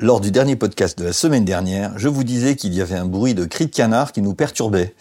Lors 0.00 0.20
du 0.20 0.30
dernier 0.30 0.54
podcast 0.54 0.96
de 0.96 1.02
la 1.02 1.12
semaine 1.12 1.44
dernière, 1.44 1.98
je 1.98 2.06
vous 2.06 2.22
disais 2.22 2.54
qu'il 2.54 2.72
y 2.72 2.80
avait 2.80 2.94
un 2.94 3.04
bruit 3.04 3.34
de 3.34 3.44
cri 3.44 3.66
de 3.66 3.74
canard 3.74 4.12
qui 4.12 4.22
nous 4.22 4.32
perturbait. 4.32 4.94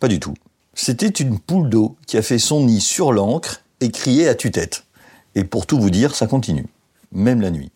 Pas 0.00 0.08
du 0.08 0.20
tout. 0.20 0.34
C'était 0.74 1.08
une 1.08 1.38
poule 1.38 1.70
d'eau 1.70 1.96
qui 2.06 2.18
a 2.18 2.22
fait 2.22 2.38
son 2.38 2.66
nid 2.66 2.82
sur 2.82 3.10
l'encre 3.10 3.62
et 3.80 3.90
criait 3.90 4.28
à 4.28 4.34
tue-tête. 4.34 4.84
Et 5.34 5.44
pour 5.44 5.64
tout 5.64 5.80
vous 5.80 5.88
dire, 5.88 6.14
ça 6.14 6.26
continue. 6.26 6.66
Même 7.10 7.40
la 7.40 7.50
nuit. 7.50 7.72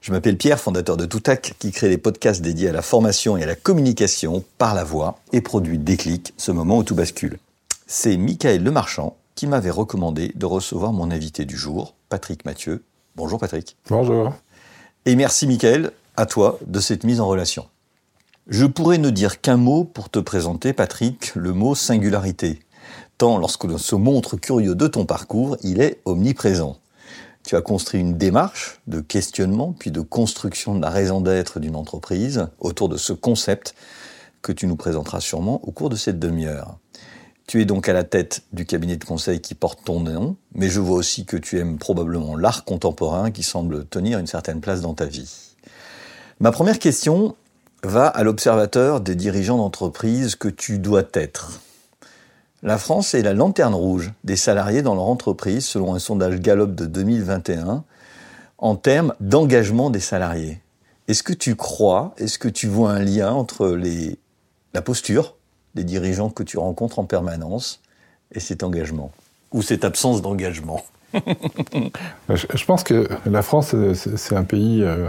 Je 0.00 0.10
m'appelle 0.10 0.38
Pierre, 0.38 0.58
fondateur 0.58 0.96
de 0.96 1.04
Toutac, 1.04 1.54
qui 1.58 1.70
crée 1.70 1.90
des 1.90 1.98
podcasts 1.98 2.40
dédiés 2.40 2.70
à 2.70 2.72
la 2.72 2.80
formation 2.80 3.36
et 3.36 3.42
à 3.42 3.46
la 3.46 3.54
communication 3.54 4.42
par 4.56 4.74
la 4.74 4.84
voix 4.84 5.18
et 5.34 5.42
produit 5.42 5.76
Déclic, 5.76 6.32
ce 6.38 6.50
moment 6.50 6.78
où 6.78 6.82
tout 6.82 6.94
bascule. 6.94 7.38
C'est 7.86 8.16
Michael 8.16 8.64
Lemarchand 8.64 9.18
qui 9.34 9.46
m'avait 9.46 9.68
recommandé 9.68 10.32
de 10.34 10.46
recevoir 10.46 10.94
mon 10.94 11.10
invité 11.10 11.44
du 11.44 11.58
jour, 11.58 11.94
Patrick 12.08 12.46
Mathieu. 12.46 12.82
Bonjour 13.16 13.38
Patrick. 13.38 13.76
Bonjour. 13.90 14.32
Et 15.06 15.16
merci 15.16 15.46
Michael, 15.46 15.90
à 16.16 16.24
toi, 16.24 16.58
de 16.66 16.80
cette 16.80 17.04
mise 17.04 17.20
en 17.20 17.26
relation. 17.26 17.66
Je 18.48 18.64
pourrais 18.64 18.96
ne 18.96 19.10
dire 19.10 19.42
qu'un 19.42 19.58
mot 19.58 19.84
pour 19.84 20.08
te 20.08 20.18
présenter, 20.18 20.72
Patrick, 20.72 21.34
le 21.34 21.52
mot 21.52 21.74
singularité. 21.74 22.60
Tant 23.18 23.36
lorsque 23.36 23.64
l'on 23.64 23.76
se 23.76 23.96
montre 23.96 24.38
curieux 24.38 24.74
de 24.74 24.86
ton 24.86 25.04
parcours, 25.04 25.58
il 25.62 25.82
est 25.82 26.00
omniprésent. 26.06 26.78
Tu 27.46 27.54
as 27.54 27.60
construit 27.60 28.00
une 28.00 28.16
démarche 28.16 28.80
de 28.86 29.00
questionnement, 29.00 29.74
puis 29.78 29.90
de 29.90 30.00
construction 30.00 30.74
de 30.74 30.80
la 30.80 30.88
raison 30.88 31.20
d'être 31.20 31.60
d'une 31.60 31.76
entreprise 31.76 32.46
autour 32.58 32.88
de 32.88 32.96
ce 32.96 33.12
concept 33.12 33.74
que 34.40 34.52
tu 34.52 34.66
nous 34.66 34.76
présenteras 34.76 35.20
sûrement 35.20 35.62
au 35.68 35.70
cours 35.70 35.90
de 35.90 35.96
cette 35.96 36.18
demi-heure. 36.18 36.78
Tu 37.46 37.60
es 37.60 37.64
donc 37.66 37.88
à 37.88 37.92
la 37.92 38.04
tête 38.04 38.42
du 38.52 38.64
cabinet 38.64 38.96
de 38.96 39.04
conseil 39.04 39.40
qui 39.40 39.54
porte 39.54 39.84
ton 39.84 40.00
nom, 40.00 40.36
mais 40.54 40.70
je 40.70 40.80
vois 40.80 40.96
aussi 40.96 41.26
que 41.26 41.36
tu 41.36 41.58
aimes 41.58 41.78
probablement 41.78 42.36
l'art 42.36 42.64
contemporain 42.64 43.30
qui 43.30 43.42
semble 43.42 43.84
tenir 43.84 44.18
une 44.18 44.26
certaine 44.26 44.60
place 44.60 44.80
dans 44.80 44.94
ta 44.94 45.04
vie. 45.04 45.54
Ma 46.40 46.52
première 46.52 46.78
question 46.78 47.36
va 47.82 48.06
à 48.06 48.22
l'observateur 48.22 49.00
des 49.00 49.14
dirigeants 49.14 49.58
d'entreprise 49.58 50.36
que 50.36 50.48
tu 50.48 50.78
dois 50.78 51.04
être. 51.12 51.60
La 52.62 52.78
France 52.78 53.12
est 53.12 53.20
la 53.20 53.34
lanterne 53.34 53.74
rouge 53.74 54.12
des 54.24 54.36
salariés 54.36 54.80
dans 54.80 54.94
leur 54.94 55.04
entreprise, 55.04 55.66
selon 55.66 55.94
un 55.94 55.98
sondage 55.98 56.40
Gallup 56.40 56.74
de 56.74 56.86
2021, 56.86 57.84
en 58.56 58.76
termes 58.76 59.14
d'engagement 59.20 59.90
des 59.90 60.00
salariés. 60.00 60.62
Est-ce 61.06 61.22
que 61.22 61.34
tu 61.34 61.56
crois, 61.56 62.14
est-ce 62.16 62.38
que 62.38 62.48
tu 62.48 62.66
vois 62.66 62.92
un 62.92 63.00
lien 63.00 63.32
entre 63.32 63.78
la 64.72 64.82
posture 64.82 65.33
des 65.74 65.84
dirigeants 65.84 66.30
que 66.30 66.42
tu 66.42 66.58
rencontres 66.58 66.98
en 66.98 67.04
permanence 67.04 67.80
et 68.32 68.40
cet 68.40 68.62
engagement 68.62 69.10
Ou 69.52 69.62
cette 69.62 69.84
absence 69.84 70.22
d'engagement 70.22 70.84
je, 72.28 72.64
pense 72.64 72.82
que 72.82 73.06
la 73.24 73.42
France, 73.42 73.72
c'est 73.94 74.34
un 74.34 74.42
pays. 74.42 74.82
Euh, 74.82 75.08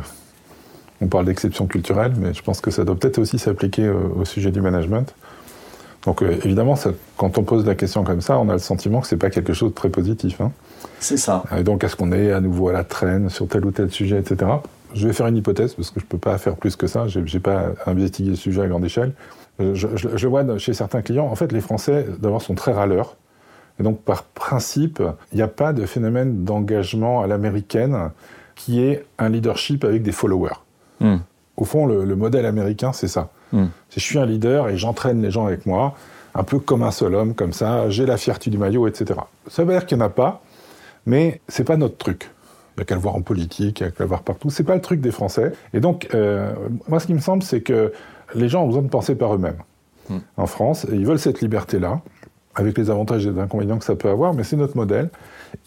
on 1.01 1.07
parle 1.07 1.25
d'exception 1.25 1.65
culturelle, 1.65 2.13
mais 2.15 2.31
je 2.35 2.43
pense 2.43 2.61
que 2.61 2.69
ça 2.69 2.83
doit 2.83 2.95
peut-être 2.95 3.17
aussi 3.17 3.39
s'appliquer 3.39 3.89
au, 3.89 4.19
au, 4.19 4.25
sujet 4.25 4.51
du 4.51 4.61
management. 4.61 5.15
Donc 6.05 6.21
euh, 6.21 6.37
évidemment, 6.43 6.75
ça, 6.75 6.91
quand 7.17 7.37
on 7.37 7.43
pose 7.43 7.65
la 7.65 7.75
question 7.75 8.03
comme 8.03 8.21
ça, 8.21 8.37
on 8.37 8.49
a 8.49 8.53
le 8.53 8.59
sentiment 8.59 9.01
que 9.01 9.07
c'est 9.07 9.17
pas 9.17 9.31
quelque 9.31 9.53
chose 9.53 9.69
de 9.69 9.75
très 9.75 9.89
positif. 9.89 10.39
Hein. 10.39 10.51
C'est 10.99 11.17
ça. 11.17 11.43
Et 11.57 11.63
donc 11.63 11.83
est-ce 11.83 11.95
qu'on 11.95 12.11
est 12.11 12.31
à 12.31 12.39
nouveau 12.39 12.69
à 12.69 12.73
la 12.73 12.83
traîne 12.83 13.29
sur 13.29 13.47
tel 13.47 13.65
ou 13.65 13.71
tel 13.71 13.91
sujet, 13.91 14.19
etc. 14.19 14.51
Je 14.93 15.07
vais 15.07 15.13
faire 15.13 15.27
une 15.27 15.37
hypothèse 15.37 15.73
parce 15.73 15.89
que 15.89 15.99
je 15.99 16.05
peux 16.05 16.17
pas 16.17 16.37
faire 16.37 16.55
plus 16.55 16.75
que 16.75 16.87
ça. 16.87 17.07
J'ai 17.07 17.39
pas 17.39 17.71
investigué 17.85 18.29
le 18.29 18.35
sujet 18.35 18.61
à 18.61 18.67
grande 18.67 18.85
échelle. 18.85 19.11
Je, 19.59 19.73
je, 19.73 20.17
je, 20.17 20.27
vois 20.27 20.57
chez 20.57 20.73
certains 20.73 21.01
clients, 21.01 21.27
en 21.27 21.35
fait, 21.35 21.51
les 21.51 21.61
Français, 21.61 22.05
d'abord, 22.19 22.41
sont 22.41 22.55
très 22.55 22.73
râleurs. 22.73 23.15
Et 23.79 23.83
donc, 23.83 24.01
par 24.01 24.23
principe, 24.23 25.01
il 25.31 25.35
n'y 25.35 25.41
a 25.41 25.47
pas 25.47 25.73
de 25.73 25.85
phénomène 25.85 26.43
d'engagement 26.43 27.21
à 27.21 27.27
l'américaine 27.27 28.11
qui 28.55 28.81
est 28.81 29.05
un 29.17 29.29
leadership 29.29 29.83
avec 29.83 30.01
des 30.01 30.11
followers. 30.11 30.55
Mm. 30.99 31.17
Au 31.57 31.65
fond, 31.65 31.85
le, 31.85 32.05
le 32.05 32.15
modèle 32.15 32.45
américain, 32.45 32.93
c'est 32.93 33.07
ça. 33.07 33.29
Mm. 33.51 33.65
Je 33.89 33.99
suis 33.99 34.17
un 34.17 34.25
leader 34.25 34.69
et 34.69 34.77
j'entraîne 34.77 35.21
les 35.21 35.31
gens 35.31 35.45
avec 35.45 35.65
moi, 35.65 35.95
un 36.33 36.43
peu 36.43 36.59
comme 36.59 36.83
un 36.83 36.91
seul 36.91 37.15
homme, 37.15 37.33
comme 37.33 37.53
ça, 37.53 37.89
j'ai 37.89 38.05
la 38.05 38.17
fierté 38.17 38.49
du 38.49 38.57
maillot, 38.57 38.87
etc. 38.87 39.19
Ça 39.47 39.63
veut 39.63 39.73
dire 39.73 39.85
qu'il 39.85 39.97
n'y 39.97 40.03
en 40.03 40.07
a 40.07 40.09
pas, 40.09 40.41
mais 41.05 41.41
c'est 41.47 41.63
pas 41.63 41.77
notre 41.77 41.97
truc. 41.97 42.31
Il 42.75 42.79
n'y 42.79 42.81
a 42.81 42.85
qu'à 42.85 42.95
le 42.95 43.01
voir 43.01 43.15
en 43.15 43.21
politique, 43.21 43.79
il 43.79 43.83
n'y 43.83 43.87
a 43.87 43.91
qu'à 43.91 44.03
le 44.03 44.07
voir 44.09 44.21
partout. 44.21 44.49
C'est 44.49 44.65
pas 44.65 44.75
le 44.75 44.81
truc 44.81 44.99
des 44.99 45.11
Français. 45.11 45.53
Et 45.73 45.79
donc, 45.79 46.09
euh, 46.13 46.53
moi, 46.89 46.99
ce 46.99 47.07
qui 47.07 47.13
me 47.13 47.19
semble, 47.19 47.41
c'est 47.41 47.61
que 47.61 47.93
les 48.33 48.49
gens 48.49 48.63
ont 48.63 48.67
besoin 48.67 48.81
de 48.81 48.89
penser 48.89 49.15
par 49.15 49.35
eux-mêmes. 49.35 49.57
Mm. 50.09 50.17
En 50.37 50.45
France, 50.45 50.85
et 50.91 50.95
ils 50.95 51.05
veulent 51.05 51.19
cette 51.19 51.41
liberté-là, 51.41 52.01
avec 52.55 52.77
les 52.77 52.89
avantages 52.89 53.25
et 53.25 53.31
les 53.31 53.39
inconvénients 53.39 53.77
que 53.77 53.85
ça 53.85 53.95
peut 53.95 54.09
avoir, 54.09 54.33
mais 54.33 54.43
c'est 54.43 54.55
notre 54.55 54.77
modèle. 54.77 55.09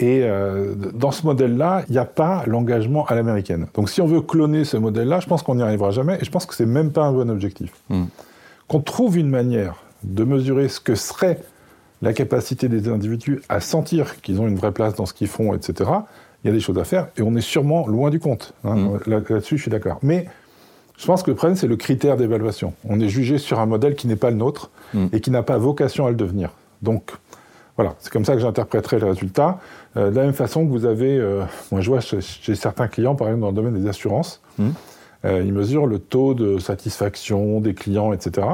Et 0.00 0.22
euh, 0.22 0.74
dans 0.94 1.10
ce 1.10 1.24
modèle-là, 1.26 1.82
il 1.88 1.92
n'y 1.92 1.98
a 1.98 2.04
pas 2.04 2.44
l'engagement 2.46 3.04
à 3.06 3.14
l'américaine. 3.14 3.66
Donc 3.74 3.90
si 3.90 4.00
on 4.00 4.06
veut 4.06 4.22
cloner 4.22 4.64
ce 4.64 4.76
modèle-là, 4.76 5.20
je 5.20 5.26
pense 5.26 5.42
qu'on 5.42 5.56
n'y 5.56 5.62
arrivera 5.62 5.90
jamais, 5.90 6.18
et 6.20 6.24
je 6.24 6.30
pense 6.30 6.46
que 6.46 6.54
c'est 6.54 6.66
même 6.66 6.90
pas 6.90 7.04
un 7.04 7.12
bon 7.12 7.30
objectif. 7.30 7.72
Mm. 7.90 8.04
Qu'on 8.68 8.80
trouve 8.80 9.18
une 9.18 9.28
manière 9.28 9.82
de 10.02 10.24
mesurer 10.24 10.68
ce 10.68 10.80
que 10.80 10.94
serait 10.94 11.40
la 12.00 12.12
capacité 12.12 12.68
des 12.68 12.88
individus 12.88 13.42
à 13.48 13.60
sentir 13.60 14.20
qu'ils 14.20 14.40
ont 14.40 14.46
une 14.46 14.56
vraie 14.56 14.72
place 14.72 14.94
dans 14.94 15.06
ce 15.06 15.12
qu'ils 15.12 15.28
font, 15.28 15.52
etc. 15.54 15.90
Il 16.44 16.46
y 16.46 16.50
a 16.50 16.52
des 16.52 16.60
choses 16.60 16.78
à 16.78 16.84
faire, 16.84 17.08
et 17.16 17.22
on 17.22 17.34
est 17.34 17.42
sûrement 17.42 17.86
loin 17.86 18.10
du 18.10 18.20
compte. 18.20 18.54
Hein. 18.64 18.76
Mm. 18.76 18.98
Là-dessus, 19.06 19.56
je 19.58 19.62
suis 19.62 19.70
d'accord. 19.70 19.98
Mais 20.02 20.26
je 20.98 21.06
pense 21.06 21.22
que 21.22 21.30
le 21.30 21.36
problème, 21.36 21.56
c'est 21.56 21.68
le 21.68 21.76
critère 21.76 22.16
d'évaluation. 22.16 22.74
On 22.84 23.00
est 23.00 23.08
jugé 23.08 23.38
sur 23.38 23.60
un 23.60 23.66
modèle 23.66 23.94
qui 23.94 24.08
n'est 24.08 24.16
pas 24.16 24.30
le 24.30 24.36
nôtre 24.36 24.70
mm. 24.94 25.06
et 25.12 25.20
qui 25.20 25.30
n'a 25.30 25.44
pas 25.44 25.56
vocation 25.56 26.06
à 26.06 26.10
le 26.10 26.16
devenir. 26.16 26.50
Donc, 26.82 27.12
voilà, 27.76 27.94
c'est 28.00 28.12
comme 28.12 28.24
ça 28.24 28.34
que 28.34 28.40
j'interpréterai 28.40 28.98
le 28.98 29.06
résultat. 29.06 29.60
Euh, 29.96 30.10
de 30.10 30.16
la 30.16 30.24
même 30.24 30.34
façon 30.34 30.66
que 30.66 30.70
vous 30.70 30.84
avez, 30.84 31.16
euh, 31.16 31.44
moi 31.70 31.80
je 31.80 31.88
vois 31.88 32.00
chez, 32.00 32.20
chez, 32.20 32.56
certains 32.56 32.88
clients, 32.88 33.14
par 33.14 33.28
exemple 33.28 33.42
dans 33.42 33.50
le 33.50 33.54
domaine 33.54 33.80
des 33.80 33.88
assurances, 33.88 34.42
mmh. 34.58 34.68
euh, 35.24 35.42
ils 35.44 35.52
mesurent 35.52 35.86
le 35.86 36.00
taux 36.00 36.34
de 36.34 36.58
satisfaction 36.58 37.60
des 37.60 37.74
clients, 37.74 38.12
etc. 38.12 38.48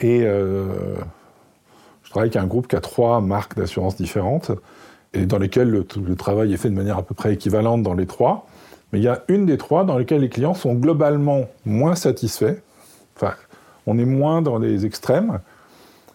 Et 0.00 0.20
je 0.20 2.10
travaille 2.10 2.28
avec 2.28 2.36
un 2.36 2.46
groupe 2.46 2.66
qui 2.66 2.76
a 2.76 2.80
trois 2.80 3.20
marques 3.20 3.56
d'assurance 3.56 3.96
différentes 3.96 4.50
et 5.14 5.24
dans 5.24 5.38
lesquelles 5.38 5.70
le, 5.70 5.86
le, 6.04 6.16
travail 6.16 6.52
est 6.52 6.56
fait 6.56 6.68
de 6.68 6.74
manière 6.74 6.98
à 6.98 7.02
peu 7.02 7.14
près 7.14 7.32
équivalente 7.32 7.82
dans 7.84 7.94
les 7.94 8.06
trois. 8.06 8.46
Mais 8.92 9.00
il 9.00 9.04
y 9.04 9.08
a 9.08 9.22
une 9.28 9.46
des 9.46 9.58
trois 9.58 9.84
dans 9.84 9.98
lesquelles 9.98 10.20
les 10.20 10.28
clients 10.28 10.54
sont 10.54 10.74
globalement 10.74 11.46
moins 11.64 11.94
satisfaits. 11.94 12.56
Enfin, 13.16 13.34
on 13.86 13.98
est 13.98 14.04
moins 14.04 14.42
dans 14.42 14.58
les 14.58 14.86
extrêmes 14.86 15.40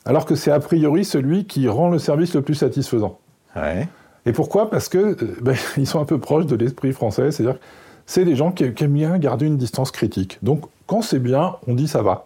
alors 0.05 0.25
que 0.25 0.35
c'est 0.35 0.51
a 0.51 0.59
priori 0.59 1.05
celui 1.05 1.45
qui 1.45 1.67
rend 1.67 1.89
le 1.89 1.99
service 1.99 2.33
le 2.33 2.41
plus 2.41 2.55
satisfaisant. 2.55 3.19
Ouais. 3.55 3.87
Et 4.25 4.31
pourquoi? 4.31 4.69
Parce 4.69 4.89
que 4.89 4.97
euh, 4.97 5.37
ben, 5.41 5.55
ils 5.77 5.87
sont 5.87 5.99
un 5.99 6.05
peu 6.05 6.17
proches 6.17 6.45
de 6.45 6.55
l'esprit 6.55 6.93
français, 6.93 7.31
c'est-à-dire 7.31 7.59
c'est 8.05 8.25
des 8.25 8.35
gens 8.35 8.51
qui, 8.51 8.73
qui, 8.73 8.83
aiment 8.85 8.93
bien 8.93 9.17
garder 9.19 9.45
une 9.45 9.57
distance 9.57 9.91
critique. 9.91 10.39
Donc 10.41 10.63
quand 10.87 11.03
c'est 11.03 11.19
bien, 11.19 11.57
on 11.67 11.75
dit 11.75 11.87
ça 11.87 12.01
va. 12.01 12.25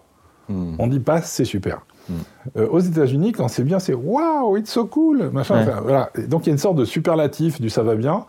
Mm. 0.49 0.75
On 0.79 0.87
dit 0.87 0.99
pas 0.99 1.21
c'est 1.21 1.45
super. 1.45 1.81
Mm. 2.07 2.13
Euh, 2.57 2.67
aux 2.69 2.79
États-Unis, 2.79 3.33
quand 3.33 3.49
c'est 3.49 3.63
bien, 3.63 3.79
c'est 3.79 3.93
waouh, 3.93 4.55
it's 4.57 4.71
so 4.71 4.85
cool, 4.85 5.29
machin. 5.31 5.55
Ouais. 5.55 5.61
Enfin, 5.63 5.81
voilà. 5.81 6.09
Donc 6.27 6.45
il 6.45 6.47
y 6.47 6.49
a 6.51 6.53
une 6.53 6.59
sorte 6.59 6.77
de 6.77 6.85
superlatif 6.85 7.59
du 7.59 7.69
ça 7.69 7.83
va 7.83 7.95
bien 7.95 8.25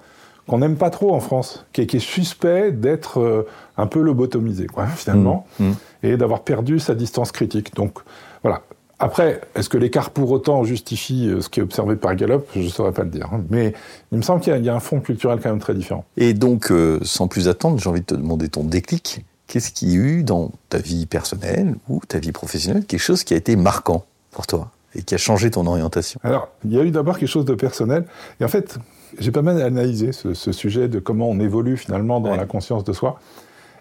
qu'on 0.49 0.59
n'aime 0.59 0.77
pas 0.77 0.91
trop 0.91 1.15
en 1.15 1.21
France, 1.21 1.65
qui 1.73 1.83
est, 1.83 1.87
qui 1.87 1.97
est 1.97 2.01
suspect 2.01 2.73
d'être 2.73 3.21
euh, 3.21 3.47
un 3.77 3.87
peu 3.87 4.01
lobotomisé, 4.01 4.67
quoi, 4.67 4.87
finalement, 4.97 5.47
mm. 5.59 5.73
et 6.03 6.17
d'avoir 6.17 6.43
perdu 6.43 6.79
sa 6.79 6.95
distance 6.95 7.33
critique. 7.33 7.75
Donc 7.75 7.99
voilà, 8.43 8.63
après, 8.99 9.41
est-ce 9.55 9.69
que 9.69 9.77
l'écart 9.77 10.11
pour 10.11 10.31
autant 10.31 10.65
justifie 10.65 11.31
ce 11.41 11.49
qui 11.49 11.61
est 11.61 11.63
observé 11.63 11.97
par 11.97 12.15
Gallup? 12.15 12.45
Je 12.55 12.61
ne 12.61 12.69
saurais 12.69 12.93
pas 12.93 13.03
le 13.03 13.11
dire. 13.11 13.29
Hein. 13.33 13.43
Mais 13.51 13.75
il 14.13 14.19
me 14.19 14.23
semble 14.23 14.41
qu'il 14.41 14.57
y, 14.57 14.65
y, 14.65 14.69
a 14.69 14.75
un 14.75 14.81
fond 14.81 15.01
culturel 15.01 15.41
quand 15.43 15.51
même 15.51 15.59
très 15.59 15.75
différent. 15.75 16.05
Et 16.17 16.33
donc, 16.33 16.71
euh, 16.71 17.01
sans 17.03 17.27
plus 17.27 17.49
attendre, 17.49 17.79
j'ai 17.79 17.91
envie 17.91 18.01
de 18.01 18.07
te 18.07 18.15
demander 18.15 18.49
ton 18.49 18.65
déclic. 18.65 19.25
qu'est-ce 19.47 19.73
qu'il 19.73 19.91
y 19.91 19.97
a 19.97 19.97
eu 19.97 20.23
dans 20.23 20.53
ta 20.69 20.79
vie 20.79 21.07
personnelle 21.07 21.75
ou 21.89 22.01
ta 22.07 22.19
vie 22.19 22.33
professionnelle, 22.33 22.87
quelque 22.87 23.01
chose 23.01 23.25
qui 23.25 23.35
a 23.35 23.37
été 23.37 23.57
marquant 23.57 24.05
pour 24.31 24.47
toi 24.47 24.71
et 24.95 25.03
qui 25.03 25.15
a 25.15 25.19
changé 25.19 25.51
ton 25.51 25.67
orientation? 25.67 26.21
Alors, 26.23 26.49
il 26.65 26.73
y 26.73 26.79
a 26.79 26.85
eu 26.85 26.91
d'abord 26.91 27.19
quelque 27.19 27.29
chose 27.29 27.45
de 27.45 27.55
personnel. 27.55 28.05
Et 28.41 28.45
en 28.45 28.49
fait, 28.49 28.79
j'ai 29.19 29.31
pas 29.31 29.43
mal 29.43 29.61
analysé 29.63 30.13
ce, 30.13 30.35
ce, 30.35 30.53
sujet 30.53 30.89
de 30.89 30.99
comment 30.99 31.29
on 31.31 31.39
évolue 31.41 31.77
finalement 31.77 32.21
dans 32.21 32.31
Ouais. 32.31 32.37
la 32.37 32.47
conscience 32.47 32.85
de 32.85 32.93
soi. 32.93 33.19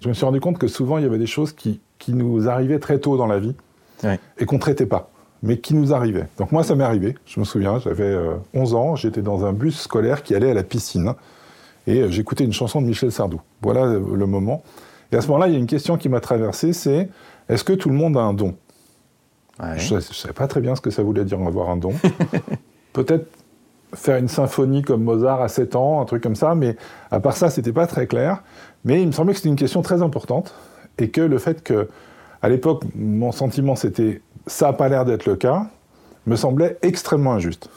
Je 0.02 0.10
me 0.10 0.14
suis 0.14 0.26
rendu 0.26 0.40
compte 0.40 0.58
que 0.58 0.68
souvent, 0.68 0.98
il 0.98 1.04
y 1.04 1.08
avait 1.08 1.18
des 1.18 1.26
choses 1.28 1.54
qui, 1.54 1.80
qui 2.00 2.14
nous 2.14 2.50
arrivaient 2.50 2.80
très 2.80 3.00
tôt 3.00 3.18
dans 3.18 3.28
la 3.28 3.40
vie 3.40 3.56
Ouais. 4.04 4.20
et 4.38 4.46
qu'on 4.46 4.60
traitait 4.60 4.86
pas, 4.86 5.10
mais 5.42 5.58
qui 5.60 5.74
nous 5.76 5.94
arrivaient. 5.94 6.28
Donc 6.38 6.52
moi, 6.52 6.64
ça 6.64 6.76
m'est 6.76 6.84
arrivé. 6.84 7.16
Je 7.26 7.40
me 7.40 7.46
souviens, 7.46 7.80
j'avais 7.80 8.04
euh, 8.04 8.34
11 8.54 8.74
ans, 8.76 8.96
j'étais 8.96 9.22
dans 9.22 9.46
un 9.46 9.54
bus 9.54 9.80
scolaire 9.80 10.24
qui 10.24 10.36
allait 10.36 10.52
à 10.52 10.54
la 10.54 10.64
piscine 10.64 11.14
et 11.88 12.02
euh, 12.02 12.10
j'écoutais 12.12 12.44
une 12.44 12.54
chanson 12.54 12.82
de 12.82 12.88
Michel 12.88 13.12
Sardou. 13.12 13.40
Voilà 13.62 13.86
euh, 13.86 14.02
le 14.16 14.26
moment. 14.26 14.62
Et 15.12 15.16
à 15.16 15.22
ce 15.22 15.28
moment-là, 15.28 15.48
il 15.48 15.54
y 15.54 15.56
a 15.56 15.60
une 15.60 15.68
question 15.68 15.96
qui 15.98 16.10
m'a 16.10 16.20
traversé, 16.20 16.74
c'est 16.74 17.08
est-ce 17.50 17.64
que 17.64 17.74
tout 17.74 17.90
le 17.90 17.96
monde 17.96 18.18
a 18.18 18.22
un 18.22 18.34
don? 18.34 18.56
Ouais. 19.62 19.78
je 19.78 19.96
ne 19.96 20.00
savais 20.00 20.34
pas 20.34 20.48
très 20.48 20.60
bien 20.62 20.76
ce 20.76 20.82
que 20.82 20.90
ça 20.90 21.04
voulait 21.04 21.24
dire 21.24 21.40
avoir 21.40 21.70
un 21.70 21.78
don. 21.78 21.94
Peut-être 22.94 23.28
faire 23.94 24.18
une 24.18 24.28
symphonie 24.28 24.82
comme 24.82 25.04
Mozart 25.04 25.42
à 25.42 25.48
7 25.48 25.76
ans, 25.76 26.02
un 26.02 26.06
truc 26.06 26.24
comme 26.24 26.36
ça, 26.36 26.56
mais 26.56 26.76
à 27.12 27.20
part 27.20 27.38
ça, 27.38 27.50
c'était 27.50 27.74
pas 27.74 27.88
très 27.88 28.08
clair. 28.08 28.44
Mais 28.86 29.02
il 29.02 29.08
me 29.08 29.12
semblait 29.12 29.34
que 29.34 29.40
c'était 29.40 29.50
une 29.50 29.56
question 29.56 29.82
très 29.82 30.02
importante 30.02 30.54
et 30.98 31.10
que 31.10 31.22
le 31.22 31.38
fait 31.38 31.64
que, 31.64 31.90
à 32.42 32.50
l'époque, 32.50 32.84
mon 32.96 33.32
sentiment 33.32 33.76
c'était 33.76 34.22
ça 34.46 34.68
n'a 34.68 34.74
pas 34.74 34.90
l'air 34.90 35.06
d'être 35.06 35.26
le 35.26 35.36
cas, 35.36 35.68
me 36.26 36.36
semblait 36.36 36.78
extrêmement 36.82 37.34
injuste. 37.34 37.70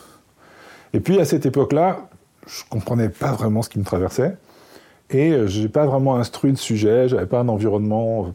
Et 0.92 1.00
puis 1.00 1.20
à 1.20 1.24
cette 1.24 1.46
époque-là, 1.46 2.08
je 2.46 2.62
comprenais 2.68 3.08
pas 3.08 3.32
vraiment 3.32 3.62
ce 3.62 3.68
qui 3.68 3.78
me 3.78 3.84
traversait 3.84 4.36
et 5.10 5.32
euh, 5.32 5.46
j'ai 5.46 5.68
pas 5.68 5.86
vraiment 5.86 6.16
instruit 6.16 6.50
le 6.50 6.56
sujet, 6.56 7.08
j'avais 7.08 7.26
pas 7.26 7.40
un 7.40 7.48
environnement 7.48 8.32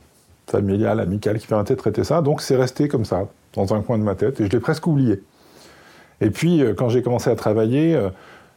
familial, 0.48 1.00
amical 1.00 1.40
qui 1.40 1.48
permettait 1.48 1.76
de 1.76 1.80
traiter 1.80 2.04
ça, 2.04 2.22
donc 2.22 2.42
c'est 2.42 2.56
resté 2.56 2.88
comme 2.88 3.06
ça, 3.06 3.28
dans 3.54 3.74
un 3.74 3.82
coin 3.82 3.98
de 3.98 4.04
ma 4.04 4.16
tête, 4.16 4.40
et 4.42 4.46
je 4.46 4.52
l'ai 4.52 4.60
presque 4.60 4.86
oublié. 4.88 5.22
Et 6.22 6.30
puis, 6.30 6.64
euh, 6.64 6.74
quand 6.74 6.90
j'ai 6.90 7.02
commencé 7.02 7.30
à 7.30 7.36
travailler, 7.36 7.96
euh, 7.96 8.10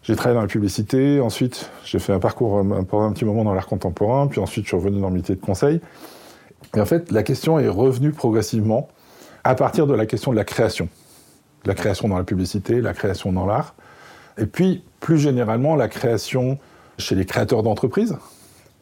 j'ai 0.02 0.14
travaillé 0.14 0.36
dans 0.36 0.42
la 0.42 0.48
publicité, 0.48 1.20
ensuite 1.20 1.70
j'ai 1.84 1.98
fait 1.98 2.12
un 2.12 2.18
parcours 2.18 2.62
pendant 2.88 3.06
un 3.06 3.12
petit 3.12 3.24
moment 3.24 3.42
dans 3.42 3.54
l'art 3.54 3.66
contemporain, 3.66 4.26
puis 4.26 4.38
ensuite 4.38 4.64
je 4.64 4.68
suis 4.68 4.76
revenu 4.76 5.00
dans 5.00 5.08
le 5.08 5.14
métier 5.14 5.34
de 5.34 5.40
conseil. 5.40 5.80
Et 6.76 6.80
en 6.80 6.84
fait, 6.84 7.10
la 7.10 7.22
question 7.22 7.58
est 7.58 7.68
revenue 7.68 8.12
progressivement 8.12 8.88
à 9.44 9.54
partir 9.54 9.86
de 9.86 9.94
la 9.94 10.04
question 10.04 10.30
de 10.30 10.36
la 10.36 10.44
création. 10.44 10.88
La 11.64 11.74
création 11.74 12.08
dans 12.08 12.18
la 12.18 12.24
publicité, 12.24 12.82
la 12.82 12.92
création 12.92 13.32
dans 13.32 13.46
l'art, 13.46 13.74
et 14.36 14.44
puis 14.44 14.84
plus 15.00 15.18
généralement 15.18 15.74
la 15.74 15.88
création 15.88 16.58
chez 16.98 17.14
les 17.14 17.24
créateurs 17.24 17.62
d'entreprises, 17.62 18.16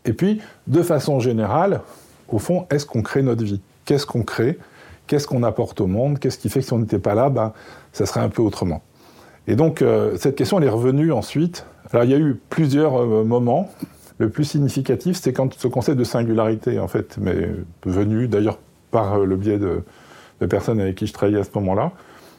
et 0.05 0.13
puis 0.13 0.41
de 0.67 0.83
façon 0.83 1.21
générale, 1.21 1.83
au 2.29 2.41
fond, 2.41 2.67
est-ce 2.71 2.85
qu'on 2.85 3.03
crée 3.03 3.23
notre 3.23 3.45
vie? 3.45 3.61
Qu'est-ce 3.85 4.07
qu'on 4.07 4.23
crée? 4.23 4.59
Qu'est-ce 5.07 5.27
qu'on 5.27 5.43
apporte 5.43 5.81
au 5.81 5.87
monde 5.87 6.19
Qu'est-ce 6.19 6.39
qui 6.39 6.49
fait 6.49 6.61
que 6.61 6.67
si 6.67 6.73
on 6.73 6.79
n'était 6.79 6.99
pas 6.99 7.15
là, 7.15 7.29
ben, 7.29 7.53
ça 7.93 8.07
serait 8.07 8.21
un 8.21 8.29
peu 8.29 8.43
autrement 8.43 8.83
Et 9.47 9.57
donc, 9.57 9.83
euh, 9.83 10.17
cette 10.17 10.37
question, 10.37 10.59
elle 10.59 10.65
est 10.65 10.71
revenue 10.71 11.13
ensuite. 11.13 11.67
Alors, 11.93 12.05
il 12.05 12.11
y 12.11 12.15
a 12.15 12.19
eu 12.19 12.41
plusieurs 12.49 13.03
euh, 13.03 13.25
moments. 13.25 13.71
Le 14.19 14.31
plus 14.31 14.45
significatif, 14.45 15.19
c'est 15.21 15.33
quand 15.33 15.53
ce 15.55 15.69
concept 15.69 15.99
de 15.99 16.05
singularité, 16.05 16.79
en 16.79 16.89
fait, 16.89 17.19
m'est 17.19 17.49
venu, 17.85 18.29
d'ailleurs, 18.29 18.59
par 18.91 19.15
euh, 19.15 19.27
le 19.27 19.37
biais 19.37 19.59
de, 19.59 19.83
personnes 20.49 20.81
avec 20.81 20.97
qui 20.97 21.07
je 21.07 21.13
travaillais 21.13 21.39
à 21.39 21.45
ce 21.45 21.51
moment-là. 21.55 21.93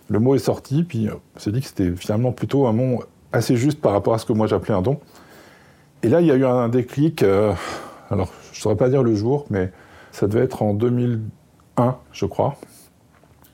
Le 0.10 0.20
mot 0.20 0.36
est 0.36 0.40
sorti, 0.40 0.84
puis 0.84 1.08
on 1.36 1.40
s'est 1.40 1.52
dit 1.52 1.62
que 1.62 1.68
c'était 1.68 1.92
finalement 1.92 2.34
plutôt 2.34 2.68
un 2.68 2.74
mot 2.74 3.04
assez 3.32 3.56
juste 3.56 3.80
par 3.80 3.94
rapport 3.94 4.14
à 4.14 4.18
ce 4.18 4.26
que 4.26 4.34
moi 4.34 4.46
j'appelais 4.46 4.74
un 4.74 4.82
don. 4.82 5.00
Et 6.04 6.10
là, 6.10 6.20
il 6.20 6.28
y 6.28 6.32
a 6.32 6.36
eu 6.36 6.44
un 6.44 6.68
déclic. 6.68 7.24
alors, 7.24 8.34
je 8.52 8.58
ne 8.58 8.62
saurais 8.62 8.76
pas 8.76 8.90
dire 8.90 9.04
le 9.04 9.16
jour, 9.16 9.46
mais 9.50 9.72
ça 10.12 10.28
devait 10.28 10.44
être 10.44 10.62
en 10.62 10.74
2001, 11.78 11.98
je 12.12 12.26
crois, 12.26 12.56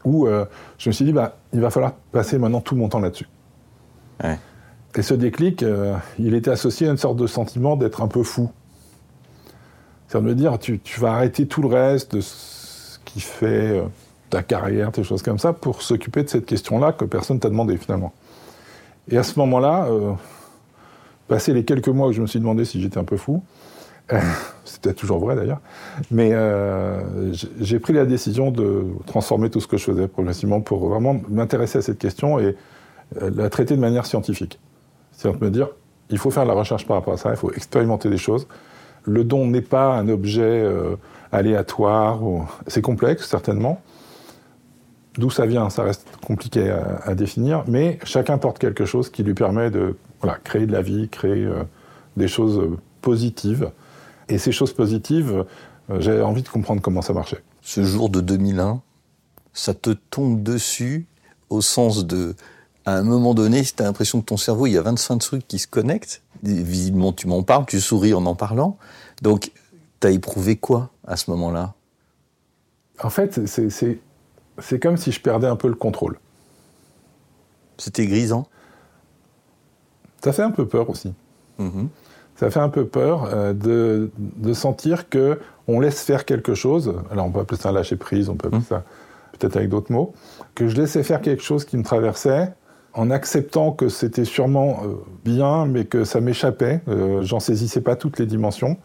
où 0.04 0.28
euh, 0.28 0.46
je 0.78 0.90
me 0.90 0.94
suis 0.94 1.06
dit, 1.06 1.14
bah, 1.14 1.38
il 1.54 1.62
va 1.62 1.70
falloir 1.70 1.94
passer 2.12 2.38
maintenant 2.38 2.62
tout 2.62 2.76
mon 2.76 2.90
temps 2.90 3.00
là-dessus. 3.00 3.28
Ouais. 4.24 4.38
Et 4.96 5.02
ce 5.02 5.14
déclic, 5.14 5.64
euh, 5.64 5.96
il 6.18 6.34
était 6.34 6.52
associé 6.52 6.88
à 6.88 6.92
une 6.92 6.98
sorte 6.98 7.18
de 7.18 7.28
sentiment 7.28 7.76
d'être 7.76 8.02
un 8.02 8.08
peu 8.08 8.24
fou. 8.24 8.50
C'est-à-dire 10.08 10.28
de 10.28 10.34
me 10.34 10.36
dire, 10.36 10.58
tu, 10.60 10.80
tu 10.80 11.00
vas 11.00 11.14
arrêter 11.14 11.48
tout 11.48 11.62
le 11.62 11.68
reste 11.68 12.16
de 12.16 12.22
ce 12.22 12.98
qui 13.06 13.20
fait 13.20 13.78
euh, 13.78 13.84
ta 14.30 14.42
carrière, 14.42 14.92
des 14.92 15.04
choses 15.04 15.22
comme 15.22 15.40
ça, 15.40 15.54
pour 15.54 15.82
s'occuper 15.82 16.24
de 16.24 16.30
cette 16.30 16.46
question-là 16.46 16.92
que 16.92 17.06
personne 17.06 17.40
t'a 17.40 17.50
demandé 17.50 17.78
finalement. 17.78 18.14
Et 19.12 19.18
à 19.18 19.24
ce 19.24 19.40
moment-là, 19.40 19.88
passé 21.28 21.52
les 21.52 21.66
quelques 21.66 21.88
mois 21.88 22.10
où 22.10 22.12
je 22.12 22.22
me 22.22 22.28
suis 22.28 22.40
demandé 22.40 22.64
si 22.64 22.80
j'étais 22.80 23.00
un 23.00 23.04
peu 23.04 23.18
fou, 23.18 23.42
c'était 24.66 24.94
toujours 24.94 25.20
vrai 25.20 25.36
d'ailleurs, 25.36 25.60
mais 26.12 26.32
euh, 26.34 27.34
j'ai- 27.60 27.80
pris 27.80 27.94
la 27.94 28.06
décision 28.06 28.52
de 28.52 28.86
transformer 29.06 29.50
tout 29.50 29.60
ce 29.60 29.68
que 29.68 29.78
je 29.78 29.84
faisais 29.84 30.08
progressivement 30.08 30.62
pour 30.62 30.88
vraiment 30.88 31.20
m'intéresser 31.30 31.80
à 31.80 31.82
cette 31.82 32.00
question 32.00 32.40
et 32.40 32.56
euh, 33.22 33.32
la 33.36 33.50
traiter 33.50 33.76
de 33.76 33.82
manière 33.82 34.06
scientifique. 34.06 34.60
C'est-à-dire 35.12 35.40
de 35.40 35.46
me 35.46 35.52
dire, 35.52 35.70
il 36.10 36.18
faut 36.18 36.32
faire 36.32 36.44
de 36.44 36.48
la 36.50 36.56
recherche 36.56 36.86
par 36.86 36.98
rapport 36.98 37.14
à 37.14 37.18
ça, 37.18 37.30
il 37.32 37.38
faut 37.38 37.52
expérimenter 37.52 38.10
des 38.10 38.18
choses. 38.18 38.48
Le 39.04 39.24
don 39.24 39.48
n'est 39.48 39.62
pas 39.62 39.96
un 39.96 40.08
objet 40.10 40.42
euh, 40.42 40.96
aléatoire, 41.32 42.20
c'est 42.68 42.82
complexe 42.82 43.28
certainement. 43.28 43.82
D'où 45.18 45.30
ça 45.30 45.46
vient, 45.46 45.70
ça 45.70 45.84
reste 45.84 46.08
compliqué 46.26 46.70
à, 46.70 47.14
définir, 47.14 47.64
mais 47.68 48.00
chacun 48.04 48.38
porte 48.38 48.58
quelque 48.58 48.86
chose 48.86 49.10
qui 49.10 49.24
lui 49.24 49.34
permet 49.34 49.70
de 49.70 49.98
voilà, 50.22 50.38
créer 50.44 50.66
de 50.66 50.72
la 50.72 50.82
vie, 50.82 51.10
créer 51.10 51.50
des 52.16 52.28
choses 52.30 52.62
positives. 53.02 53.72
Et 54.30 54.38
ces 54.38 54.52
choses 54.52 54.74
positives, 54.74 55.46
euh, 55.90 56.00
j'avais 56.02 56.22
envie 56.22 56.44
de 56.44 56.50
comprendre 56.50 56.82
comment 56.82 57.02
ça 57.02 57.14
marchait. 57.14 57.44
Ce 57.62 57.84
jour 57.84 58.10
de 58.10 58.22
2001, 58.22 58.82
ça 59.54 59.74
te 59.74 59.90
tombe 59.92 60.42
dessus 60.44 61.08
au 61.50 61.62
sens 61.62 62.06
de, 62.06 62.36
à 62.86 62.96
un 62.96 63.04
moment 63.04 63.34
donné, 63.34 63.64
si 63.64 63.74
tu 63.76 63.82
as 63.82 63.86
l'impression 63.86 64.22
que 64.22 64.26
ton 64.26 64.38
cerveau, 64.38 64.68
il 64.68 64.74
y 64.74 64.78
a 64.78 64.82
25 64.84 65.18
trucs 65.18 65.48
qui 65.48 65.58
se 65.60 65.68
connectent, 65.68 66.22
visiblement 66.44 67.12
tu 67.12 67.28
m'en 67.28 67.42
parles, 67.44 67.66
tu 67.66 67.82
souris 67.82 68.14
en 68.14 68.26
en 68.26 68.36
parlant, 68.36 68.78
donc 69.22 69.52
tu 70.00 70.08
as 70.08 70.12
éprouvé 70.12 70.56
quoi 70.56 70.92
à 71.08 71.18
ce 71.18 71.32
moment-là? 71.32 71.74
En 73.02 73.10
fait, 73.10 73.46
c'est- 73.48 74.00
comme 74.80 74.98
si 74.98 75.12
je 75.12 75.22
perdais 75.22 75.48
un 75.48 75.56
peu 75.56 75.68
le 75.68 75.76
contrôle. 75.76 76.20
C'était 77.78 78.06
grisant? 78.06 78.48
Ça 80.24 80.34
fait 80.34 80.44
un 80.44 80.52
peu 80.52 80.68
peur 80.68 80.90
aussi. 80.90 81.14
Mhm. 81.58 81.90
Ça 82.40 82.50
fait 82.50 82.60
un 82.60 82.70
peu 82.70 82.86
peur 82.86 83.30
euh, 83.34 83.54
de, 83.54 84.12
de 84.18 84.54
sentir 84.54 85.10
que 85.10 85.40
on 85.68 85.80
laisse 85.82 86.02
faire 86.04 86.24
quelque 86.26 86.54
chose. 86.56 86.94
Alors 87.12 87.26
on 87.26 87.32
peut 87.32 87.42
appeler 87.42 87.60
ça 87.60 87.70
un 87.70 87.74
lâcher 87.74 87.96
prise, 87.98 88.30
on 88.30 88.36
peut 88.36 88.48
appeler 88.48 88.60
Mhm. 88.62 88.68
ça 88.68 88.84
peut-être 89.38 89.58
avec 89.58 89.70
d'autres 89.70 89.92
mots. 89.92 90.14
Que 90.56 90.68
je 90.68 90.76
laissais 90.76 91.04
faire 91.04 91.22
quelque 91.22 91.44
chose 91.44 91.66
qui 91.66 91.76
me 91.78 91.84
traversait 91.84 92.54
en 92.94 93.12
acceptant 93.12 93.72
que 93.72 93.88
c'était 93.90 94.26
sûrement 94.26 94.82
euh, 94.84 94.96
bien, 95.26 95.66
mais 95.66 95.86
que 95.86 96.04
ça 96.06 96.22
m'échappait. 96.22 96.82
Euh, 96.88 97.22
J'en 97.24 97.40
saisissais 97.40 97.82
pas 97.82 97.96
toutes 97.96 98.20
les 98.20 98.26
dimensions. 98.26 98.78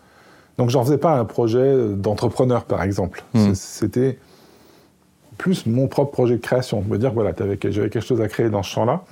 Donc 0.58 0.70
j'en 0.70 0.84
faisais 0.84 0.98
pas 0.98 1.16
un 1.18 1.24
projet 1.24 1.76
d'entrepreneur, 1.96 2.64
par 2.64 2.82
exemple. 2.82 3.24
C'est- 3.34 3.54
C'était 3.54 4.18
plus 5.38 5.66
mon 5.66 5.88
propre 5.88 6.12
projet 6.12 6.36
de 6.36 6.40
création, 6.42 6.80
de 6.80 6.88
me 6.88 6.98
dire 6.98 7.12
voilà, 7.12 7.32
j'avais 7.36 7.56
quelque 7.56 8.00
chose 8.00 8.20
à 8.20 8.28
créer 8.28 8.50
dans 8.50 8.62
ce 8.62 8.70
champ-là. 8.70 9.02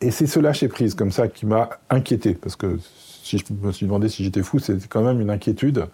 Et 0.00 0.10
c'est 0.10 0.26
ce 0.26 0.40
lâcher 0.40 0.68
prise 0.68 0.94
comme 0.94 1.10
ça 1.12 1.28
qui 1.28 1.46
m'a 1.46 1.68
inquiété, 1.90 2.34
parce 2.34 2.56
que 2.56 2.78
si 3.22 3.38
je 3.38 3.44
me 3.62 3.72
suis 3.72 3.86
demandé 3.86 4.08
si 4.08 4.24
j'étais 4.24 4.42
fou, 4.42 4.58
c'était 4.58 4.86
quand 4.88 5.02
même 5.02 5.20
une 5.20 5.30
inquiétude 5.30 5.86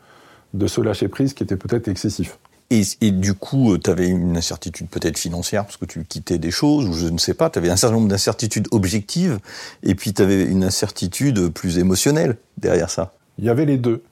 de 0.55 0.67
ce 0.67 0.81
lâcher 0.81 1.09
prise 1.09 1.35
qui 1.35 1.43
était 1.43 1.57
peut-être 1.57 1.89
excessif. 1.89 2.39
Et, 2.71 2.83
et 3.01 3.11
du 3.11 3.35
coup, 3.35 3.79
tu 3.79 3.89
avais 3.89 4.09
une 4.09 4.37
incertitude 4.37 4.89
peut-être 4.89 5.19
financière, 5.19 5.65
parce 5.65 5.77
que 5.77 5.87
tu 5.87 6.05
quittais 6.05 6.39
des 6.39 6.51
choses, 6.51 6.87
ou 6.87 6.93
je 6.93 7.07
ne 7.07 7.19
sais 7.19 7.35
pas, 7.35 7.49
tu 7.49 7.59
avais 7.59 7.71
un 7.71 7.77
certain 7.77 7.97
nombre 7.97 8.09
d'incertitudes 8.09 8.69
objectives, 8.73 9.39
et 9.83 9.95
puis 9.95 10.13
tu 10.13 10.21
avais 10.21 10.45
une 10.45 10.65
incertitude 10.65 11.49
plus 11.49 11.79
émotionnelle 11.79 12.37
derrière 12.59 12.91
ça. 12.91 13.15
Il 13.39 13.45
y 13.45 13.49
avait 13.49 13.65
les 13.65 13.79
deux. 13.79 14.03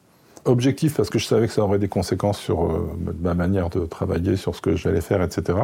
Objectif, 0.45 0.95
parce 0.95 1.11
que 1.11 1.19
je 1.19 1.27
savais 1.27 1.49
que 1.49 1.53
ça 1.53 1.63
aurait 1.63 1.81
des 1.81 1.89
conséquences 1.89 2.39
sur 2.39 2.65
euh, 2.65 2.89
ma 3.21 3.35
manière 3.35 3.69
de 3.69 3.85
travailler, 3.85 4.37
sur 4.37 4.55
ce 4.55 4.61
que 4.61 4.77
j'allais 4.77 5.01
faire, 5.01 5.21
etc. 5.21 5.59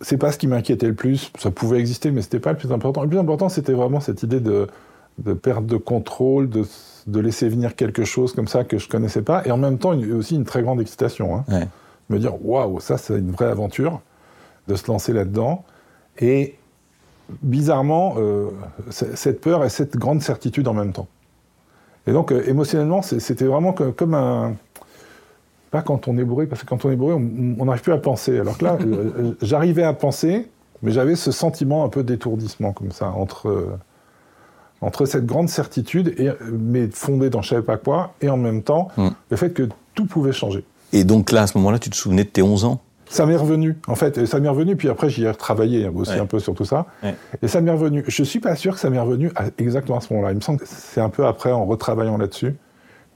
C'est 0.00 0.18
pas 0.18 0.32
ce 0.32 0.38
qui 0.38 0.48
m'inquiétait 0.48 0.88
le 0.88 0.94
plus. 0.94 1.30
Ça 1.38 1.50
pouvait 1.52 1.78
exister, 1.78 2.10
mais 2.10 2.20
c'était 2.20 2.40
pas 2.40 2.50
le 2.50 2.58
plus 2.58 2.72
important. 2.72 3.02
Le 3.02 3.08
plus 3.08 3.18
important, 3.18 3.48
c'était 3.48 3.72
vraiment 3.72 4.00
cette 4.00 4.24
idée 4.24 4.40
de, 4.40 4.66
de 5.18 5.32
perte 5.32 5.66
de 5.66 5.76
contrôle, 5.76 6.48
de, 6.48 6.64
de 7.06 7.20
laisser 7.20 7.48
venir 7.48 7.76
quelque 7.76 8.04
chose 8.04 8.32
comme 8.32 8.48
ça 8.48 8.64
que 8.64 8.78
je 8.78 8.88
connaissais 8.88 9.22
pas, 9.22 9.42
et 9.46 9.50
en 9.50 9.56
même 9.58 9.78
temps 9.78 9.92
une- 9.92 10.12
aussi 10.14 10.34
une 10.34 10.44
très 10.44 10.62
grande 10.62 10.80
excitation. 10.80 11.36
hein. 11.36 11.44
Ouais. 11.48 11.68
Me 12.10 12.18
dire, 12.18 12.34
waouh, 12.44 12.80
ça 12.80 12.98
c'est 12.98 13.18
une 13.18 13.30
vraie 13.30 13.46
aventure, 13.46 14.00
de 14.68 14.74
se 14.74 14.86
lancer 14.90 15.12
là-dedans. 15.12 15.64
Et 16.18 16.56
bizarrement, 17.42 18.14
euh, 18.18 18.50
cette 18.90 19.40
peur 19.40 19.64
et 19.64 19.68
cette 19.70 19.96
grande 19.96 20.20
certitude 20.22 20.68
en 20.68 20.74
même 20.74 20.92
temps. 20.92 21.06
Et 22.06 22.12
donc, 22.12 22.32
euh, 22.32 22.42
émotionnellement, 22.46 23.00
c'était 23.02 23.46
vraiment 23.46 23.72
que- 23.72 23.90
comme 23.90 24.14
un. 24.14 24.54
Pas 25.70 25.82
quand 25.82 26.06
on 26.06 26.18
est 26.18 26.24
bourré, 26.24 26.46
parce 26.46 26.62
que 26.62 26.66
quand 26.66 26.84
on 26.84 26.90
est 26.90 26.96
bourré, 26.96 27.14
on 27.14 27.64
n'arrive 27.64 27.82
plus 27.82 27.92
à 27.92 27.98
penser. 27.98 28.38
Alors 28.38 28.58
que 28.58 28.64
là, 28.64 28.76
euh, 28.86 29.32
j'arrivais 29.42 29.82
à 29.84 29.92
penser, 29.94 30.48
mais 30.82 30.90
j'avais 30.92 31.16
ce 31.16 31.32
sentiment 31.32 31.84
un 31.84 31.88
peu 31.88 32.02
d'étourdissement, 32.04 32.72
comme 32.72 32.92
ça, 32.92 33.08
entre, 33.10 33.48
euh, 33.48 33.70
entre 34.84 35.06
cette 35.06 35.26
grande 35.26 35.48
certitude, 35.48 36.14
et, 36.18 36.30
mais 36.52 36.88
fondée 36.92 37.30
dans 37.30 37.42
je 37.42 37.50
savais 37.50 37.62
pas 37.62 37.76
quoi, 37.76 38.14
et 38.20 38.28
en 38.28 38.36
même 38.36 38.62
temps, 38.62 38.88
Mm. 38.96 39.08
le 39.30 39.36
fait 39.36 39.50
que 39.50 39.68
tout 39.94 40.06
pouvait 40.06 40.32
changer. 40.32 40.64
Et 40.92 41.04
donc 41.04 41.32
là, 41.32 41.42
à 41.42 41.46
ce 41.46 41.56
moment-là, 41.58 41.78
tu 41.78 41.90
te 41.90 41.96
souvenais 41.96 42.24
de 42.24 42.28
tes 42.28 42.42
11 42.42 42.64
ans? 42.64 42.80
Ça 43.08 43.26
m'est 43.26 43.36
revenu, 43.36 43.76
en 43.86 43.94
fait, 43.94 44.24
ça 44.26 44.40
m'est 44.40 44.48
revenu, 44.48 44.76
puis 44.76 44.88
après 44.88 45.08
j'y 45.10 45.24
ai 45.24 45.30
retravaillé 45.30 45.88
aussi 45.88 46.12
Ouais. 46.12 46.20
un 46.20 46.26
peu 46.26 46.38
sur 46.38 46.54
tout 46.54 46.64
ça, 46.64 46.86
Ouais. 47.02 47.14
et 47.42 47.48
ça 47.48 47.60
m'est 47.60 47.70
revenu. 47.70 48.02
Je 48.08 48.22
suis 48.24 48.40
pas 48.40 48.56
sûr 48.56 48.74
que 48.74 48.80
ça 48.80 48.90
m'est 48.90 48.98
revenu 48.98 49.30
à- 49.36 49.44
exactement 49.58 49.98
à 49.98 50.00
ce 50.00 50.12
moment-là. 50.12 50.32
Il 50.32 50.36
me 50.36 50.40
semble 50.40 50.58
que 50.60 50.64
c'est 50.66 51.00
un 51.00 51.10
peu 51.10 51.26
après, 51.26 51.52
en 51.52 51.64
retravaillant 51.66 52.16
là-dessus, 52.16 52.54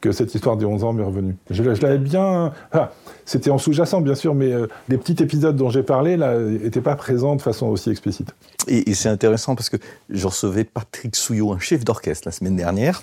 que 0.00 0.12
cette 0.12 0.34
histoire 0.34 0.56
des 0.56 0.64
11 0.64 0.84
ans 0.84 0.92
m'est 0.92 1.02
revenue. 1.04 1.36
Je, 1.50 1.62
je 1.62 1.82
l'avais 1.82 1.98
bien... 1.98 2.52
ah, 2.72 2.92
C'était 3.24 3.50
en 3.50 3.58
sous-jacent, 3.58 4.00
bien 4.00 4.14
sûr, 4.14 4.34
mais 4.34 4.52
euh, 4.52 4.66
les 4.88 4.96
petits 4.98 5.20
épisodes 5.22 5.56
dont 5.56 5.70
j'ai 5.70 5.82
parlé, 5.82 6.16
là, 6.16 6.38
n'étaient 6.38 6.80
pas 6.80 6.94
présents 6.94 7.34
de 7.36 7.42
façon 7.42 7.66
aussi 7.66 7.90
explicite. 7.90 8.28
Et, 8.68 8.90
et 8.90 8.94
c'est 8.94 9.08
intéressant 9.08 9.54
parce 9.54 9.68
que 9.70 9.76
je 10.10 10.26
recevais 10.26 10.64
Patrick 10.64 11.16
Souillot, 11.16 11.52
un 11.52 11.58
chef 11.58 11.84
d'orchestre, 11.84 12.28
la 12.28 12.32
semaine 12.32 12.56
dernière, 12.56 13.02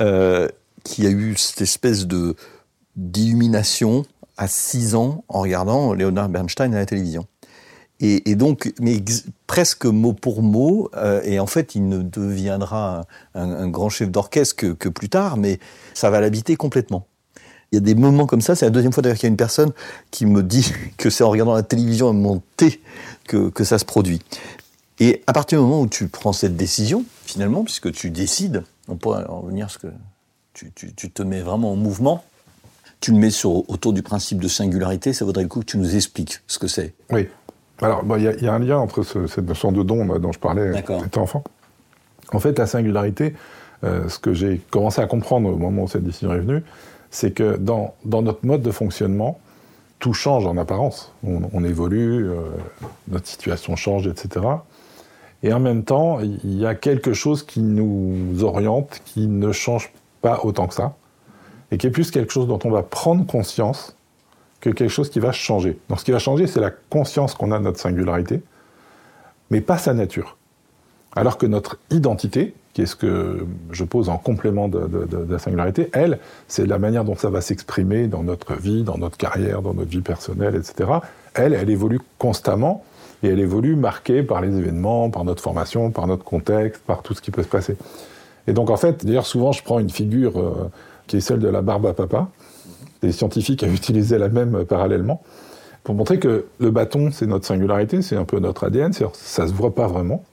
euh, 0.00 0.48
qui 0.84 1.06
a 1.06 1.10
eu 1.10 1.36
cette 1.36 1.60
espèce 1.62 2.06
de 2.06 2.34
d'illumination 2.96 4.04
à 4.36 4.48
6 4.48 4.94
ans 4.94 5.24
en 5.28 5.40
regardant 5.40 5.94
Leonard 5.94 6.28
Bernstein 6.28 6.74
à 6.74 6.78
la 6.78 6.86
télévision. 6.86 7.26
Et, 8.04 8.34
donc, 8.34 8.74
presque 9.46 9.86
mot 9.86 10.12
pour 10.12 10.42
mot, 10.42 10.90
euh, 10.96 11.22
et 11.22 11.38
en 11.38 11.46
fait, 11.46 11.76
il 11.76 11.88
ne 11.88 11.98
deviendra 11.98 13.06
un, 13.36 13.68
grand 13.68 13.90
chef 13.90 14.10
d'orchestre 14.10 14.56
que, 14.56 14.88
plus 14.88 15.08
tard, 15.08 15.36
mais 15.36 15.60
ça 15.94 16.10
va 16.10 16.20
l'habiter 16.20 16.56
complètement. 16.56 17.06
Il 17.70 17.76
y 17.76 17.78
a 17.78 17.80
des 17.80 17.94
moments 17.94 18.26
comme 18.26 18.40
ça, 18.40 18.56
c'est 18.56 18.66
la 18.66 18.70
deuxième 18.70 18.92
fois 18.92 19.04
d'ailleurs 19.04 19.18
qu'il 19.18 19.28
y 19.28 19.30
a 19.30 19.30
une 19.30 19.36
personne 19.36 19.70
qui 20.10 20.26
me 20.26 20.42
dit 20.42 20.72
que 20.98 21.10
c'est 21.10 21.22
en 21.22 21.30
regardant 21.30 21.54
la 21.54 21.62
télévision 21.62 22.08
à 22.08 22.12
mon 22.12 22.42
thé 22.56 22.80
que, 23.28 23.50
que 23.50 23.62
ça 23.62 23.78
se 23.78 23.84
produit. 23.84 24.20
Et 24.98 25.22
à 25.28 25.32
partir 25.32 25.60
du 25.60 25.64
moment 25.64 25.82
où 25.82 25.86
tu 25.86 26.08
prends 26.08 26.32
cette 26.32 26.56
décision, 26.56 27.04
finalement, 27.24 27.62
puisque 27.62 27.92
tu 27.92 28.10
décides, 28.10 28.64
on 28.88 28.96
pourrait 28.96 29.24
en 29.28 29.42
revenir 29.42 29.66
à 29.66 29.68
ce 29.68 29.78
que 29.78 29.86
tu, 30.54 30.72
tu- 30.74 30.92
tu 30.92 31.08
te 31.08 31.22
mets 31.22 31.40
vraiment 31.40 31.72
en 31.72 31.76
mouvement, 31.76 32.24
tu 33.00 33.12
le 33.12 33.18
mets 33.18 33.30
sur, 33.30 33.68
autour 33.70 33.92
du 33.92 34.02
principe 34.02 34.40
de 34.40 34.48
singularité, 34.48 35.12
ça 35.12 35.24
vaudrait 35.24 35.42
le 35.44 35.48
coup 35.48 35.60
que 35.60 35.66
tu 35.66 35.78
nous 35.78 35.96
expliques 35.96 36.40
ce 36.46 36.58
que 36.58 36.66
c'est. 36.68 36.94
Oui. 37.10 37.28
Alors, 37.80 38.04
bon, 38.04 38.16
il 38.16 38.22
y, 38.24 38.28
a- 38.28 38.34
il 38.34 38.42
y 38.44 38.48
a 38.48 38.52
un 38.54 38.58
lien 38.58 38.78
entre 38.78 39.02
ce- 39.02 39.26
cette 39.26 39.46
notion 39.46 39.72
de 39.72 39.82
don 39.82 40.06
dont 40.18 40.32
je 40.32 40.38
parlais 40.38 40.72
j'étais 41.02 41.18
enfant. 41.18 41.42
En 42.32 42.38
fait, 42.38 42.58
la 42.58 42.66
singularité, 42.66 43.34
euh, 43.84 44.08
ce 44.08 44.18
que 44.18 44.32
j'ai 44.32 44.60
commencé 44.70 45.00
à 45.00 45.06
comprendre 45.06 45.48
au 45.50 45.56
moment 45.56 45.82
où 45.84 45.88
cette 45.88 46.04
décision 46.04 46.32
est 46.32 46.38
venue, 46.40 46.62
c'est 47.10 47.32
que 47.32 47.56
dans, 47.56 47.94
dans 48.04 48.22
notre 48.22 48.46
mode 48.46 48.62
de 48.62 48.70
fonctionnement, 48.70 49.38
tout 49.98 50.12
change 50.14 50.46
en 50.46 50.56
apparence. 50.56 51.12
On, 51.24 51.42
on 51.52 51.64
évolue, 51.64 52.28
euh, 52.30 52.36
notre 53.08 53.26
situation 53.26 53.76
change, 53.76 54.06
etc. 54.06 54.44
Et 55.44 55.52
en 55.52 55.60
même 55.60 55.82
temps, 55.84 56.20
il 56.20 56.54
y 56.58 56.66
a 56.66 56.74
quelque 56.74 57.12
chose 57.12 57.42
qui 57.42 57.60
nous 57.62 58.42
oriente, 58.44 59.00
qui 59.04 59.26
ne 59.26 59.50
change 59.52 59.92
pas 60.22 60.40
autant 60.44 60.66
que 60.68 60.74
ça, 60.74 60.94
et 61.70 61.78
qui 61.78 61.86
est 61.88 61.90
plus 61.90 62.10
quelque 62.10 62.32
chose 62.32 62.46
dont 62.46 62.58
on 62.64 62.70
va 62.70 62.82
prendre 62.82 63.26
conscience 63.26 63.96
que 64.62 64.70
quelque 64.70 64.90
chose 64.90 65.10
qui 65.10 65.20
va 65.20 65.32
changer. 65.32 65.76
Donc 65.90 66.00
ce 66.00 66.04
qui 66.04 66.12
va 66.12 66.20
changer, 66.20 66.46
c'est 66.46 66.60
la 66.60 66.70
conscience 66.70 67.34
qu'on 67.34 67.50
a 67.50 67.58
de 67.58 67.64
notre 67.64 67.80
singularité, 67.80 68.40
mais 69.50 69.60
pas 69.60 69.76
sa 69.76 69.92
nature. 69.92 70.38
Alors 71.14 71.36
que 71.36 71.46
notre 71.46 71.78
identité, 71.90 72.54
qui 72.72 72.82
est 72.82 72.86
ce 72.86 72.96
que 72.96 73.44
je 73.70 73.84
pose 73.84 74.08
en 74.08 74.16
complément 74.16 74.68
de, 74.68 74.88
la 75.28 75.38
singularité, 75.38 75.90
elle, 75.92 76.20
c'est 76.48 76.64
la 76.64 76.78
manière 76.78 77.04
dont 77.04 77.16
ça 77.16 77.28
va 77.28 77.40
s'exprimer 77.40 78.06
dans 78.06 78.22
notre 78.22 78.54
vie, 78.54 78.84
dans 78.84 78.96
notre 78.96 79.18
carrière, 79.18 79.60
dans 79.62 79.74
notre 79.74 79.90
vie 79.90 80.00
personnelle, 80.00 80.54
etc. 80.54 80.90
Elle, 81.34 81.52
elle 81.52 81.68
évolue 81.68 82.00
constamment 82.18 82.84
et 83.24 83.28
elle 83.28 83.40
évolue 83.40 83.74
marquée 83.74 84.22
par 84.22 84.40
les 84.40 84.56
événements, 84.56 85.10
par 85.10 85.24
notre 85.24 85.42
formation, 85.42 85.90
par 85.90 86.06
notre 86.06 86.24
contexte, 86.24 86.82
par 86.82 87.02
tout 87.02 87.14
ce 87.14 87.20
qui 87.20 87.32
peut 87.32 87.42
se 87.42 87.48
passer. 87.48 87.76
Et 88.46 88.52
donc 88.52 88.70
en 88.70 88.76
fait, 88.76 89.04
d'ailleurs 89.04 89.26
souvent 89.26 89.50
je 89.50 89.62
prends 89.62 89.80
une 89.80 89.90
figure 89.90 90.38
euh, 90.38 90.70
qui 91.08 91.16
est 91.16 91.20
celle 91.20 91.40
de 91.40 91.48
la 91.48 91.62
barbe 91.62 91.86
à 91.86 91.92
papa. 91.92 92.28
Des 93.02 93.12
scientifiques 93.12 93.62
avaient 93.62 93.74
utilisé 93.74 94.18
la 94.18 94.28
même 94.28 94.56
euh, 94.56 94.64
parallèlement 94.64 95.22
pour 95.84 95.94
montrer 95.94 96.18
que 96.18 96.46
le 96.60 96.70
bâton, 96.70 97.10
c'est 97.10 97.26
notre 97.26 97.46
singularité, 97.46 98.02
c'est 98.02 98.16
un 98.16 98.24
peu 98.24 98.38
notre 98.38 98.64
ADN, 98.64 98.92
ça 98.92 99.46
se 99.46 99.52
voit 99.52 99.74
pas 99.74 99.88
vraiment. 99.88 100.24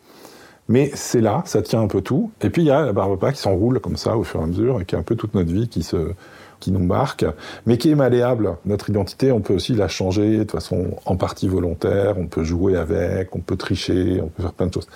Mais 0.68 0.92
c'est 0.94 1.22
là, 1.22 1.42
ça 1.46 1.64
tient 1.64 1.82
un 1.82 1.88
peu 1.88 2.02
tout. 2.02 2.30
Et 2.42 2.52
puis 2.52 2.62
il 2.62 2.66
y 2.66 2.72
a 2.72 2.86
la 2.86 2.94
barbe 2.94 3.14
à 3.14 3.18
papa 3.18 3.34
qui 3.34 3.40
s'enroule 3.40 3.80
comme 3.80 3.98
ça 3.98 4.16
au 4.16 4.24
fur 4.24 4.40
et 4.40 4.44
à 4.44 4.46
mesure, 4.46 4.80
et 4.80 4.86
qui 4.86 4.94
est 4.94 5.00
un 5.00 5.04
peu 5.04 5.16
toute 5.16 5.34
notre 5.34 5.52
vie 5.52 5.68
qui, 5.68 5.82
se, 5.82 6.12
qui 6.60 6.72
nous 6.72 6.84
marque, 6.84 7.26
mais 7.66 7.80
qui 7.80 7.90
est 7.90 7.96
malléable. 7.96 8.58
Notre 8.66 8.92
identité, 8.92 9.32
on 9.32 9.42
peut 9.42 9.56
aussi 9.56 9.74
la 9.74 9.88
changer 9.88 10.46
de 10.46 10.52
façon 10.52 10.92
en 11.06 11.16
partie 11.16 11.48
volontaire, 11.48 12.20
on 12.20 12.28
peut 12.28 12.44
jouer 12.44 12.78
avec, 12.78 13.36
on 13.36 13.40
peut 13.40 13.58
tricher, 13.58 14.22
on 14.22 14.28
peut 14.28 14.44
faire 14.44 14.54
plein 14.54 14.68
de 14.68 14.74
choses. 14.74 14.88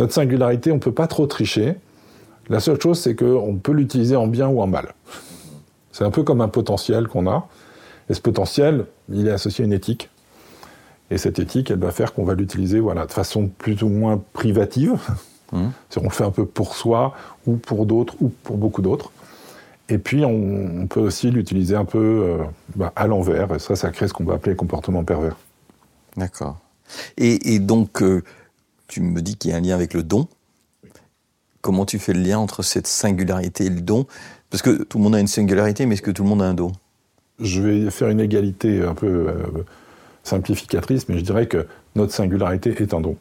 Notre 0.00 0.12
singularité, 0.12 0.72
on 0.72 0.80
peut 0.80 0.92
pas 0.92 1.06
trop 1.06 1.28
tricher. 1.28 1.76
La 2.48 2.58
seule 2.58 2.80
chose, 2.80 2.98
c'est 2.98 3.14
qu'on 3.14 3.54
peut 3.54 3.72
l'utiliser 3.72 4.16
en 4.16 4.26
bien 4.26 4.48
ou 4.48 4.60
en 4.60 4.66
mal. 4.66 4.94
C'est 5.94 6.02
un 6.02 6.10
peu 6.10 6.24
comme 6.24 6.40
un 6.40 6.48
potentiel 6.48 7.06
qu'on 7.06 7.28
a. 7.28 7.46
Et 8.10 8.14
ce 8.14 8.20
potentiel, 8.20 8.86
il 9.08 9.28
est 9.28 9.30
associé 9.30 9.62
à 9.62 9.66
une 9.66 9.72
éthique. 9.72 10.10
Et 11.12 11.18
cette 11.18 11.38
éthique, 11.38 11.70
elle 11.70 11.78
va 11.78 11.92
faire 11.92 12.12
qu'on 12.12 12.24
va 12.24 12.34
l'utiliser 12.34 12.80
voilà, 12.80 13.06
de 13.06 13.12
façon 13.12 13.46
plus 13.46 13.80
ou 13.84 13.88
moins 13.88 14.20
privative. 14.32 14.98
C'est-à-dire, 15.52 15.98
On 15.98 16.02
le 16.02 16.10
fait 16.10 16.24
un 16.24 16.32
peu 16.32 16.46
pour 16.46 16.74
soi, 16.74 17.14
ou 17.46 17.56
pour 17.56 17.86
d'autres, 17.86 18.16
ou 18.20 18.28
pour 18.42 18.56
beaucoup 18.56 18.82
d'autres. 18.82 19.12
Et 19.88 19.98
puis, 19.98 20.24
on, 20.24 20.80
on 20.82 20.86
peut 20.88 20.98
aussi 20.98 21.30
l'utiliser 21.30 21.76
un 21.76 21.84
peu 21.84 21.98
euh, 21.98 22.44
bah, 22.74 22.92
à 22.96 23.06
l'envers. 23.06 23.54
Et 23.54 23.60
ça, 23.60 23.76
ça 23.76 23.90
crée 23.90 24.08
ce 24.08 24.14
qu'on 24.14 24.24
va 24.24 24.34
appeler 24.34 24.56
comportement 24.56 25.04
pervers. 25.04 25.36
D'accord. 26.16 26.58
Et, 27.18 27.54
et 27.54 27.60
donc, 27.60 28.02
euh, 28.02 28.24
tu 28.88 29.00
me 29.00 29.22
dis 29.22 29.36
qu'il 29.36 29.52
y 29.52 29.54
a 29.54 29.58
un 29.58 29.60
lien 29.60 29.76
avec 29.76 29.94
le 29.94 30.02
don. 30.02 30.26
Comment 31.60 31.86
tu 31.86 32.00
fais 32.00 32.14
le 32.14 32.20
lien 32.20 32.40
entre 32.40 32.62
cette 32.62 32.88
singularité 32.88 33.66
et 33.66 33.70
le 33.70 33.80
don? 33.80 34.06
Parce 34.54 34.62
que 34.62 34.84
tout 34.84 34.98
le 34.98 35.02
monde 35.02 35.16
a 35.16 35.18
une 35.18 35.26
singularité, 35.26 35.84
mais 35.84 35.94
est-ce 35.94 36.02
que 36.02 36.12
tout 36.12 36.22
le 36.22 36.28
monde 36.28 36.40
a 36.40 36.44
un 36.44 36.54
don 36.54 36.70
Je 37.40 37.60
vais 37.60 37.90
faire 37.90 38.08
une 38.08 38.20
égalité 38.20 38.84
un 38.84 38.94
peu 38.94 39.08
euh, 39.08 39.34
simplificatrice, 40.22 41.08
mais 41.08 41.18
je 41.18 41.24
dirais 41.24 41.48
que 41.48 41.66
notre 41.96 42.12
singularité 42.12 42.72
est 42.80 42.94
un 42.94 43.00
don. 43.00 43.16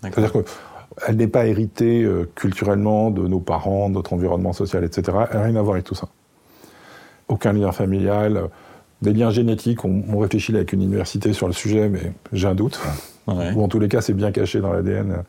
C'est-à-dire 0.00 0.30
qu'elle 0.32 1.16
n'est 1.16 1.26
pas 1.26 1.46
héritée 1.46 2.04
euh, 2.04 2.30
culturellement 2.36 3.10
de 3.10 3.26
nos 3.26 3.40
parents, 3.40 3.88
de 3.88 3.94
notre 3.94 4.12
environnement 4.12 4.52
social, 4.52 4.84
etc. 4.84 5.18
Elle 5.32 5.40
n'a 5.40 5.44
rien 5.46 5.56
à 5.56 5.62
voir 5.62 5.74
avec 5.74 5.86
tout 5.86 5.96
ça. 5.96 6.06
Aucun 7.26 7.52
lien 7.52 7.72
familial, 7.72 8.48
des 9.02 9.12
liens 9.12 9.30
génétiques. 9.30 9.84
On, 9.84 10.04
on 10.08 10.18
réfléchit 10.18 10.52
là 10.52 10.58
avec 10.58 10.72
une 10.72 10.82
université 10.82 11.32
sur 11.32 11.48
le 11.48 11.52
sujet, 11.52 11.88
mais 11.88 12.12
j'ai 12.32 12.46
un 12.46 12.54
doute. 12.54 12.78
Ouais. 13.26 13.52
Ou 13.56 13.64
en 13.64 13.66
tous 13.66 13.80
les 13.80 13.88
cas, 13.88 14.02
c'est 14.02 14.14
bien 14.14 14.30
caché 14.30 14.60
dans 14.60 14.72
l'ADN. 14.72 15.24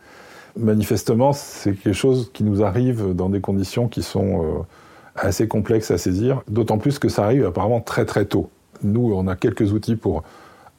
Manifestement, 0.55 1.33
c'est 1.33 1.73
quelque 1.73 1.95
chose 1.95 2.29
qui 2.31 2.43
nous 2.43 2.61
arrive 2.61 3.15
dans 3.15 3.29
des 3.29 3.41
conditions 3.41 3.87
qui 3.87 4.03
sont 4.03 4.43
euh, 4.43 4.61
assez 5.15 5.47
complexes 5.47 5.91
à 5.91 5.97
saisir, 5.97 6.41
d'autant 6.47 6.77
plus 6.77 6.99
que 6.99 7.09
ça 7.09 7.25
arrive 7.25 7.45
apparemment 7.45 7.81
très 7.81 8.05
très 8.05 8.25
tôt. 8.25 8.49
Nous, 8.83 9.13
on 9.13 9.27
a 9.27 9.35
quelques 9.35 9.73
outils 9.73 9.95
pour 9.95 10.23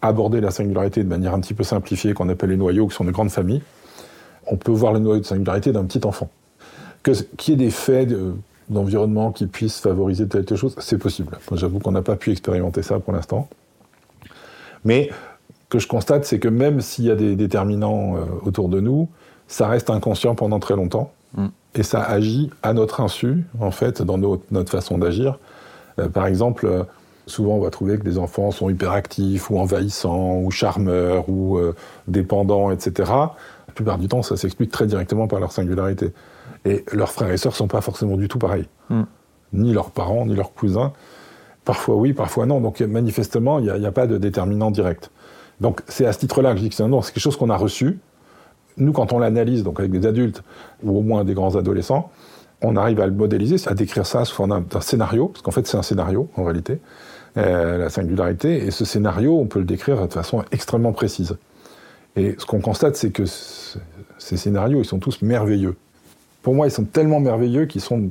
aborder 0.00 0.40
la 0.40 0.50
singularité 0.50 1.04
de 1.04 1.08
manière 1.08 1.34
un 1.34 1.40
petit 1.40 1.54
peu 1.54 1.62
simplifiée, 1.64 2.12
qu'on 2.14 2.28
appelle 2.28 2.50
les 2.50 2.56
noyaux, 2.56 2.88
qui 2.88 2.94
sont 2.96 3.04
de 3.04 3.10
grandes 3.12 3.30
familles. 3.30 3.62
On 4.46 4.56
peut 4.56 4.72
voir 4.72 4.92
le 4.92 4.98
noyau 4.98 5.20
de 5.20 5.24
singularité 5.26 5.70
d'un 5.72 5.84
petit 5.84 6.04
enfant. 6.04 6.28
Qu'il 7.04 7.24
y 7.48 7.52
ait 7.52 7.56
des 7.56 7.70
faits 7.70 8.08
de- 8.08 8.34
d'environnement 8.68 9.30
qui 9.32 9.46
puissent 9.46 9.80
favoriser 9.80 10.26
telle 10.26 10.44
telle 10.44 10.56
chose, 10.58 10.74
c'est 10.78 10.98
possible. 10.98 11.38
J'avoue 11.52 11.78
qu'on 11.78 11.92
n'a 11.92 12.02
pas 12.02 12.16
pu 12.16 12.30
expérimenter 12.32 12.82
ça 12.82 12.98
pour 12.98 13.12
l'instant. 13.12 13.48
Mais 14.84 15.10
que 15.68 15.78
je 15.78 15.86
constate, 15.86 16.24
c'est 16.24 16.38
que 16.38 16.48
même 16.48 16.80
s'il 16.80 17.04
y 17.04 17.10
a 17.10 17.14
des 17.14 17.36
déterminants 17.36 18.16
euh, 18.16 18.20
autour 18.44 18.68
de 18.68 18.80
nous, 18.80 19.08
ça 19.46 19.68
reste 19.68 19.90
inconscient 19.90 20.34
pendant 20.34 20.58
très 20.58 20.74
longtemps. 20.76 21.12
Mm. 21.34 21.46
Et 21.74 21.82
ça 21.82 22.02
agit 22.02 22.50
à 22.62 22.72
notre 22.74 23.00
insu, 23.00 23.44
en 23.58 23.70
fait, 23.70 24.02
dans 24.02 24.18
notre, 24.18 24.44
notre 24.50 24.70
façon 24.70 24.98
d'agir. 24.98 25.38
Euh, 25.98 26.08
par 26.08 26.26
exemple, 26.26 26.66
euh, 26.66 26.82
souvent 27.26 27.54
on 27.54 27.60
va 27.60 27.70
trouver 27.70 27.98
que 27.98 28.04
des 28.04 28.18
enfants 28.18 28.50
sont 28.50 28.68
hyperactifs, 28.68 29.50
ou 29.50 29.58
envahissants, 29.58 30.38
ou 30.40 30.50
charmeurs, 30.50 31.28
ou 31.28 31.56
euh, 31.58 31.74
dépendants, 32.08 32.70
etc. 32.70 33.10
La 33.68 33.74
plupart 33.74 33.98
du 33.98 34.08
temps, 34.08 34.22
ça 34.22 34.36
s'explique 34.36 34.70
très 34.70 34.86
directement 34.86 35.28
par 35.28 35.40
leur 35.40 35.52
singularité. 35.52 36.12
Et 36.64 36.84
leurs 36.92 37.10
frères 37.10 37.30
et 37.30 37.38
sœurs 37.38 37.56
sont 37.56 37.68
pas 37.68 37.80
forcément 37.80 38.16
du 38.16 38.28
tout 38.28 38.38
pareils. 38.38 38.68
Mm. 38.90 39.02
Ni 39.54 39.72
leurs 39.72 39.90
parents, 39.90 40.26
ni 40.26 40.34
leurs 40.34 40.52
cousins. 40.52 40.92
Parfois 41.64 41.96
oui, 41.96 42.12
parfois 42.12 42.46
non. 42.46 42.60
Donc 42.60 42.80
manifestement, 42.80 43.58
il 43.58 43.72
n'y 43.72 43.86
a, 43.86 43.88
a 43.88 43.92
pas 43.92 44.06
de 44.06 44.18
déterminant 44.18 44.70
direct. 44.70 45.10
Donc 45.60 45.82
c'est 45.88 46.06
à 46.06 46.12
ce 46.12 46.18
titre-là 46.18 46.52
que 46.52 46.58
je 46.58 46.62
dis 46.62 46.68
que 46.68 46.74
c'est 46.74 46.82
un 46.82 46.88
don. 46.88 47.02
C'est 47.02 47.12
quelque 47.12 47.22
chose 47.22 47.36
qu'on 47.36 47.50
a 47.50 47.56
reçu. 47.56 47.98
Nous, 48.76 48.92
quand 48.92 49.12
on 49.12 49.18
l'analyse, 49.18 49.62
donc 49.62 49.78
avec 49.80 49.90
des 49.92 50.06
adultes 50.06 50.42
ou 50.82 50.96
au 50.98 51.02
moins 51.02 51.24
des 51.24 51.34
grands 51.34 51.56
adolescents, 51.56 52.10
on 52.62 52.76
arrive 52.76 53.00
à 53.00 53.06
le 53.06 53.12
modéliser, 53.12 53.56
à 53.66 53.74
décrire 53.74 54.06
ça 54.06 54.24
sous 54.24 54.34
forme 54.34 54.64
d'un- 54.70 54.80
scénario, 54.80 55.28
parce 55.28 55.42
qu'en 55.42 55.50
fait 55.50 55.66
c'est 55.66 55.76
un 55.76 55.82
scénario 55.82 56.28
en 56.36 56.44
réalité, 56.44 56.78
euh, 57.36 57.78
la 57.78 57.90
singularité. 57.90 58.64
Et 58.64 58.70
ce 58.70 58.84
scénario, 58.84 59.38
on 59.38 59.46
peut 59.46 59.58
le 59.58 59.64
décrire 59.64 60.06
de 60.06 60.12
façon 60.12 60.44
extrêmement 60.52 60.92
précise. 60.92 61.36
Et 62.14 62.34
ce 62.38 62.46
qu'on 62.46 62.60
constate, 62.60 62.94
c'est 62.96 63.10
que 63.10 63.24
ces 63.26 64.36
scénarios, 64.36 64.80
ils 64.80 64.84
sont 64.84 64.98
tous 64.98 65.22
merveilleux. 65.22 65.76
Pour 66.42 66.54
moi, 66.54 66.66
ils 66.66 66.70
sont 66.70 66.84
tellement 66.84 67.20
merveilleux 67.20 67.66
qu'ils 67.66 67.80
sont 67.80 68.10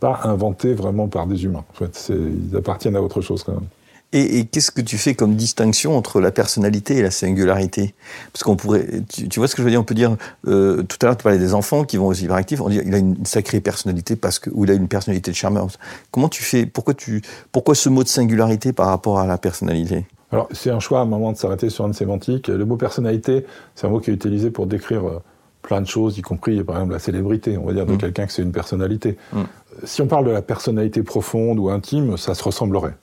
pas 0.00 0.20
inventés 0.24 0.74
vraiment 0.74 1.08
par 1.08 1.26
des 1.26 1.44
humains. 1.44 1.64
En 1.80 1.84
ils 2.10 2.56
appartiennent 2.56 2.96
à 2.96 3.02
autre 3.02 3.20
chose 3.20 3.42
quand 3.44 3.52
même. 3.52 3.66
Et, 4.12 4.38
et 4.40 4.44
qu'est-ce 4.44 4.72
que 4.72 4.80
tu 4.80 4.98
fais 4.98 5.14
comme 5.14 5.36
distinction 5.36 5.96
entre 5.96 6.20
la 6.20 6.32
personnalité 6.32 6.96
et 6.96 7.02
la 7.02 7.12
singularité? 7.12 7.94
Parce 8.32 8.42
qu'on 8.42 8.56
pourrait, 8.56 8.86
tu, 9.08 9.28
tu 9.28 9.38
vois 9.38 9.46
ce 9.46 9.54
que 9.54 9.62
je 9.62 9.64
veux 9.64 9.70
dire? 9.70 9.80
On 9.80 9.84
peut 9.84 9.94
dire, 9.94 10.16
euh, 10.48 10.82
tout 10.82 10.96
à 11.02 11.06
l'heure 11.06 11.16
tu 11.16 11.22
parlais 11.22 11.38
des 11.38 11.54
enfants 11.54 11.84
qui 11.84 11.96
vont 11.96 12.08
aux 12.08 12.12
hyperactifs, 12.14 12.60
on 12.60 12.68
dit 12.68 12.80
il 12.84 12.92
a 12.92 12.98
une 12.98 13.24
sacrée 13.24 13.60
personnalité 13.60 14.16
parce 14.16 14.40
que, 14.40 14.50
ou 14.52 14.64
il 14.64 14.70
a 14.72 14.74
une 14.74 14.88
personnalité 14.88 15.30
de 15.30 15.36
charmeur. 15.36 15.68
Comment 16.10 16.28
tu 16.28 16.42
fais? 16.42 16.66
Pourquoi 16.66 16.94
tu, 16.94 17.22
pourquoi 17.52 17.76
ce 17.76 17.88
mot 17.88 18.02
de 18.02 18.08
singularité 18.08 18.72
par 18.72 18.88
rapport 18.88 19.20
à 19.20 19.26
la 19.26 19.38
personnalité? 19.38 20.06
Alors, 20.32 20.48
c'est 20.52 20.70
un 20.70 20.80
choix 20.80 21.00
à 21.00 21.02
un 21.02 21.06
moment 21.06 21.32
de 21.32 21.36
s'arrêter 21.36 21.70
sur 21.70 21.86
une 21.86 21.92
sémantique. 21.92 22.48
Le 22.48 22.64
mot 22.64 22.76
personnalité, 22.76 23.46
c'est 23.74 23.86
un 23.86 23.90
mot 23.90 24.00
qui 24.00 24.10
est 24.10 24.14
utilisé 24.14 24.50
pour 24.50 24.66
décrire 24.66 25.06
euh, 25.06 25.22
plein 25.62 25.80
de 25.80 25.86
choses, 25.86 26.18
y 26.18 26.22
compris 26.22 26.62
par 26.64 26.76
exemple 26.76 26.92
la 26.92 26.98
célébrité, 26.98 27.58
on 27.58 27.66
va 27.66 27.72
dire, 27.72 27.86
de 27.86 27.94
Mm. 27.94 27.98
quelqu'un 27.98 28.26
que 28.26 28.32
c'est 28.32 28.42
une 28.42 28.52
personnalité. 28.52 29.16
Mm. 29.32 29.42
Si 29.84 30.02
on 30.02 30.06
parle 30.06 30.26
de 30.26 30.30
la 30.30 30.42
personnalité 30.42 31.02
profonde 31.02 31.58
ou 31.58 31.68
intime, 31.68 32.16
ça 32.16 32.34
se 32.34 32.42
ressemblerait. 32.42 32.94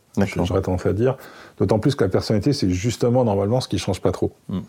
J'aurais 0.45 0.61
tendance 0.61 0.85
à 0.85 0.93
dire. 0.93 1.17
D'autant 1.57 1.79
plus 1.79 1.95
que 1.95 2.03
la 2.03 2.09
personnalité, 2.09 2.53
c'est 2.53 2.69
justement 2.69 3.23
normalement 3.23 3.61
ce 3.61 3.67
qui 3.67 3.77
change 3.77 4.01
pas 4.01 4.11
trop. 4.11 4.31
Mm. 4.49 4.59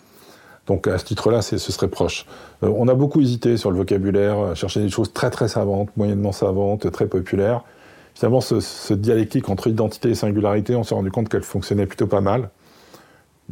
Donc 0.66 0.86
à 0.86 0.98
ce 0.98 1.04
titre-là, 1.04 1.40
ce 1.40 1.56
serait 1.58 1.88
proche. 1.88 2.26
Euh, 2.62 2.72
on 2.76 2.88
a 2.88 2.94
beaucoup 2.94 3.20
hésité 3.20 3.56
sur 3.56 3.70
le 3.70 3.78
vocabulaire, 3.78 4.38
à 4.38 4.54
chercher 4.54 4.80
des 4.80 4.90
choses 4.90 5.12
très 5.12 5.30
très 5.30 5.48
savantes, 5.48 5.88
moyennement 5.96 6.32
savantes, 6.32 6.90
très 6.92 7.06
populaires. 7.06 7.62
Finalement, 8.14 8.40
ce, 8.40 8.60
ce 8.60 8.92
dialectique 8.94 9.48
entre 9.48 9.68
identité 9.68 10.10
et 10.10 10.14
singularité, 10.14 10.74
on 10.74 10.82
s'est 10.82 10.94
rendu 10.94 11.10
compte 11.10 11.28
qu'elle 11.28 11.42
fonctionnait 11.42 11.86
plutôt 11.86 12.06
pas 12.06 12.20
mal. 12.20 12.50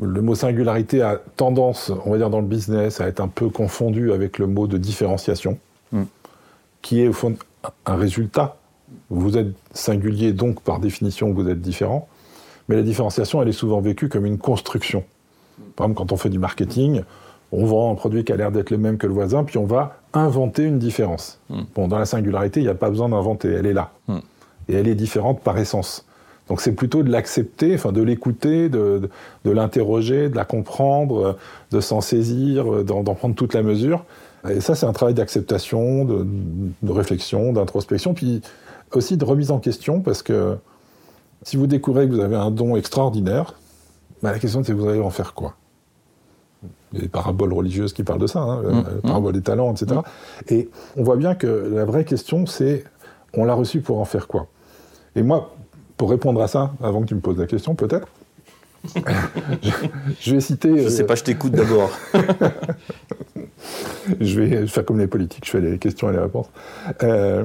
Le 0.01 0.21
mot 0.21 0.35
singularité 0.35 1.01
a 1.01 1.19
tendance, 1.37 1.91
on 2.05 2.11
va 2.11 2.19
dire 2.19 2.29
dans 2.29 2.41
le 2.41 2.47
business, 2.47 3.01
à 3.01 3.07
être 3.07 3.21
un 3.21 3.29
peu 3.29 3.49
confondu 3.49 4.13
avec 4.13 4.39
le 4.39 4.47
mot 4.47 4.67
de 4.67 4.77
différenciation, 4.77 5.59
Mm. 5.93 6.03
qui 6.83 7.01
est 7.01 7.09
au 7.09 7.13
fond 7.13 7.37
un 7.85 7.97
résultat. 7.97 8.57
Vous 9.11 9.37
êtes 9.37 9.55
singulier, 9.73 10.33
donc 10.33 10.61
par 10.61 10.81
définition, 10.81 11.33
vous 11.33 11.49
êtes 11.49 11.61
différent. 11.61 12.09
Mais 12.69 12.77
la 12.77 12.83
différenciation, 12.83 13.43
elle 13.43 13.49
est 13.49 13.53
souvent 13.53 13.81
vécue 13.81 14.09
comme 14.09 14.27
une 14.27 14.39
construction. 14.39 15.05
Par 15.77 15.87
exemple, 15.87 15.99
quand 15.99 16.13
on 16.13 16.17
fait 16.17 16.31
du 16.31 16.39
marketing, 16.39 17.03
on 17.53 17.65
vend 17.65 17.93
un 17.93 17.95
produit 17.95 18.25
qui 18.25 18.33
a 18.33 18.37
l'air 18.37 18.51
d'être 18.51 18.71
le 18.71 18.79
même 18.79 18.99
que 18.99 19.07
le 19.07 19.13
voisin, 19.13 19.45
puis 19.45 19.59
on 19.59 19.67
va 19.67 19.97
inventer 20.13 20.65
une 20.65 20.79
différence. 20.79 21.39
Mm. 21.49 21.61
Bon, 21.75 21.89
dans 21.89 21.99
la 21.99 22.07
singularité, 22.07 22.61
il 22.61 22.65
n'y 22.65 22.69
a 22.69 22.75
pas 22.75 22.91
besoin 22.91 23.09
d'inventer, 23.09 23.49
elle 23.49 23.67
est 23.67 23.73
là. 23.73 23.93
Mm. 24.09 24.19
Et 24.69 24.75
elle 24.75 24.89
est 24.89 24.95
différente 24.95 25.41
par 25.41 25.57
essence. 25.59 26.05
Donc 26.49 26.61
c'est 26.61 26.73
plutôt 26.73 27.03
de 27.03 27.11
l'accepter, 27.11 27.75
enfin 27.75 27.93
de 27.93 28.03
l'écouter, 28.03 28.69
de, 28.69 28.99
de, 28.99 29.11
de 29.45 29.51
l'interroger, 29.51 30.29
de 30.29 30.37
la 30.37 30.45
comprendre, 30.45 31.37
de 31.73 31.81
s'en 31.81 32.01
saisir, 32.01 32.85
d'en 32.85 33.03
d'en 33.03 33.15
prendre 33.15 33.35
toute 33.35 33.55
la 33.55 33.63
mesure. 33.63 34.05
Et 34.49 34.61
ça, 34.61 34.77
c'est 34.77 34.87
un 34.87 34.93
travail 34.93 35.15
d'acceptation, 35.15 36.05
de, 36.05 36.25
de 36.83 36.93
réflexion, 36.93 37.53
d'introspection, 37.53 38.15
puis 38.15 38.43
aussi 38.93 39.17
de 39.17 39.25
remise 39.25 39.51
en 39.51 39.59
question, 39.59 40.01
parce 40.01 40.23
que 40.23 40.57
si 41.43 41.57
vous 41.57 41.67
découvrez 41.67 42.09
que 42.09 42.15
vous 42.15 42.21
avez 42.21 42.37
un 42.37 42.51
don 42.51 42.77
extraordinaire, 42.77 43.55
bah, 44.23 44.33
la 44.33 44.39
question 44.39 44.63
c'est 44.65 44.73
vous 44.73 44.89
allez 44.89 45.01
en 45.01 45.11
faire 45.11 45.35
quoi? 45.35 45.55
Il 46.93 46.99
y 46.99 47.01
a 47.01 47.03
des 47.03 47.09
paraboles 47.09 47.53
religieuses 47.53 47.93
qui 47.93 48.05
parlent 48.05 48.21
de 48.21 48.27
ça, 48.27 48.41
hein, 48.41 48.63
Mmh, 48.63 48.85
la 48.95 49.01
parabole 49.03 49.33
des 49.33 49.43
talents, 49.43 49.73
etc. 49.73 50.01
Et 50.49 50.71
on 50.97 51.03
voit 51.03 51.17
bien 51.17 51.35
que 51.35 51.47
la 51.47 51.85
vraie 51.85 52.05
question 52.05 52.47
c'est 52.47 52.85
on 53.35 53.45
l'a 53.45 53.55
reçu 53.55 53.81
pour 53.81 54.01
en 54.01 54.05
faire 54.05 54.27
quoi? 54.27 54.47
Et 55.15 55.23
moi, 55.23 55.55
pour 55.97 56.11
répondre 56.11 56.41
à 56.43 56.49
ça, 56.49 56.73
avant 56.83 57.01
que 57.03 57.07
tu 57.07 57.15
me 57.15 57.21
poses 57.21 57.39
la 57.39 57.47
question, 57.47 57.75
peut-être, 57.75 58.09
je, 60.21 60.35
vais 60.35 60.41
citer. 60.41 60.85
Je 60.85 60.89
sais 60.89 61.03
euh, 61.03 61.07
pas, 61.07 61.15
je 61.15 61.25
t'écoute 61.25 61.53
d'abord. 61.53 61.91
je 64.21 64.41
vais 64.41 64.67
faire 64.67 64.85
comme 64.85 64.99
les 64.99 65.07
politiques, 65.07 65.45
je 65.45 65.51
fais 65.51 65.61
les 65.61 65.79
questions 65.79 66.09
et 66.11 66.13
les 66.13 66.19
réponses. 66.19 66.49
Euh, 67.03 67.45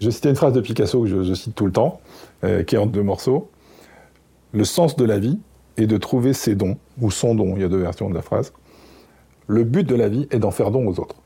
je 0.00 0.06
vais 0.06 0.12
citer 0.12 0.28
une 0.28 0.36
phrase 0.36 0.52
de 0.52 0.60
Picasso 0.60 1.02
que 1.02 1.08
je, 1.08 1.22
je 1.22 1.34
cite 1.34 1.54
tout 1.54 1.66
le 1.66 1.72
temps, 1.72 2.00
euh, 2.44 2.62
qui 2.62 2.74
est 2.74 2.78
en 2.78 2.86
deux 2.86 3.02
morceaux. 3.02 3.50
Le 4.52 4.64
sens 4.64 4.96
de 4.96 5.04
la 5.04 5.18
vie 5.18 5.38
est 5.76 5.86
de 5.86 5.96
trouver 5.96 6.32
ses 6.32 6.54
dons, 6.54 6.76
ou 7.00 7.10
son 7.10 7.34
don, 7.34 7.54
il 7.56 7.62
y 7.62 7.64
a 7.64 7.68
deux 7.68 7.80
versions 7.80 8.10
de 8.10 8.14
la 8.14 8.22
phrase. 8.22 8.52
Le 9.46 9.64
but 9.64 9.86
de 9.86 9.94
la 9.94 10.08
vie 10.08 10.28
est 10.30 10.38
d'en 10.38 10.50
faire 10.50 10.70
don 10.70 10.86
aux 10.86 11.00
autres. 11.00 11.16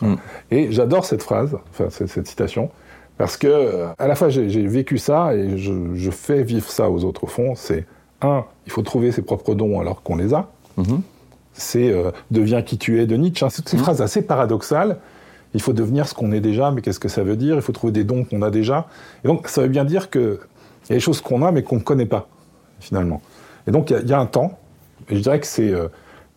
Mm. 0.00 0.14
Et 0.50 0.70
j'adore 0.72 1.04
cette 1.04 1.22
phrase, 1.22 1.56
enfin 1.70 1.90
cette, 1.90 2.08
cette 2.08 2.28
citation, 2.28 2.70
parce 3.16 3.36
que 3.36 3.48
euh, 3.48 3.88
à 3.98 4.06
la 4.06 4.14
fois 4.14 4.28
j'ai 4.28 4.48
j'ai 4.48 4.66
vécu 4.66 4.96
ça 4.96 5.34
et 5.34 5.58
je, 5.58 5.72
je 5.94 6.10
fais 6.10 6.42
vivre 6.44 6.70
ça 6.70 6.88
aux 6.90 7.04
autres. 7.04 7.24
Au 7.24 7.26
fond, 7.26 7.54
c'est 7.56 7.86
un, 8.22 8.44
il 8.66 8.72
faut 8.72 8.82
trouver 8.82 9.12
ses 9.12 9.22
propres 9.22 9.54
dons 9.54 9.80
alors 9.80 10.02
qu'on 10.02 10.16
les 10.16 10.34
a 10.34 10.48
Mhm. 10.76 11.02
c'est 11.52 11.90
euh, 11.90 12.10
deviens 12.30 12.62
qui 12.62 12.78
tu 12.78 13.00
es 13.00 13.06
de 13.06 13.16
Nietzsche. 13.16 13.44
hein. 13.44 13.48
C'est 13.50 13.62
toutes 13.62 13.68
ces 13.70 13.78
phrases 13.78 14.00
assez 14.02 14.22
paradoxales. 14.22 14.98
Il 15.54 15.60
faut 15.62 15.72
devenir 15.72 16.06
ce 16.06 16.14
qu'on 16.14 16.30
est 16.30 16.40
déjà, 16.40 16.70
mais 16.70 16.82
qu'est-ce 16.82 17.00
que 17.00 17.08
ça 17.08 17.22
veut 17.24 17.36
dire? 17.36 17.56
Il 17.56 17.62
faut 17.62 17.72
trouver 17.72 17.92
des 17.92 18.04
dons 18.04 18.24
qu'on 18.24 18.42
a 18.42 18.50
déjà. 18.50 18.86
Et 19.24 19.28
donc, 19.28 19.48
ça 19.48 19.62
veut 19.62 19.68
bien 19.68 19.84
dire 19.84 20.10
qu'il 20.10 20.38
y 20.90 20.92
a 20.92 20.94
des 20.96 21.00
choses 21.00 21.20
qu'on 21.20 21.42
a, 21.42 21.50
mais 21.52 21.62
qu'on 21.62 21.76
ne 21.76 21.80
connaît 21.80 22.06
pas, 22.06 22.28
finalement. 22.80 23.22
Et 23.66 23.70
donc, 23.70 23.90
il 23.90 23.94
y 23.94 23.96
a- 23.96 24.00
il 24.02 24.08
y, 24.08 24.12
a 24.12 24.20
un 24.20 24.26
temps, 24.26 24.58
et 25.08 25.16
je 25.16 25.20
dirais 25.22 25.40
que 25.40 25.46
c'est 25.46 25.72
euh, 25.72 25.88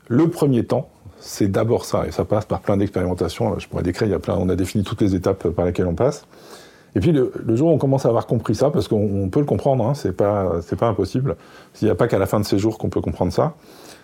le 0.08 0.30
premier 0.30 0.64
temps, 0.66 0.90
c'est 1.20 1.52
d'abord 1.52 1.84
ça. 1.86 2.08
Et 2.08 2.12
ça 2.12 2.24
passe 2.26 2.46
par 2.46 2.62
plein 2.62 2.78
d'expérimentations. 2.78 3.60
Je 3.60 3.68
pourrais 3.68 3.84
décrire, 3.84 4.08
il 4.08 4.12
y 4.12 4.16
a 4.16 4.20
plein, 4.20 4.36
on 4.38 4.48
a 4.50 4.56
défini 4.56 4.84
toutes 4.84 5.02
les 5.02 5.14
étapes 5.14 5.50
par 5.50 5.66
lesquelles 5.66 5.88
on 5.88 5.94
passe. 5.94 6.26
Et 6.96 7.00
puis 7.00 7.12
le, 7.12 7.32
jour 7.56 7.70
où 7.70 7.74
on 7.74 7.78
commence 7.78 8.06
à 8.06 8.10
avoir 8.10 8.28
compris 8.28 8.56
ça, 8.56 8.70
parce 8.70 8.88
qu'on 8.88 9.24
on 9.24 9.30
peut 9.30 9.40
le 9.40 9.46
comprendre, 9.46 9.86
hein, 9.86 9.94
c'est 9.94 10.16
pas 10.16 10.62
impossible. 10.82 11.38
Il 11.82 11.86
n'y 11.86 11.92
a 11.92 11.96
pas 11.96 12.08
qu'à 12.08 12.20
la 12.20 12.26
fin 12.26 12.40
de 12.40 12.46
ces 12.46 12.60
jours 12.60 12.78
qu'on 12.78 12.90
peut 12.90 13.02
comprendre 13.02 13.32
ça. 13.32 13.56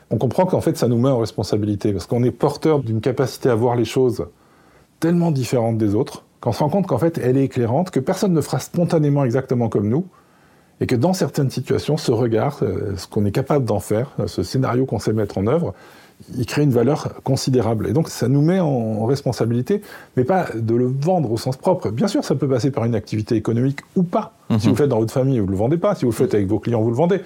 On 0.09 0.17
comprend 0.17 0.45
qu'en 0.45 0.61
fait 0.61 0.77
ça 0.77 0.87
nous 0.87 0.97
met 0.97 1.09
en 1.09 1.19
responsabilité, 1.19 1.91
parce 1.91 2.05
qu'on 2.05 2.23
est 2.23 2.31
porteur 2.31 2.79
d'une 2.79 3.01
capacité 3.01 3.49
à 3.49 3.55
voir 3.55 3.75
les 3.75 3.85
choses 3.85 4.27
tellement 4.99 5.31
différentes 5.31 5.77
des 5.77 5.95
autres, 5.95 6.23
qu'on 6.39 6.53
se 6.53 6.59
rend 6.59 6.69
compte 6.69 6.87
qu'en 6.87 6.97
fait 6.97 7.17
elle 7.17 7.37
est 7.37 7.43
éclairante, 7.43 7.91
que 7.91 7.99
personne 7.99 8.33
ne 8.33 8.41
fera 8.41 8.59
spontanément 8.59 9.25
exactement 9.25 9.67
comme 9.67 9.89
nous, 9.89 10.05
et 10.79 10.85
que 10.85 10.95
dans 10.95 11.13
certaines 11.13 11.49
situations, 11.49 11.97
ce 11.97 12.11
regard, 12.11 12.59
euh, 12.61 12.95
ce 12.97 13.07
qu'on 13.07 13.25
est 13.25 13.31
capable 13.31 13.65
d'en 13.65 13.79
faire, 13.79 14.11
euh, 14.19 14.27
ce 14.27 14.43
scénario 14.43 14.85
qu'on 14.85 14.99
sait 14.99 15.13
mettre 15.13 15.37
en 15.37 15.47
œuvre, 15.47 15.73
il 16.35 16.45
crée 16.45 16.63
une 16.63 16.71
valeur 16.71 17.21
considérable. 17.23 17.87
Et 17.87 17.93
donc 17.93 18.09
ça 18.09 18.27
nous 18.27 18.41
met 18.41 18.59
en, 18.59 19.05
responsabilité, 19.05 19.81
mais 20.15 20.23
pas 20.23 20.47
de 20.53 20.75
le 20.75 20.87
vendre 20.87 21.31
au 21.31 21.37
sens 21.37 21.57
propre. 21.57 21.89
Bien 21.89 22.07
sûr, 22.07 22.23
ça 22.23 22.35
peut 22.35 22.47
passer 22.47 22.71
par 22.71 22.85
une 22.85 22.95
activité 22.95 23.35
économique 23.35 23.81
ou 23.95 24.03
pas. 24.03 24.33
Si 24.57 24.65
vous 24.65 24.73
le 24.73 24.75
faites 24.75 24.89
dans 24.89 24.99
votre 24.99 25.13
famille, 25.13 25.39
vous 25.39 25.45
ne 25.45 25.51
le 25.51 25.57
vendez 25.57 25.77
pas. 25.77 25.95
Si 25.95 26.05
vous 26.05 26.11
le 26.11 26.15
faites 26.15 26.33
avec 26.33 26.47
vos 26.47 26.59
clients, 26.59 26.81
vous 26.81 26.89
le 26.89 26.95
vendez. 26.95 27.21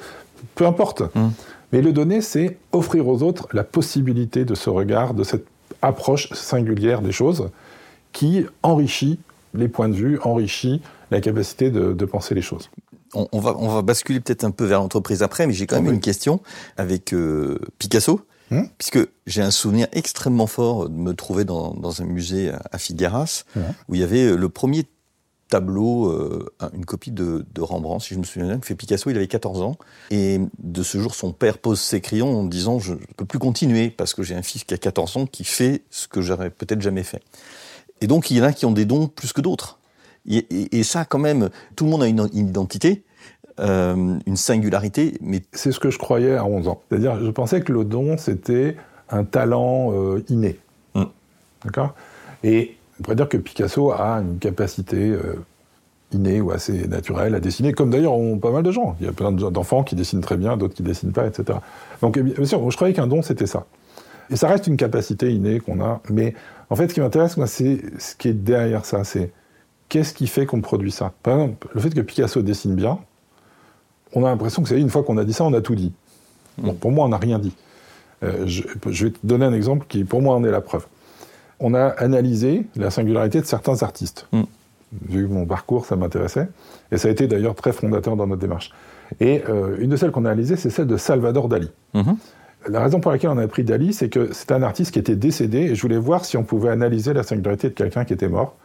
Peu 0.55 0.65
importe. 0.65 1.03
Mais 1.71 1.81
le 1.81 1.93
donner, 1.93 2.21
c'est 2.21 2.57
offrir 2.73 3.07
aux 3.07 3.23
autres 3.23 3.47
la 3.53 3.63
possibilité 3.63 4.43
de 4.43 4.55
ce 4.55 4.69
regard, 4.69 5.13
de 5.13 5.23
cette 5.23 5.45
approche 5.81 6.29
singulière 6.33 7.01
des 7.01 7.13
choses 7.13 7.49
qui 8.11 8.45
enrichit 8.61 9.19
les 9.53 9.67
points 9.67 9.89
de 9.89 9.95
vue, 9.95 10.19
enrichit 10.23 10.81
la 11.11 11.21
capacité 11.21 11.69
de, 11.71 11.93
de 11.93 12.05
penser 12.05 12.35
les 12.35 12.41
choses. 12.41 12.69
On, 13.13 13.27
on 13.31 13.39
va, 13.39 13.55
on 13.57 13.67
va 13.67 13.81
basculer 13.81 14.19
peut-être 14.19 14.43
un 14.43 14.51
peu 14.51 14.65
vers 14.65 14.79
l'entreprise 14.79 15.21
après, 15.23 15.47
mais 15.47 15.53
j'ai 15.53 15.67
quand 15.67 15.75
même 15.77 15.87
Oui. 15.87 15.93
une 15.95 15.99
question 16.01 16.41
avec 16.77 17.13
euh, 17.13 17.59
Picasso, 17.77 18.21
Hmm. 18.49 18.63
puisque 18.77 18.99
j'ai 19.27 19.41
un 19.41 19.49
souvenir 19.49 19.87
extrêmement 19.93 20.45
fort 20.45 20.89
de 20.89 20.93
me 20.93 21.13
trouver 21.13 21.45
dans, 21.45 21.73
dans 21.73 22.01
un 22.01 22.05
musée 22.05 22.51
à, 22.69 22.77
Figueras, 22.77 23.45
où 23.87 23.95
il 23.95 24.01
y 24.01 24.03
avait 24.03 24.35
le 24.35 24.49
premier 24.49 24.83
tableau, 25.47 26.07
euh, 26.09 26.49
un- 26.59 26.69
une 26.73 26.83
copie 26.85 27.11
de, 27.11 27.45
de 27.53 27.61
Rembrandt, 27.61 28.03
si 28.05 28.13
je 28.13 28.19
me 28.19 28.25
souviens 28.25 28.47
bien, 28.49 28.59
que 28.59 28.65
fait 28.65 28.75
Picasso, 28.75 29.09
il 29.09 29.15
avait 29.15 29.27
14 29.29 29.61
ans. 29.61 29.77
Et 30.09 30.39
de 30.59 30.83
ce 30.83 30.97
jour, 30.99 31.15
son 31.15 31.31
père 31.31 31.59
pose 31.59 31.79
ses 31.79 32.01
crayons 32.01 32.39
en 32.41 32.43
disant 32.43 32.77
«Je 32.79 32.93
ne 32.93 32.99
peux 33.15 33.23
plus 33.25 33.39
continuer, 33.39 33.89
parce 33.89 34.13
que 34.13 34.21
j'ai 34.23 34.35
un 34.35 34.41
fils 34.41 34.65
qui 34.65 34.73
a 34.73 34.77
14 34.77 35.15
ans 35.15 35.25
qui 35.27 35.45
fait 35.45 35.83
ce 35.89 36.09
que 36.09 36.21
j'aurais 36.21 36.49
peut-être 36.49 36.81
jamais 36.81 37.03
fait.» 37.03 37.21
Et 38.01 38.07
donc, 38.07 38.31
il 38.31 38.37
y 38.37 38.41
en 38.41 38.45
a 38.45 38.51
qui 38.53 38.65
ont 38.65 38.71
des 38.73 38.83
dons 38.85 39.07
plus 39.07 39.31
que 39.31 39.39
d'autres. 39.41 39.79
Et, 40.29 40.83
ça, 40.83 41.05
quand 41.05 41.19
même, 41.19 41.49
tout 41.75 41.85
le 41.85 41.91
monde 41.91 42.03
a 42.03 42.07
une, 42.07 42.27
une 42.33 42.49
identité, 42.49 43.03
euh, 43.59 44.17
une 44.25 44.35
singularité, 44.37 45.17
mais 45.21 45.41
C'est 45.51 45.71
ce 45.71 45.79
que 45.79 45.89
je 45.89 45.97
croyais 45.97 46.35
à 46.35 46.45
11 46.45 46.67
ans. 46.67 46.81
C'est-à-dire, 46.89 47.23
je 47.23 47.29
pensais 47.31 47.61
que 47.61 47.71
le 47.71 47.83
don, 47.83 48.17
c'était 48.17 48.75
un 49.09 49.23
talent 49.23 49.91
euh, 49.93 50.23
inné. 50.29 50.59
Mm. 50.95 51.03
D'accord? 51.65 51.95
Et 52.43 52.77
on 52.99 53.03
pourrait 53.03 53.15
dire 53.15 53.29
que 53.29 53.37
Picasso 53.37 53.91
a 53.91 54.21
une 54.21 54.37
capacité 54.39 55.09
euh, 55.09 55.43
innée 56.11 56.39
ou 56.39 56.51
assez 56.51 56.87
naturelle 56.87 57.35
à 57.35 57.39
dessiner, 57.39 57.73
comme 57.73 57.89
d'ailleurs 57.89 58.13
ont 58.13 58.37
pas 58.37 58.51
mal 58.51 58.63
de 58.63 58.71
gens. 58.71 58.95
Il 58.99 59.05
y 59.05 59.09
a 59.09 59.11
plein 59.11 59.31
de- 59.31 59.49
d'enfants 59.49 59.83
qui 59.83 59.95
dessinent 59.95 60.21
très 60.21 60.37
bien, 60.37 60.55
d'autres 60.57 60.75
qui 60.75 60.83
dessinent 60.83 61.13
pas, 61.13 61.27
etc. 61.27 61.59
Donc, 62.01 62.17
eh 62.17 62.23
bien 62.23 62.45
sûr, 62.45 62.69
je 62.69 62.75
croyais 62.75 62.93
qu'un 62.93 63.07
don, 63.07 63.21
c'était 63.21 63.47
ça. 63.47 63.65
Et 64.29 64.35
ça 64.35 64.47
reste 64.47 64.67
une 64.67 64.77
capacité 64.77 65.33
innée 65.33 65.59
qu'on 65.59 65.81
a. 65.81 66.01
Mais 66.09 66.35
en 66.69 66.75
fait, 66.75 66.87
ce 66.87 66.93
qui 66.93 67.01
m'intéresse, 67.01 67.37
moi, 67.37 67.47
c'est 67.47 67.81
ce 67.99 68.15
qui 68.15 68.29
est 68.29 68.33
derrière 68.33 68.85
ça. 68.85 69.03
C'est 69.03 69.31
qu'est-ce 69.91 70.13
qui 70.13 70.25
fait 70.27 70.45
qu'on 70.45 70.61
produit 70.61 70.89
ça? 70.89 71.11
Par 71.21 71.33
exemple, 71.35 71.67
le 71.73 71.81
fait 71.81 71.89
que 71.89 71.99
Picasso 71.99 72.41
dessine 72.41 72.75
bien, 72.75 72.99
on 74.13 74.25
a 74.25 74.29
l'impression 74.29 74.63
que 74.63 74.69
c'est 74.69 74.79
une 74.79 74.89
fois 74.89 75.03
qu'on 75.03 75.17
a 75.17 75.25
dit 75.25 75.33
ça, 75.33 75.43
on 75.43 75.53
a 75.53 75.59
tout 75.59 75.75
dit. 75.75 75.91
Bon, 76.57 76.73
pour 76.73 76.91
moi, 76.91 77.05
on 77.05 77.09
n'a 77.09 77.17
rien 77.17 77.39
dit. 77.39 77.53
Euh, 78.23 78.47
je, 78.47 78.63
je 78.89 79.05
vais 79.05 79.11
te 79.11 79.17
donner 79.23 79.45
un 79.45 79.53
exemple 79.53 79.85
qui, 79.89 80.05
pour 80.05 80.21
moi, 80.21 80.33
en 80.35 80.45
est 80.45 80.51
la 80.51 80.61
preuve. 80.61 80.85
On 81.59 81.73
a 81.73 81.87
analysé 81.87 82.65
la 82.77 82.89
singularité 82.89 83.41
de 83.41 83.45
certains 83.45 83.83
artistes. 83.83 84.27
Mm. 84.31 84.43
Vu 85.09 85.27
mon 85.27 85.45
parcours, 85.45 85.85
ça 85.85 85.97
m'intéressait. 85.97 86.47
Et 86.93 86.97
ça 86.97 87.09
a 87.09 87.11
été 87.11 87.27
d'ailleurs 87.27 87.55
très 87.55 87.73
fondateur 87.73 88.15
dans 88.15 88.27
notre 88.27 88.41
démarche. 88.41 88.71
Et 89.19 89.43
euh, 89.49 89.75
une 89.79 89.89
de 89.89 89.97
celles 89.97 90.11
qu'on 90.11 90.23
a 90.23 90.29
analysées, 90.29 90.55
c'est 90.55 90.69
celle 90.69 90.87
de 90.87 90.97
Salvador 90.97 91.49
Dali. 91.49 91.69
Mhm. 91.93 92.15
La 92.69 92.81
raison 92.81 93.01
pour 93.01 93.11
laquelle 93.11 93.31
on 93.31 93.37
a 93.37 93.47
pris 93.47 93.63
Dali, 93.63 93.91
c'est 93.91 94.07
que 94.07 94.29
c'est 94.31 94.51
un 94.51 94.61
artiste 94.61 94.91
qui 94.91 94.99
était 94.99 95.15
décédé 95.15 95.59
et 95.59 95.75
je 95.75 95.81
voulais 95.81 95.97
voir 95.97 96.23
si 96.23 96.37
on 96.37 96.43
pouvait 96.43 96.69
analyser 96.69 97.13
la 97.13 97.23
singularité 97.23 97.69
de 97.69 97.73
quelqu'un 97.73 98.05
qui 98.05 98.13
était 98.13 98.29
mort. 98.29 98.55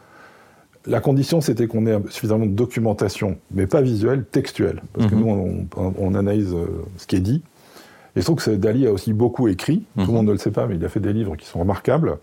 La 0.87 0.99
condition, 0.99 1.41
c'était 1.41 1.67
qu'on 1.67 1.85
ait 1.85 1.99
suffisamment 2.09 2.45
de 2.45 2.51
documentation, 2.51 3.37
mais 3.51 3.67
pas 3.67 3.81
visuelle, 3.81 4.25
textuelle. 4.25 4.81
Parce 4.93 5.07
que 5.09 5.15
Mhm. 5.15 5.21
nous, 5.21 5.67
on, 5.99 6.15
analyse 6.15 6.53
euh, 6.53 6.65
ce 6.97 7.05
qui 7.07 7.15
est 7.17 7.21
dit. 7.21 7.43
Et 8.15 8.21
je 8.21 8.25
trouve 8.25 8.37
que 8.43 8.51
Dali 8.51 8.87
a 8.87 8.91
aussi 8.91 9.13
beaucoup 9.13 9.47
écrit. 9.47 9.79
Tout 9.95 10.01
Mhm. 10.01 10.07
le 10.07 10.13
monde 10.13 10.25
ne 10.27 10.31
le 10.31 10.37
sait 10.37 10.51
pas, 10.51 10.65
mais 10.67 10.75
il 10.75 10.85
a 10.85 10.89
fait 10.89 10.99
des 10.99 11.13
livres 11.13 11.35
qui 11.35 11.45
sont 11.45 11.59
remarquables. 11.59 12.17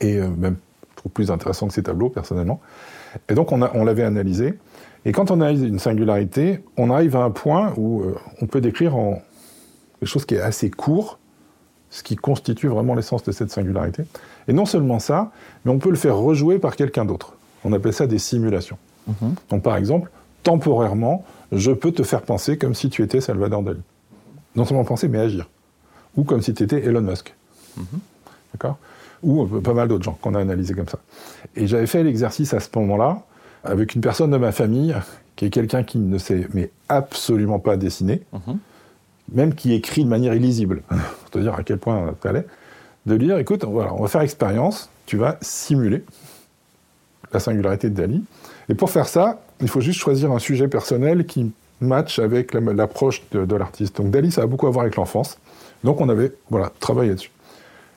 Et 0.00 0.18
euh, 0.18 0.28
même, 0.28 0.56
je 0.90 0.96
trouve 0.96 1.12
plus 1.12 1.30
intéressant 1.30 1.68
que 1.68 1.72
ses 1.74 1.82
tableaux, 1.82 2.10
personnellement. 2.10 2.60
Et 3.28 3.34
donc, 3.34 3.52
on 3.52 3.84
l'avait 3.84 4.02
analysé. 4.02 4.54
Et 5.04 5.12
quand 5.12 5.30
on 5.30 5.40
analyse 5.40 5.62
une 5.62 5.78
singularité, 5.78 6.60
on 6.76 6.90
arrive 6.90 7.16
à 7.16 7.22
un 7.24 7.30
point 7.30 7.72
où 7.76 8.02
euh, 8.02 8.14
on 8.42 8.46
peut 8.46 8.60
décrire 8.60 8.96
en 8.96 9.22
quelque 10.00 10.08
chose 10.08 10.26
qui 10.26 10.34
est 10.34 10.40
assez 10.40 10.70
court, 10.70 11.18
ce 11.90 12.02
qui 12.02 12.16
constitue 12.16 12.66
vraiment 12.66 12.94
l'essence 12.94 13.22
de 13.22 13.32
cette 13.32 13.50
singularité. 13.50 14.02
Et 14.46 14.52
non 14.52 14.66
seulement 14.66 14.98
ça, 14.98 15.30
mais 15.64 15.70
on 15.72 15.78
peut 15.78 15.88
le 15.90 15.96
faire 15.96 16.16
rejouer 16.18 16.58
par 16.58 16.76
quelqu'un 16.76 17.06
d'autre. 17.06 17.37
On 17.64 17.72
appelle 17.72 17.92
ça 17.92 18.06
des 18.06 18.18
simulations. 18.18 18.78
Donc 19.48 19.62
par 19.62 19.76
exemple, 19.76 20.10
temporairement, 20.42 21.24
je 21.52 21.72
peux 21.72 21.92
te 21.92 22.02
faire 22.02 22.22
penser 22.22 22.58
comme 22.58 22.74
si 22.74 22.90
tu 22.90 23.02
étais 23.02 23.20
Salvador 23.20 23.62
Dali. 23.62 23.80
Non 24.56 24.64
seulement 24.64 24.84
penser, 24.84 25.08
mais 25.08 25.18
agir. 25.18 25.48
Ou 26.16 26.24
comme 26.24 26.42
si 26.42 26.52
tu 26.54 26.62
étais 26.62 26.84
Elon 26.84 27.00
Musk. 27.00 27.34
D'accord? 28.52 28.78
Ou 29.22 29.44
euh, 29.44 29.60
pas 29.60 29.74
mal 29.74 29.88
d'autres 29.88 30.04
gens 30.04 30.18
qu'on 30.20 30.34
a 30.34 30.40
analysés 30.40 30.74
comme 30.74 30.88
ça. 30.88 30.98
Et 31.56 31.66
j'avais 31.66 31.86
fait 31.86 32.02
l'exercice 32.02 32.54
à 32.54 32.60
ce 32.60 32.68
moment-là 32.76 33.22
avec 33.64 33.94
une 33.94 34.00
personne 34.00 34.30
de 34.30 34.36
ma 34.36 34.52
famille 34.52 34.94
qui 35.36 35.44
est 35.44 35.50
quelqu'un 35.50 35.82
qui 35.82 35.98
ne 35.98 36.18
sait 36.18 36.48
mais 36.54 36.70
absolument 36.88 37.58
pas 37.58 37.76
dessiner, 37.76 38.22
même 39.32 39.54
qui 39.54 39.72
écrit 39.72 40.04
de 40.04 40.08
manière 40.08 40.34
illisible. 40.34 40.82
Pour 40.88 41.30
te 41.30 41.38
dire 41.38 41.54
à 41.54 41.62
quel 41.62 41.78
point 41.78 42.14
ça 42.22 42.30
allait. 42.30 42.46
De 43.06 43.14
lui 43.14 43.26
dire, 43.26 43.38
écoute, 43.38 43.64
voilà, 43.64 43.94
on 43.94 44.02
va 44.02 44.08
faire 44.08 44.20
expérience, 44.20 44.90
tu 45.06 45.16
vas 45.16 45.38
simuler 45.40 46.04
la 47.32 47.40
singularité 47.40 47.90
de 47.90 47.94
Dali. 47.94 48.24
Et 48.68 48.74
pour 48.74 48.90
faire 48.90 49.08
ça, 49.08 49.40
il 49.60 49.68
faut 49.68 49.80
juste 49.80 50.00
choisir 50.00 50.30
un 50.32 50.38
sujet 50.38 50.68
personnel 50.68 51.26
qui 51.26 51.52
match 51.80 52.18
avec 52.18 52.52
la- 52.54 52.60
l'approche 52.60 53.22
de, 53.30 53.56
l'artiste. 53.56 53.96
Donc 53.96 54.10
Dali, 54.10 54.30
ça 54.30 54.42
a 54.42 54.46
beaucoup 54.46 54.66
à 54.66 54.70
voir 54.70 54.82
avec 54.82 54.96
l'enfance. 54.96 55.38
Donc 55.84 56.00
on 56.00 56.08
avait 56.08 56.32
voilà, 56.50 56.72
travaillé 56.80 57.14
dessus. 57.14 57.30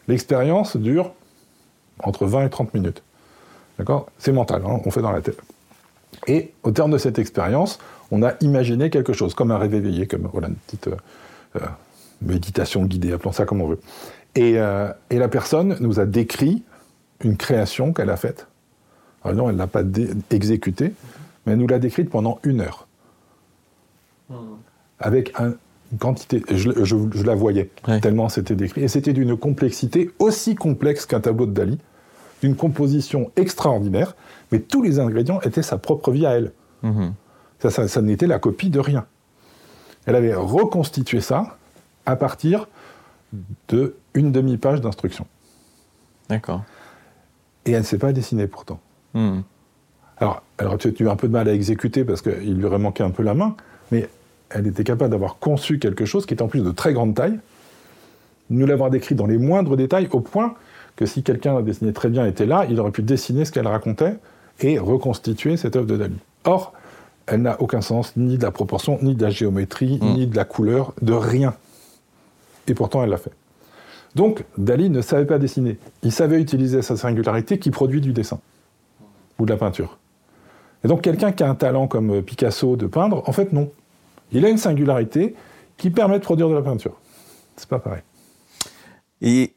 L'expérience 0.07 0.77
dure 0.77 1.13
entre 1.99 2.25
20 2.25 2.45
et 2.45 2.49
30 2.49 2.73
minutes. 2.73 3.03
D'accord? 3.77 4.07
C'est 4.17 4.31
mental, 4.31 4.63
hein, 4.65 4.79
on 4.85 4.91
fait 4.91 5.01
dans 5.01 5.11
la 5.11 5.21
tête. 5.21 5.39
Et 6.27 6.51
au 6.63 6.71
terme 6.71 6.91
de 6.91 6.97
cette 6.97 7.19
expérience, 7.19 7.79
on 8.11 8.21
a 8.23 8.33
imaginé 8.41 8.89
quelque 8.89 9.13
chose, 9.13 9.33
comme 9.33 9.51
un 9.51 9.57
rêve 9.57 9.73
éveillé, 9.73 10.07
comme 10.07 10.29
une 10.33 10.55
petite 10.55 10.87
euh, 10.87 10.95
euh, 11.55 11.65
méditation 12.21 12.83
guidée, 12.85 13.13
appelons 13.13 13.31
ça 13.31 13.45
comme 13.45 13.61
on 13.61 13.67
veut. 13.67 13.79
Euh, 14.37 14.93
et 15.09 15.17
la 15.17 15.27
personne 15.27 15.77
nous 15.79 15.99
a 15.99 16.05
décrit 16.05 16.63
une 17.23 17.37
création 17.37 17.93
qu'elle 17.93 18.09
a 18.09 18.17
faite. 18.17 18.47
Alors 19.23 19.37
non, 19.37 19.49
elle 19.49 19.55
ne 19.55 19.59
l'a 19.59 19.67
pas 19.67 19.83
exécutée, 20.31 20.93
mais 21.45 21.53
elle 21.53 21.59
nous 21.59 21.67
l'a 21.67 21.79
décrite 21.79 22.09
pendant 22.09 22.39
une 22.43 22.61
heure. 22.61 22.87
Avec 24.99 25.33
un- 25.39 25.53
une 25.91 25.97
quantité, 25.97 26.43
je, 26.49 26.71
je- 26.85 26.95
je 27.13 27.23
la 27.23 27.35
voyais, 27.35 27.69
Ouais. 27.87 27.99
tellement 27.99 28.29
c'était 28.29 28.55
décrit. 28.55 28.81
Et 28.83 28.87
c'était 28.87 29.13
d'une 29.13 29.35
complexité 29.37 30.09
aussi 30.19 30.55
complexe 30.55 31.05
qu'un 31.05 31.19
tableau 31.19 31.45
de 31.45 31.51
Dali, 31.51 31.79
d'une 32.41 32.55
composition 32.55 33.31
extraordinaire, 33.35 34.15
mais 34.51 34.59
tous 34.59 34.81
les 34.81 34.99
ingrédients 34.99 35.41
étaient 35.41 35.61
sa 35.63 35.77
propre 35.77 36.11
vie 36.11 36.25
à 36.25 36.31
elle. 36.37 36.51
Mhm. 36.83 37.13
Ça, 37.59 37.69
ça, 37.69 37.87
ça 37.87 38.01
n'était 38.01 38.25
la 38.27 38.39
copie 38.39 38.69
de 38.69 38.79
rien. 38.79 39.05
Elle 40.05 40.15
avait 40.15 40.33
reconstitué 40.33 41.19
ça 41.21 41.57
à 42.05 42.15
partir 42.15 42.67
de 43.67 43.95
une 44.13 44.31
demi-page 44.31 44.81
d'instruction. 44.81 45.27
D'accord. 46.29 46.63
Et 47.65 47.71
elle 47.71 47.79
ne 47.81 47.85
sait 47.85 47.97
pas 47.99 48.13
dessiner 48.13 48.47
pourtant. 48.47 48.79
Mhm. 49.13 49.43
Alors, 50.17 50.43
elle 50.57 50.67
aurait 50.67 50.77
peut-être 50.77 50.99
eu 50.99 51.09
un 51.09 51.15
peu 51.15 51.27
de 51.27 51.33
mal 51.33 51.47
à 51.49 51.53
exécuter 51.53 52.03
parce 52.03 52.21
qu'il 52.21 52.55
lui 52.55 52.65
aurait 52.65 52.77
manqué 52.79 53.03
un 53.03 53.09
peu 53.09 53.23
la 53.23 53.33
main, 53.33 53.55
mais 53.91 54.07
elle 54.49 54.67
était 54.67 54.83
capable 54.83 55.09
d'avoir 55.11 55.37
conçu 55.39 55.79
quelque 55.79 56.05
chose 56.05 56.25
qui 56.25 56.33
était 56.33 56.43
en 56.43 56.47
plus 56.47 56.63
de 56.63 56.71
très 56.71 56.93
grande 56.93 57.15
taille, 57.15 57.39
nous 58.49 58.65
l'avoir 58.65 58.89
décrit 58.91 59.15
dans 59.15 59.25
les 59.25 59.37
moindres 59.37 59.75
détails, 59.77 60.07
au 60.11 60.19
point 60.19 60.53
que 60.95 61.05
si 61.05 61.23
quelqu'un 61.23 61.61
dessinait 61.61 61.93
très 61.93 62.09
bien 62.09 62.25
était 62.25 62.45
là, 62.45 62.65
il 62.69 62.79
aurait 62.79 62.91
pu 62.91 63.01
dessiner 63.01 63.45
ce 63.45 63.51
qu'elle 63.51 63.67
racontait 63.67 64.15
et 64.59 64.77
reconstituer 64.77 65.57
cette 65.57 65.75
œuvre 65.75 65.87
de 65.87 65.97
Dali. 65.97 66.17
Or, 66.43 66.73
elle 67.27 67.41
n'a 67.43 67.59
aucun 67.61 67.81
sens, 67.81 68.13
ni 68.17 68.37
de 68.37 68.43
la 68.43 68.51
proportion, 68.51 68.99
ni 69.01 69.15
de 69.15 69.23
la 69.23 69.29
géométrie, 69.29 69.97
Mm. 70.01 70.13
ni 70.13 70.27
de 70.27 70.35
la 70.35 70.43
couleur, 70.45 70.93
de 71.01 71.13
rien. 71.13 71.53
Et 72.67 72.73
pourtant, 72.73 73.03
elle 73.03 73.09
l'a 73.09 73.17
fait. 73.17 73.31
Donc, 74.15 74.43
Dali 74.57 74.89
ne 74.89 75.01
savait 75.01 75.25
pas 75.25 75.39
dessiner. 75.39 75.77
Il 76.03 76.11
savait 76.11 76.39
utiliser 76.41 76.81
sa 76.81 76.97
singularité 76.97 77.57
qui 77.57 77.71
produit 77.71 78.01
du 78.01 78.11
dessin 78.11 78.39
ou 79.41 79.45
de 79.45 79.51
la 79.51 79.57
peinture. 79.57 79.97
Et 80.83 80.87
donc, 80.87 81.01
quelqu'un 81.01 81.31
qui 81.31 81.43
a 81.43 81.49
un 81.49 81.55
talent 81.55 81.87
comme 81.87 82.09
euh, 82.11 82.21
Picasso 82.21 82.75
de 82.75 82.87
peindre, 82.87 83.23
en 83.27 83.31
fait, 83.33 83.51
non. 83.53 83.69
Il 84.31 84.45
a 84.45 84.49
une 84.49 84.57
singularité 84.57 85.35
qui 85.77 85.89
permet 85.89 86.17
de 86.19 86.23
produire 86.23 86.47
de 86.49 86.53
la 86.55 86.61
peinture. 86.61 86.93
C'est 87.57 87.67
pas 87.69 87.79
pareil. 87.79 88.01
Et 89.21 89.53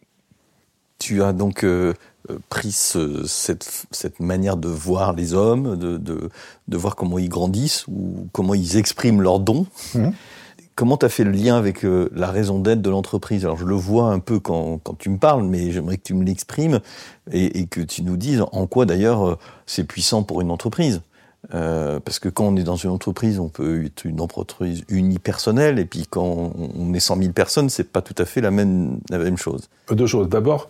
tu 0.99 1.23
as 1.23 1.33
donc 1.33 1.65
euh, 1.65 1.95
euh, 2.31 2.39
pris 2.49 2.73
ce- 2.73 3.25
cette, 3.27 3.87
cette 3.91 4.21
manière 4.21 4.57
de 4.57 4.69
voir 4.69 5.13
les 5.13 5.33
hommes, 5.35 5.77
de, 5.77 5.97
de, 5.97 6.29
de 6.69 6.77
voir 6.77 6.97
comment 6.97 7.19
ils 7.19 7.29
grandissent 7.29 7.87
ou 7.89 8.27
comment 8.33 8.55
ils 8.55 8.77
expriment 8.77 9.23
leurs 9.23 9.41
dons. 9.41 9.67
Mhm. 9.95 10.13
Comment 10.77 10.97
tu 10.97 11.07
as 11.07 11.09
fait 11.09 11.25
le 11.25 11.31
lien 11.31 11.57
avec 11.57 11.85
euh, 11.85 12.09
la 12.15 12.31
raison 12.31 12.59
d'être 12.59 12.83
de 12.83 12.91
l'entreprise? 12.91 13.45
Alors 13.45 13.57
je 13.57 13.65
le 13.65 13.75
vois 13.77 14.07
un 14.07 14.19
peu 14.19 14.41
quand, 14.41 14.81
quand 14.83 14.99
tu 14.99 15.09
me 15.09 15.19
parles, 15.19 15.45
mais 15.45 15.71
j'aimerais 15.71 15.99
que 15.99 16.03
tu 16.03 16.15
me 16.15 16.25
l'exprimes 16.25 16.81
et, 17.31 17.61
et 17.61 17.67
que 17.67 17.81
tu 17.81 18.03
nous 18.03 18.17
dises 18.17 18.43
en 18.53 18.67
quoi 18.67 18.85
d'ailleurs 18.85 19.29
euh, 19.29 19.39
c'est 19.67 19.85
puissant 19.85 20.25
pour 20.25 20.41
une 20.41 20.51
entreprise. 20.51 21.03
Euh, 21.53 22.01
parce 22.01 22.19
que 22.19 22.31
quand 22.31 22.45
on 22.47 22.57
est 22.57 22.63
dans 22.63 22.77
une 22.77 22.91
entreprise, 22.91 23.39
on 23.39 23.49
peut 23.49 23.85
être 23.85 24.07
une 24.07 24.21
entreprise 24.23 24.83
unipersonnelle, 24.89 25.79
et 25.79 25.85
puis 25.85 26.07
quand 26.09 26.25
on 26.25 26.71
on 26.77 26.95
est 26.95 27.01
100 27.01 27.19
000 27.19 27.33
personnes, 27.33 27.69
c'est 27.69 27.93
pas 27.93 28.01
tout 28.01 28.15
à 28.17 28.25
fait 28.25 28.41
la 28.41 28.51
même, 28.51 28.99
la 29.11 29.19
même 29.19 29.37
chose. 29.37 29.69
Deux 29.91 30.07
choses. 30.07 30.29
D'abord, 30.29 30.69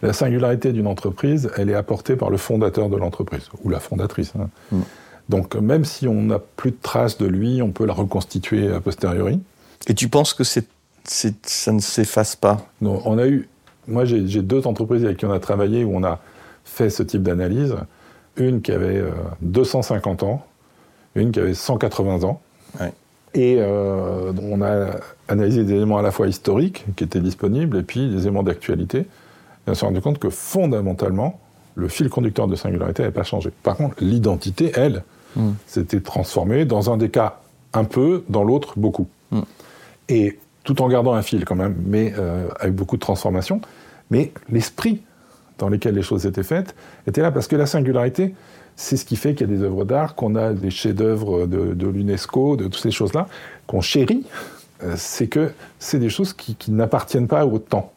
la 0.00 0.12
singularité 0.12 0.72
d'une 0.72 0.86
entreprise, 0.86 1.50
elle 1.56 1.70
est 1.70 1.74
apportée 1.74 2.14
par 2.14 2.30
le 2.30 2.36
fondateur 2.36 2.88
de 2.88 2.96
l'entreprise, 2.96 3.48
ou 3.64 3.68
la 3.68 3.80
fondatrice. 3.80 4.32
hein. 4.38 4.48
Mm. 4.70 4.80
Donc, 5.28 5.54
même 5.54 5.84
si 5.84 6.08
on 6.08 6.22
n'a 6.22 6.38
plus 6.38 6.72
de 6.72 6.76
traces 6.80 7.18
de 7.18 7.26
lui, 7.26 7.62
on 7.62 7.70
peut 7.70 7.86
la 7.86 7.94
reconstituer 7.94 8.72
a 8.72 8.80
posteriori. 8.80 9.40
Et 9.86 9.94
tu 9.94 10.08
penses 10.08 10.34
que 10.34 10.44
c'est, 10.44 10.66
ça 11.04 11.72
ne 11.72 11.80
s'efface 11.80 12.36
pas? 12.36 12.66
Donc, 12.80 13.02
on 13.06 13.18
a 13.18 13.26
eu, 13.26 13.48
moi 13.88 14.04
j'ai 14.04 14.26
j'ai 14.26 14.42
deux 14.42 14.66
entreprises 14.66 15.04
avec 15.04 15.18
qui 15.18 15.26
on 15.26 15.32
a 15.32 15.40
travaillé 15.40 15.84
où 15.84 15.96
on 15.96 16.04
a 16.04 16.20
fait 16.64 16.90
ce 16.90 17.02
type 17.02 17.22
d'analyse. 17.22 17.76
Une 18.36 18.62
qui 18.62 18.72
avait 18.72 18.98
euh, 18.98 19.10
250 19.42 20.22
ans, 20.22 20.46
une 21.14 21.32
qui 21.32 21.40
avait 21.40 21.54
180 21.54 22.24
ans. 22.24 22.40
Ouais. 22.80 22.92
Et 23.34 23.56
euh, 23.58 24.32
on 24.42 24.60
a 24.62 24.90
analysé 25.28 25.64
des 25.64 25.74
éléments 25.74 25.98
à 25.98 26.02
la 26.02 26.10
fois 26.10 26.28
historiques 26.28 26.84
qui 26.96 27.04
étaient 27.04 27.20
disponibles 27.20 27.78
et 27.78 27.82
puis 27.82 28.10
des 28.10 28.22
éléments 28.22 28.42
d'actualité. 28.42 28.98
Et 28.98 29.06
on 29.70 29.74
s'est 29.74 29.86
rendu 29.86 30.00
compte 30.00 30.18
que 30.18 30.28
fondamentalement, 30.28 31.40
le 31.74 31.88
fil 31.88 32.08
conducteur 32.08 32.48
de 32.48 32.56
singularité 32.56 33.02
n'avait 33.02 33.14
pas 33.14 33.22
changé. 33.22 33.50
Par 33.62 33.76
contre, 33.76 33.96
l'identité, 34.00 34.72
elle, 34.74 35.02
Mm. 35.36 35.50
s'était 35.66 36.00
transformée 36.00 36.64
dans 36.64 36.90
un 36.90 36.96
des 36.96 37.08
cas 37.08 37.40
un 37.72 37.84
peu, 37.84 38.24
dans 38.28 38.44
l'autre 38.44 38.74
beaucoup. 38.76 39.08
Mm. 39.30 39.40
Et 40.08 40.38
tout 40.64 40.82
en 40.82 40.88
gardant 40.88 41.14
un 41.14 41.22
fil 41.22 41.44
quand 41.44 41.54
même, 41.54 41.76
mais 41.86 42.12
euh, 42.18 42.48
avec 42.60 42.74
beaucoup 42.74 42.96
de 42.96 43.00
transformation. 43.00 43.60
Mais 44.10 44.32
l'esprit 44.50 45.02
dans 45.58 45.68
lequel 45.68 45.94
les 45.94 46.02
choses 46.02 46.26
étaient 46.26 46.42
faites 46.42 46.74
était 47.06 47.22
là 47.22 47.30
parce 47.30 47.46
que 47.46 47.56
la 47.56 47.66
singularité, 47.66 48.34
c'est 48.76 48.96
ce 48.96 49.04
qui 49.04 49.16
fait 49.16 49.34
qu'il 49.34 49.48
y 49.48 49.52
a 49.52 49.56
des 49.56 49.62
œuvres 49.62 49.84
d'art, 49.84 50.14
qu'on 50.14 50.34
a 50.34 50.52
des 50.52 50.70
chefs-d'œuvre 50.70 51.46
de, 51.46 51.74
de 51.74 51.86
l'UNESCO, 51.88 52.56
de 52.56 52.64
toutes 52.64 52.76
ces 52.76 52.90
choses-là, 52.90 53.26
qu'on 53.66 53.80
chérit. 53.80 54.24
Euh, 54.82 54.94
c'est 54.96 55.28
que 55.28 55.52
c'est 55.78 55.98
des 55.98 56.10
choses 56.10 56.32
qui, 56.32 56.56
qui 56.56 56.72
n'appartiennent 56.72 57.28
pas 57.28 57.46
au 57.46 57.58
temps. 57.58 57.92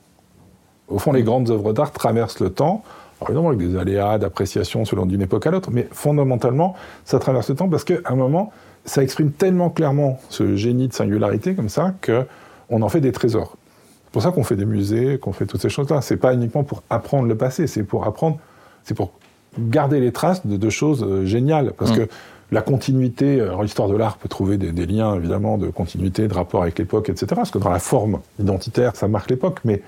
Au 0.88 1.00
fond, 1.00 1.12
les 1.12 1.24
grandes 1.24 1.50
œuvres 1.50 1.74
d'art 1.74 1.92
traversent 1.92 2.40
le 2.40 2.52
temps, 2.52 2.84
alors 3.22 3.30
évidemment 3.30 3.50
avec 3.50 3.60
des 3.60 3.78
aléas 3.78 4.18
d'appréciation 4.18 4.86
selon 4.86 5.06
d'une 5.06 5.22
époque 5.22 5.48
à 5.48 5.52
l'autre, 5.52 5.70
mais 5.72 5.88
fondamentalement, 5.92 6.76
ça 7.06 7.20
traverse 7.20 7.50
le 7.50 7.56
temps 7.56 7.70
parce 7.70 7.84
qu'à 7.84 7.96
un 8.06 8.16
moment, 8.16 8.52
ça 8.84 9.02
exprime 9.02 9.32
tellement 9.32 9.70
clairement 9.70 10.20
ce 10.30 10.56
génie 10.56 10.88
de 10.88 10.94
singularité 10.94 11.56
comme 11.56 11.70
ça 11.70 11.94
que 12.02 12.26
on 12.70 12.82
en 12.82 12.90
fait 12.90 13.02
des 13.02 13.12
trésors. 13.12 13.58
C'est 14.06 14.12
pour 14.12 14.22
ça 14.22 14.32
qu'on 14.32 14.44
fait 14.44 14.56
des 14.56 14.66
musées, 14.66 15.18
qu'on 15.18 15.34
fait 15.34 15.46
toutes 15.46 15.62
ces 15.62 15.70
choses-là. 15.70 16.02
C'est 16.02 16.18
pas 16.18 16.34
uniquement 16.34 16.64
pour 16.64 16.84
apprendre 16.90 17.28
le 17.28 17.36
passé, 17.36 17.68
c'est 17.68 17.84
pour 17.84 18.06
apprendre, 18.06 18.38
c'est 18.84 18.94
pour 18.94 19.12
garder 19.60 20.00
les 20.00 20.12
traces 20.12 20.46
de, 20.46 20.58
de 20.58 20.70
choses 20.70 21.04
euh, 21.04 21.26
géniales. 21.26 21.74
Parce 21.78 21.92
Mm. 21.92 21.96
que 21.96 22.08
la 22.52 22.62
continuité, 22.62 23.42
alors 23.42 23.64
l'histoire 23.64 23.90
de 23.90 23.96
l'art 23.96 24.18
peut 24.18 24.30
trouver 24.30 24.58
des, 24.58 24.72
des 24.72 24.86
liens 24.86 25.16
évidemment 25.16 25.58
de 25.58 25.70
continuité, 25.70 26.28
de 26.28 26.34
rapport 26.34 26.62
avec 26.62 26.78
l'époque, 26.80 27.10
etc. 27.10 27.28
Parce 27.36 27.52
que 27.52 27.58
dans 27.58 27.70
la 27.70 27.80
forme 27.80 28.20
identitaire, 28.40 28.96
ça 28.96 29.08
marque 29.08 29.30
l'époque, 29.30 29.60
mais 29.66 29.82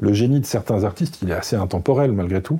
le 0.00 0.12
génie 0.12 0.40
de 0.40 0.46
certains 0.46 0.84
artistes, 0.84 1.18
il 1.22 1.30
est 1.30 1.34
assez 1.34 1.56
intemporel 1.56 2.12
malgré 2.12 2.42
tout. 2.42 2.58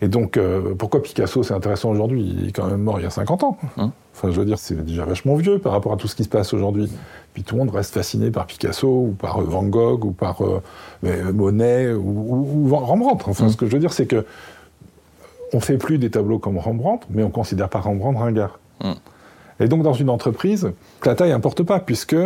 Et 0.00 0.08
donc, 0.08 0.36
euh, 0.36 0.74
pourquoi 0.76 1.00
Picasso 1.00 1.44
c'est 1.44 1.54
intéressant 1.54 1.90
aujourd'hui? 1.90 2.34
Il 2.36 2.48
est 2.48 2.52
quand 2.52 2.66
même 2.66 2.82
mort 2.82 2.98
il 2.98 3.04
y 3.04 3.06
a 3.06 3.10
50 3.10 3.44
ans. 3.44 3.56
Hum. 3.76 3.92
Enfin, 4.14 4.30
je 4.32 4.40
veux 4.40 4.44
dire, 4.44 4.58
c'est 4.58 4.84
déjà 4.84 5.04
vachement 5.04 5.36
vieux 5.36 5.58
par 5.60 5.70
rapport 5.72 5.92
à 5.92 5.96
tout 5.96 6.08
ce 6.08 6.16
qui 6.16 6.24
se 6.24 6.28
passe 6.28 6.52
aujourd'hui. 6.52 6.90
Puis 7.34 7.44
tout 7.44 7.54
le 7.54 7.60
monde 7.60 7.70
reste 7.74 7.94
fasciné 7.94 8.32
par 8.32 8.46
Picasso, 8.46 8.88
ou 8.88 9.16
par 9.16 9.40
euh, 9.40 9.44
Van 9.44 9.62
Gogh, 9.62 10.04
ou 10.04 10.10
par 10.10 10.42
euh, 10.42 10.60
mais, 11.04 11.22
Monet, 11.32 11.92
ou, 11.92 12.00
ou- 12.00 12.68
ou 12.68 12.74
Rembrandt. 12.74 13.24
Enfin, 13.28 13.48
ce 13.48 13.56
que 13.56 13.66
je 13.66 13.70
veux 13.72 13.78
dire, 13.78 13.92
c'est 13.92 14.06
que 14.06 14.26
on 15.52 15.60
fait 15.60 15.76
plus 15.78 15.98
des 15.98 16.10
tableaux 16.10 16.38
comme 16.40 16.58
Rembrandt, 16.58 17.06
mais 17.10 17.22
on 17.22 17.30
considère 17.30 17.68
pas 17.68 17.78
Rembrandt 17.80 18.18
ringard. 18.18 18.58
Hmm. 18.82 18.94
Et 19.60 19.68
donc, 19.68 19.82
dans 19.82 19.92
une 19.92 20.10
entreprise, 20.10 20.72
la 21.04 21.14
taille 21.14 21.30
n'importe 21.30 21.62
pas, 21.62 21.78
puisque, 21.78 22.16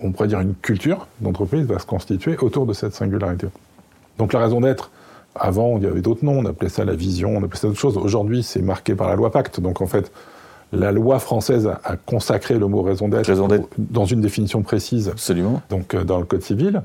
on 0.00 0.12
pourrait 0.12 0.28
dire, 0.28 0.40
une 0.40 0.54
culture 0.54 1.06
d'entreprise 1.20 1.66
va 1.66 1.78
se 1.78 1.86
constituer 1.86 2.36
autour 2.38 2.66
de 2.66 2.72
cette 2.72 2.94
singularité. 2.94 3.48
Donc, 4.18 4.32
la 4.32 4.40
raison 4.40 4.60
d'être, 4.60 4.90
avant, 5.34 5.76
il 5.78 5.84
y 5.84 5.86
avait 5.86 6.00
d'autres 6.00 6.24
noms, 6.24 6.38
on 6.38 6.44
appelait 6.44 6.68
ça 6.68 6.84
la 6.84 6.94
vision, 6.94 7.36
on 7.36 7.42
appelait 7.42 7.58
ça 7.58 7.68
d'autres 7.68 7.78
choses. 7.80 7.96
Aujourd'hui, 7.96 8.42
c'est 8.42 8.62
marqué 8.62 8.94
par 8.94 9.08
la 9.08 9.16
loi 9.16 9.30
Pacte. 9.30 9.60
Donc, 9.60 9.80
en 9.80 9.86
fait, 9.86 10.10
la 10.72 10.92
loi 10.92 11.18
française 11.18 11.68
a, 11.84 11.96
consacré 11.96 12.58
le 12.58 12.66
mot 12.66 12.82
raison 12.82 13.08
d'être 13.08 13.30
dans 13.78 14.04
une 14.04 14.20
définition 14.20 14.62
précise 14.62 15.08
Absolument. 15.08 15.62
donc 15.70 15.94
euh, 15.94 16.04
dans 16.04 16.18
le 16.18 16.24
code 16.26 16.42
civil. 16.42 16.82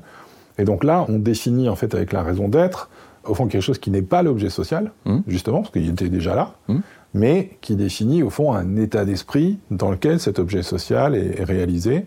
Et 0.56 0.64
donc 0.64 0.84
là, 0.84 1.04
on 1.08 1.18
définit 1.18 1.68
en 1.68 1.74
fait 1.76 1.94
avec 1.94 2.12
la 2.12 2.22
raison 2.22 2.48
d'être, 2.48 2.88
au 3.24 3.34
fond 3.34 3.46
quelque 3.46 3.60
chose 3.62 3.78
qui 3.78 3.90
n'est 3.90 4.00
pas 4.02 4.22
l'objet 4.22 4.48
social, 4.50 4.90
Mhm. 5.04 5.22
justement, 5.26 5.58
parce 5.60 5.72
qu'il 5.72 5.90
était 5.90 6.08
déjà 6.08 6.34
là, 6.34 6.52
Mhm. 6.68 6.80
mais 7.12 7.50
qui 7.60 7.76
définit 7.76 8.22
au 8.22 8.30
fond 8.30 8.54
un 8.54 8.76
état 8.76 9.04
d'esprit 9.04 9.58
dans 9.70 9.90
lequel 9.90 10.18
cet 10.18 10.38
objet 10.38 10.62
social 10.62 11.14
est 11.14 11.44
réalisé, 11.44 12.06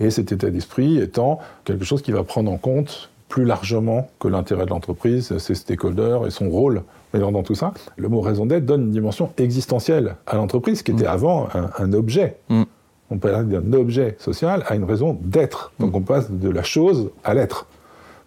et 0.00 0.10
cet 0.10 0.32
état 0.32 0.50
d'esprit 0.50 0.98
étant 0.98 1.38
quelque 1.64 1.84
chose 1.84 2.02
qui 2.02 2.12
va 2.12 2.22
prendre 2.24 2.50
en 2.50 2.58
compte 2.58 3.10
plus 3.28 3.44
largement 3.44 4.08
que 4.20 4.28
l'intérêt 4.28 4.66
de 4.66 4.70
l'entreprise, 4.70 5.36
ses 5.38 5.54
stakeholders 5.54 6.26
et 6.26 6.30
son 6.30 6.48
rôle 6.48 6.82
mais 7.12 7.20
dans 7.20 7.32
dans 7.32 7.42
tout 7.42 7.54
ça. 7.54 7.72
Le 7.96 8.08
mot 8.08 8.20
raison 8.20 8.46
d'être 8.46 8.66
donne 8.66 8.82
une 8.82 8.90
dimension 8.90 9.32
existentielle 9.38 10.16
à 10.26 10.36
l'entreprise 10.36 10.82
qui 10.82 10.92
était 10.92 11.06
avant 11.06 11.48
un, 11.54 11.70
un 11.78 11.92
objet. 11.92 12.36
Mhm. 12.48 12.66
On 13.10 13.18
peut 13.18 13.32
aller 13.32 13.48
d'un 13.48 13.72
objet 13.72 14.16
social 14.18 14.64
à 14.66 14.74
une 14.74 14.84
raison 14.84 15.18
d'être. 15.22 15.72
Donc 15.78 15.94
on 15.94 16.00
passe 16.00 16.30
de 16.30 16.50
la 16.50 16.62
chose 16.62 17.10
à 17.24 17.34
l'être. 17.34 17.66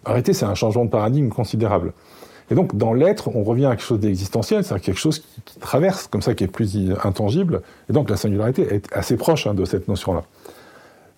Réalité, 0.04 0.32
c'est 0.32 0.46
un 0.46 0.54
changement 0.54 0.86
de 0.86 0.90
paradigme 0.90 1.28
considérable. 1.28 1.92
Et 2.50 2.54
donc, 2.54 2.76
dans 2.76 2.92
l'être, 2.92 3.28
on 3.34 3.44
revient 3.44 3.66
à 3.66 3.70
quelque 3.70 3.84
chose 3.84 4.00
d'existentiel, 4.00 4.64
c'est-à-dire 4.64 4.84
quelque 4.84 4.98
chose 4.98 5.20
qui, 5.20 5.58
traverse, 5.60 6.08
comme 6.08 6.22
ça, 6.22 6.34
qui 6.34 6.44
est 6.44 6.48
plus 6.48 6.76
intangible. 7.04 7.62
Et 7.88 7.92
donc, 7.92 8.10
la 8.10 8.16
singularité 8.16 8.62
est 8.74 8.92
assez 8.92 9.16
proche 9.16 9.46
hein, 9.46 9.54
de 9.54 9.64
cette 9.64 9.86
notion-là. 9.86 10.24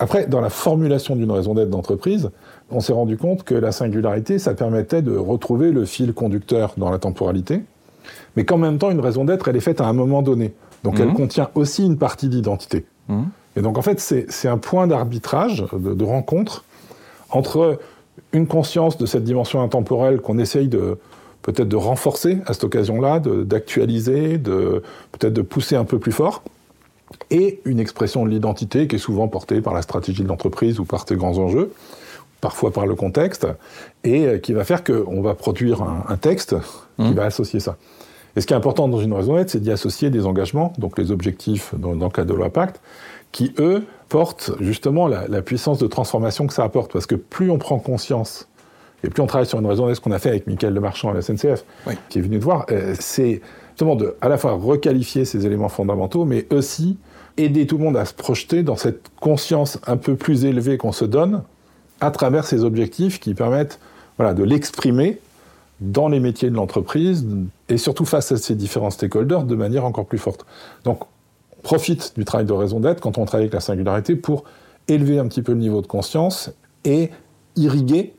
Après, 0.02 0.26
dans 0.26 0.40
la 0.40 0.50
formulation 0.50 1.14
d'une 1.14 1.30
raison 1.30 1.54
d'être 1.54 1.70
d'entreprise, 1.70 2.30
on 2.72 2.80
s'est 2.80 2.92
rendu 2.92 3.16
compte 3.16 3.44
que 3.44 3.54
la 3.54 3.70
singularité, 3.70 4.40
ça 4.40 4.52
permettait 4.52 5.00
de 5.00 5.16
retrouver 5.16 5.70
le 5.70 5.84
fil 5.84 6.12
conducteur 6.12 6.74
dans 6.76 6.90
la 6.90 6.98
temporalité, 6.98 7.60
mais 8.34 8.44
qu'en 8.44 8.58
même 8.58 8.78
temps, 8.78 8.90
une 8.90 8.98
raison 8.98 9.24
d'être, 9.24 9.46
elle 9.46 9.54
est 9.54 9.60
faite 9.60 9.80
à 9.80 9.86
un 9.86 9.92
moment 9.92 10.22
donné. 10.22 10.54
Donc, 10.82 10.98
elle 10.98 11.08
Mhm. 11.10 11.14
contient 11.14 11.50
aussi 11.54 11.86
une 11.86 11.98
partie 11.98 12.28
d'identité. 12.28 12.84
Mhm. 13.08 13.26
Et 13.54 13.62
donc, 13.62 13.78
en 13.78 13.82
fait, 13.82 14.00
c'est 14.00 14.48
un 14.48 14.58
point 14.58 14.88
d'arbitrage, 14.88 15.64
de, 15.72 15.94
de 15.94 16.04
rencontre, 16.04 16.64
entre 17.30 17.78
une 18.32 18.48
conscience 18.48 18.98
de 18.98 19.06
cette 19.06 19.22
dimension 19.22 19.62
intemporelle 19.62 20.20
qu'on 20.20 20.38
essaye 20.38 20.66
de 20.66 20.98
peut-être 21.42 21.68
de 21.68 21.76
renforcer 21.76 22.38
à 22.46 22.54
cette 22.54 22.64
occasion-là, 22.64 23.20
d'actualiser, 23.20 24.38
de, 24.38 24.82
peut-être 25.12 25.32
de 25.32 25.42
pousser 25.42 25.76
un 25.76 25.84
peu 25.84 26.00
plus 26.00 26.12
fort, 26.12 26.42
et 27.30 27.60
une 27.64 27.80
expression 27.80 28.24
de 28.24 28.30
l'identité 28.30 28.86
qui 28.86 28.96
est 28.96 28.98
souvent 29.00 29.28
portée 29.28 29.60
par 29.60 29.74
la 29.74 29.82
stratégie 29.82 30.22
de 30.22 30.28
l'entreprise 30.28 30.78
ou 30.80 30.84
par 30.84 31.06
ses 31.06 31.16
grands 31.16 31.38
enjeux, 31.38 31.72
parfois 32.40 32.72
par 32.72 32.86
le 32.86 32.94
contexte, 32.94 33.46
et 34.04 34.26
euh, 34.26 34.38
qui 34.38 34.52
va 34.52 34.64
faire 34.64 34.82
qu'on 34.84 35.22
va 35.22 35.34
produire 35.34 35.82
un, 35.82 36.04
un 36.08 36.16
texte 36.16 36.56
qui 36.96 37.02
Mhm. 37.04 37.14
va 37.14 37.24
associer 37.24 37.60
ça. 37.60 37.76
Et 38.36 38.40
ce 38.40 38.46
qui 38.46 38.52
est 38.54 38.56
important 38.56 38.88
dans 38.88 38.98
une 39.00 39.12
raison 39.12 39.36
d'être, 39.36 39.50
c'est 39.50 39.60
d'y 39.60 39.70
associer 39.70 40.10
des 40.10 40.24
engagements, 40.26 40.72
donc 40.78 40.98
les 40.98 41.10
objectifs 41.10 41.74
dans, 41.76 41.94
dans 41.94 42.06
le 42.06 42.10
cadre 42.12 42.30
de 42.32 42.36
loi 42.36 42.50
Pacte, 42.50 42.80
qui, 43.30 43.54
eux, 43.58 43.84
portent 44.08 44.52
justement 44.60 45.06
la, 45.06 45.26
la 45.28 45.42
puissance 45.42 45.78
de 45.78 45.86
transformation 45.86 46.46
que 46.46 46.52
ça 46.52 46.64
apporte. 46.64 46.92
Parce 46.92 47.06
que 47.06 47.14
plus 47.14 47.50
on 47.50 47.58
prend 47.58 47.78
conscience, 47.78 48.48
et 49.04 49.08
plus 49.10 49.22
on 49.22 49.26
travaille 49.26 49.46
sur 49.46 49.58
une 49.58 49.66
raison 49.66 49.86
d'être, 49.86 49.96
ce 49.96 50.00
qu'on 50.00 50.12
a 50.12 50.18
fait 50.18 50.28
avec 50.30 50.46
Michael 50.46 50.74
Lemarchand 50.74 51.10
à 51.10 51.14
la 51.14 51.22
SNCF, 51.22 51.64
Oui. 51.86 51.94
qui 52.08 52.18
est 52.18 52.22
venu 52.22 52.38
te 52.38 52.44
voir, 52.44 52.66
euh, 52.70 52.94
c'est 52.98 53.40
justement 53.82 53.96
de 53.96 54.14
à 54.20 54.28
la 54.28 54.38
fois 54.38 54.52
requalifier 54.52 55.24
ces 55.24 55.44
éléments 55.44 55.68
fondamentaux, 55.68 56.24
mais 56.24 56.46
aussi 56.50 56.98
aider 57.36 57.66
tout 57.66 57.78
le 57.78 57.84
monde 57.84 57.96
à 57.96 58.04
se 58.04 58.14
projeter 58.14 58.62
dans 58.62 58.76
cette 58.76 59.10
conscience 59.20 59.80
un 59.88 59.96
peu 59.96 60.14
plus 60.14 60.44
élevée 60.44 60.78
qu'on 60.78 60.92
se 60.92 61.04
donne 61.04 61.42
à 62.00 62.12
travers 62.12 62.44
ces 62.44 62.62
objectifs 62.62 63.18
qui 63.18 63.34
permettent 63.34 63.80
de 64.20 64.44
l'exprimer 64.44 65.18
dans 65.80 66.06
les 66.06 66.20
métiers 66.20 66.48
de 66.48 66.54
l'entreprise 66.54 67.26
et 67.68 67.76
surtout 67.76 68.04
face 68.04 68.30
à 68.30 68.36
ces 68.36 68.54
différents 68.54 68.90
stakeholders 68.90 69.42
de 69.42 69.56
manière 69.56 69.84
encore 69.84 70.06
plus 70.06 70.18
forte. 70.18 70.46
Donc, 70.84 71.02
on 71.58 71.62
profite 71.62 72.12
du 72.16 72.24
travail 72.24 72.46
de 72.46 72.52
raison 72.52 72.78
d'être 72.78 73.00
quand 73.00 73.18
on 73.18 73.24
travaille 73.24 73.46
avec 73.46 73.54
la 73.54 73.60
singularité 73.60 74.14
pour 74.14 74.44
élever 74.86 75.18
un 75.18 75.26
petit 75.26 75.42
peu 75.42 75.52
le 75.52 75.58
niveau 75.58 75.82
de 75.82 75.88
conscience 75.88 76.52
et 76.84 77.10
irriguer 77.56 78.14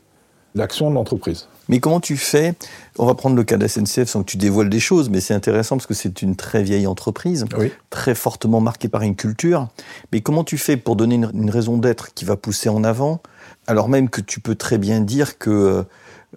l'action 0.54 0.90
de 0.90 0.94
l'entreprise. 0.94 1.48
Mais 1.68 1.80
comment 1.80 2.00
tu 2.00 2.16
fais? 2.16 2.54
On 2.98 3.06
va 3.06 3.14
prendre 3.14 3.36
le 3.36 3.44
cas 3.44 3.56
de 3.56 3.62
la 3.62 3.68
SNCF 3.68 4.06
sans 4.08 4.20
que 4.22 4.30
tu 4.30 4.36
dévoiles 4.36 4.68
des 4.68 4.80
choses, 4.80 5.08
mais 5.10 5.20
c'est 5.20 5.34
intéressant 5.34 5.76
parce 5.76 5.86
que 5.86 5.94
c'est 5.94 6.22
une 6.22 6.36
très 6.36 6.62
vieille 6.62 6.86
entreprise, 6.86 7.46
Oui. 7.58 7.72
très 7.90 8.14
fortement 8.14 8.60
marquée 8.60 8.88
par 8.88 9.02
une 9.02 9.16
culture. 9.16 9.68
Mais 10.12 10.20
comment 10.20 10.44
tu 10.44 10.58
fais 10.58 10.76
pour 10.76 10.94
donner 10.96 11.14
une, 11.16 11.30
une 11.34 11.50
raison 11.50 11.78
d'être 11.78 12.12
qui 12.14 12.24
va 12.24 12.36
pousser 12.36 12.68
en 12.68 12.84
avant, 12.84 13.20
alors 13.66 13.88
même 13.88 14.10
que 14.10 14.20
tu 14.20 14.40
peux 14.40 14.54
très 14.54 14.78
bien 14.78 15.00
dire 15.00 15.38
que 15.38 15.84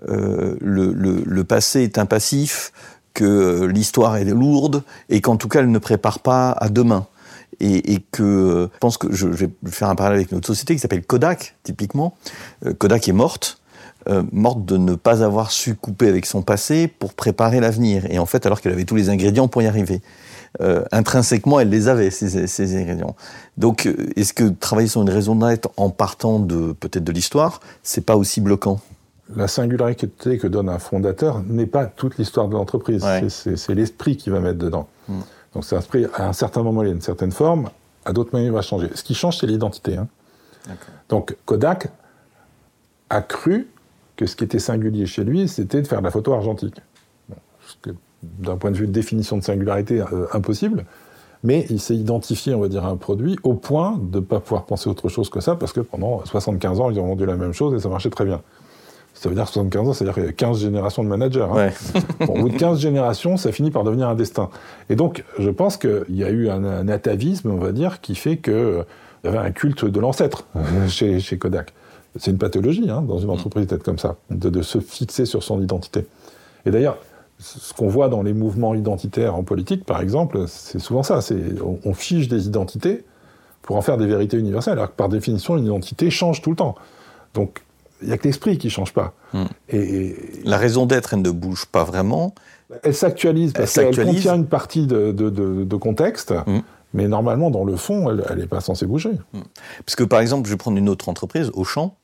euh, 0.07 0.55
le, 0.61 0.93
le- 0.93 1.23
le 1.25 1.43
passé 1.43 1.81
est 1.83 1.97
un 1.97 2.05
passif, 2.05 2.71
que 3.13 3.25
euh, 3.25 3.65
l'histoire 3.67 4.15
est 4.17 4.25
lourde, 4.25 4.83
et 5.09 5.21
qu'en 5.21 5.37
tout 5.37 5.47
cas 5.47 5.59
elle 5.59 5.71
ne 5.71 5.79
prépare 5.79 6.19
pas 6.19 6.51
à 6.51 6.69
demain. 6.69 7.05
Et, 7.59 7.93
et 7.93 8.05
que 8.11 8.21
euh, 8.23 8.67
je 8.75 8.77
pense 8.79 8.97
que 8.97 9.11
je, 9.11 9.31
je 9.31 9.45
vais 9.45 9.49
faire 9.71 9.89
un 9.89 9.95
parallèle 9.95 10.19
avec 10.19 10.31
notre 10.31 10.45
société 10.47 10.75
qui 10.75 10.79
s'appelle 10.79 11.03
Kodak, 11.03 11.55
typiquement. 11.63 12.15
Euh, 12.65 12.73
Kodak 12.73 13.07
est 13.07 13.13
morte 13.13 13.56
euh, 14.09 14.23
morte 14.31 14.65
de 14.65 14.77
ne 14.77 14.95
pas 14.95 15.23
avoir 15.23 15.51
su 15.51 15.75
couper 15.75 16.07
avec 16.07 16.25
son 16.25 16.41
passé 16.41 16.87
pour 16.87 17.13
préparer 17.13 17.59
l'avenir. 17.59 18.05
Et 18.09 18.19
en 18.19 18.25
fait, 18.25 18.45
alors 18.45 18.61
qu'elle 18.61 18.73
avait 18.73 18.85
tous 18.85 18.95
les 18.95 19.09
ingrédients 19.09 19.47
pour 19.47 19.61
y 19.61 19.67
arriver. 19.67 20.01
Euh, 20.61 20.83
intrinsèquement, 20.91 21.59
elle 21.59 21.69
les 21.69 21.87
avait, 21.87 22.09
ces, 22.09 22.47
ces 22.47 22.75
ingrédients. 22.77 23.15
Donc, 23.57 23.85
euh, 23.85 23.93
est-ce 24.15 24.33
que 24.33 24.45
travailler 24.49 24.87
sur 24.87 25.01
une 25.01 25.09
raison 25.09 25.35
d'être 25.35 25.69
en 25.77 25.89
partant 25.89 26.39
de 26.39 26.71
peut-être 26.73 27.03
de 27.03 27.11
l'histoire, 27.11 27.59
c'est 27.83 28.05
pas 28.05 28.15
aussi 28.15 28.41
bloquant? 28.41 28.79
La 29.35 29.47
singularité 29.49 30.07
que 30.37 30.47
donne 30.47 30.69
un 30.69 30.79
fondateur 30.79 31.43
n'est 31.45 31.65
pas 31.65 31.85
toute 31.85 32.17
l'histoire 32.17 32.47
de 32.47 32.53
l'entreprise. 32.53 33.03
Ouais. 33.03 33.27
C'est- 33.29 33.73
l'esprit 33.75 34.15
qui 34.15 34.29
va 34.29 34.39
mettre 34.39 34.57
dedans. 34.57 34.87
Mm. 35.09 35.19
Donc 35.53 35.65
c'est 35.65 35.75
un 35.75 35.79
esprit, 35.79 36.05
à 36.13 36.27
un 36.29 36.33
certain 36.33 36.63
moment, 36.63 36.81
il 36.83 36.89
a 36.89 36.91
une 36.93 37.01
certaine 37.01 37.31
forme, 37.33 37.69
à 38.05 38.13
d'autres 38.13 38.29
moments, 38.33 38.45
il 38.45 38.51
va 38.53 38.61
changer. 38.61 38.89
Ce 38.95 39.03
qui 39.03 39.13
change, 39.15 39.37
c'est 39.37 39.47
l'identité. 39.47 39.97
hein. 39.97 40.07
Donc 41.09 41.35
Kodak 41.45 41.89
a 43.09 43.21
cru 43.21 43.67
que 44.17 44.25
ce 44.25 44.35
qui 44.35 44.43
était 44.43 44.59
singulier 44.59 45.05
chez 45.05 45.23
lui, 45.23 45.47
c'était 45.47 45.81
de 45.81 45.87
faire 45.87 45.99
de 45.99 46.03
la 46.05 46.11
photo 46.11 46.33
argentique. 46.33 46.75
Bon, 47.29 47.35
D'un 48.23 48.57
point 48.57 48.71
de 48.71 48.75
vue 48.77 48.87
de 48.87 48.91
définition 48.91 49.37
de 49.37 49.43
singularité, 49.43 50.01
euh, 50.01 50.25
impossible. 50.33 50.85
Mais 51.43 51.65
il 51.69 51.79
s'est 51.79 51.95
identifié, 51.95 52.55
on 52.55 52.59
va 52.59 52.67
dire, 52.67 52.83
à 52.83 52.89
un 52.89 52.97
produit 52.97 53.37
au 53.43 53.53
point 53.53 53.97
de 54.01 54.17
ne 54.19 54.23
pas 54.23 54.39
pouvoir 54.39 54.65
penser 54.65 54.89
autre 54.89 55.07
chose 55.07 55.29
que 55.29 55.39
ça, 55.39 55.55
parce 55.55 55.71
que 55.71 55.81
pendant 55.81 56.25
75 56.25 56.79
ans, 56.81 56.89
ils 56.89 56.99
ont 56.99 57.05
vendu 57.07 57.25
la 57.27 57.35
même 57.37 57.53
chose 57.53 57.75
et 57.75 57.79
ça 57.79 57.89
marchait 57.89 58.09
très 58.09 58.25
bien. 58.25 58.41
Ça 59.13 59.29
veut 59.29 59.35
dire 59.35 59.47
75 59.47 59.87
ans, 59.87 59.93
c'est-à-dire 59.93 60.15
qu'il 60.15 60.25
y 60.25 60.29
a 60.29 60.31
15 60.33 60.59
générations 60.61 61.03
de 61.03 61.09
managers. 61.09 61.41
hein. 61.49 61.53
Ouais. 61.55 61.73
Bon, 62.25 62.33
au 62.33 62.41
bout 62.41 62.49
de 62.49 62.57
15 62.57 62.79
générations, 62.79 63.37
ça 63.37 63.51
finit 63.51 63.69
par 63.71 63.83
devenir 63.83 64.09
un 64.09 64.15
destin. 64.15 64.49
Et 64.89 64.95
donc, 64.95 65.23
je 65.39 65.49
pense 65.51 65.77
qu'il 65.77 66.05
y 66.09 66.23
a 66.23 66.29
eu 66.31 66.49
un, 66.49 66.63
un 66.63 66.87
atavisme, 66.87 67.51
on 67.51 67.57
va 67.57 67.71
dire, 67.71 68.01
qui 68.01 68.15
fait 68.15 68.37
qu'il 68.37 68.83
y 69.23 69.27
avait 69.27 69.37
un 69.37 69.51
culte 69.51 69.85
de 69.85 69.99
l'ancêtre 69.99 70.45
euh, 70.55 70.59
chez, 70.87 71.19
chez 71.19 71.37
Kodak. 71.37 71.73
C'est 72.15 72.31
une 72.31 72.37
pathologie 72.37 72.89
hein, 72.89 73.01
dans 73.01 73.19
une 73.19 73.29
entreprise 73.29 73.67
d'être 73.67 73.83
comme 73.83 73.99
ça, 73.99 74.15
de, 74.31 74.49
de 74.49 74.61
se 74.61 74.79
fixer 74.79 75.25
sur 75.25 75.43
son 75.43 75.61
identité. 75.61 76.05
Et 76.65 76.71
d'ailleurs, 76.71 76.97
ce 77.39 77.73
qu'on 77.73 77.87
voit 77.87 78.09
dans 78.09 78.23
les 78.23 78.33
mouvements 78.33 78.73
identitaires 78.73 79.35
en 79.35 79.43
politique, 79.43 79.85
par 79.85 80.01
exemple, 80.01 80.45
c'est 80.47 80.79
souvent 80.79 81.03
ça. 81.03 81.21
C'est 81.21 81.35
on, 81.63 81.79
on 81.85 81.93
fiche 81.93 82.27
des 82.27 82.47
identités 82.47 83.03
pour 83.61 83.75
en 83.75 83.81
faire 83.81 83.97
des 83.97 84.07
vérités 84.07 84.37
universelles, 84.37 84.73
alors 84.73 84.87
que 84.91 84.95
par 84.95 85.09
définition, 85.09 85.57
une 85.57 85.65
identité 85.65 86.09
change 86.09 86.41
tout 86.41 86.49
le 86.49 86.55
temps. 86.55 86.75
Donc, 87.35 87.61
il 88.01 88.07
n'y 88.07 88.13
a 88.13 88.17
que 88.17 88.23
l'esprit 88.27 88.57
qui 88.57 88.67
ne 88.67 88.71
change 88.71 88.93
pas. 88.93 89.13
Mm. 89.33 89.43
Et, 89.69 89.77
et 90.07 90.15
La 90.45 90.57
raison 90.57 90.85
d'être, 90.85 91.13
elle 91.13 91.21
ne 91.21 91.31
bouge 91.31 91.65
pas 91.65 91.83
vraiment. 91.83 92.33
elle 92.83 92.93
s'actualise 92.95 93.53
parce 93.53 93.77
Elle 93.77 93.93
qu'elle 93.95 94.05
contient 94.05 94.35
une 94.35 94.45
partie 94.47 94.87
de, 94.87 95.11
de- 95.11 95.29
de- 95.29 95.63
de 95.63 95.75
contexte, 95.75 96.33
Mm. 96.47 96.59
Mais 96.93 97.07
normalement, 97.07 97.49
dans 97.51 97.63
le 97.65 97.75
fond, 97.75 98.09
elle 98.09 98.37
n'est 98.37 98.47
pas 98.47 98.61
censée 98.61 98.85
bouger. 98.85 99.11
Parce 99.85 99.95
que 99.95 100.03
par 100.03 100.19
exemple, 100.19 100.47
je 100.47 100.53
vais 100.53 100.57
prendre 100.57 100.77
une 100.77 100.89
autre 100.89 101.09
entreprise, 101.09 101.51
Auchan, 101.53 101.95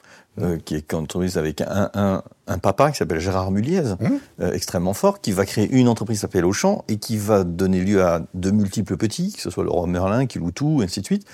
euh, 0.41 0.57
qui 0.57 0.75
est 0.75 0.91
une 0.91 0.99
entreprise 0.99 1.37
avec 1.37 1.61
un, 1.61 1.89
un, 1.93 2.23
un 2.47 2.57
papa 2.57 2.91
qui 2.91 2.97
s'appelle 2.97 3.19
Gérard 3.19 3.51
Muliez, 3.51 3.83
Mhm. 3.99 4.19
euh, 4.41 4.51
extrêmement 4.53 4.93
fort, 4.93 5.21
qui 5.21 5.31
va 5.31 5.45
créer 5.45 5.69
une 5.71 5.87
entreprise 5.87 6.17
qui 6.17 6.21
s'appelle 6.21 6.45
Auchan 6.45 6.83
et 6.87 6.97
qui 6.97 7.17
va 7.17 7.43
donner 7.43 7.81
lieu 7.81 8.03
à 8.03 8.21
de 8.33 8.51
multiples 8.51 8.97
petits, 8.97 9.33
que 9.33 9.41
ce 9.41 9.49
soit 9.49 9.63
le 9.63 9.69
roi 9.69 9.85
Merlin, 9.87 10.25
qui 10.25 10.39
loue 10.39 10.51
tout, 10.51 10.81
ainsi 10.83 11.01
de 11.01 11.05
suite, 11.05 11.25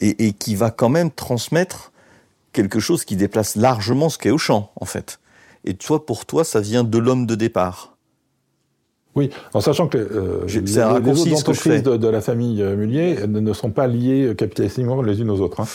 et, 0.00 0.26
et 0.26 0.32
qui 0.32 0.54
va 0.54 0.70
quand 0.70 0.88
même 0.88 1.10
transmettre 1.10 1.92
quelque 2.52 2.78
chose 2.80 3.04
qui 3.04 3.16
déplace 3.16 3.56
largement 3.56 4.08
ce 4.08 4.18
qu'est 4.18 4.30
Auchan, 4.30 4.70
en 4.80 4.84
fait. 4.84 5.18
Et 5.64 5.74
toi, 5.74 6.04
pour 6.06 6.24
toi, 6.26 6.44
ça 6.44 6.60
vient 6.60 6.84
de 6.84 6.98
l'homme 6.98 7.26
de 7.26 7.34
départ. 7.34 7.93
Oui, 9.16 9.30
en 9.52 9.60
sachant 9.60 9.86
que 9.86 9.98
euh, 9.98 10.40
les, 10.46 10.60
les 10.60 11.20
autres 11.20 11.32
entreprises 11.34 11.82
de, 11.82 11.96
de 11.96 12.08
la 12.08 12.20
famille 12.20 12.62
euh, 12.62 12.76
Mullier 12.76 13.26
ne, 13.28 13.52
sont 13.52 13.70
pas 13.70 13.86
liées 13.86 14.34
capitalistiquement 14.36 15.00
les 15.02 15.20
unes 15.20 15.30
aux 15.30 15.40
autres. 15.40 15.60
hein. 15.60 15.66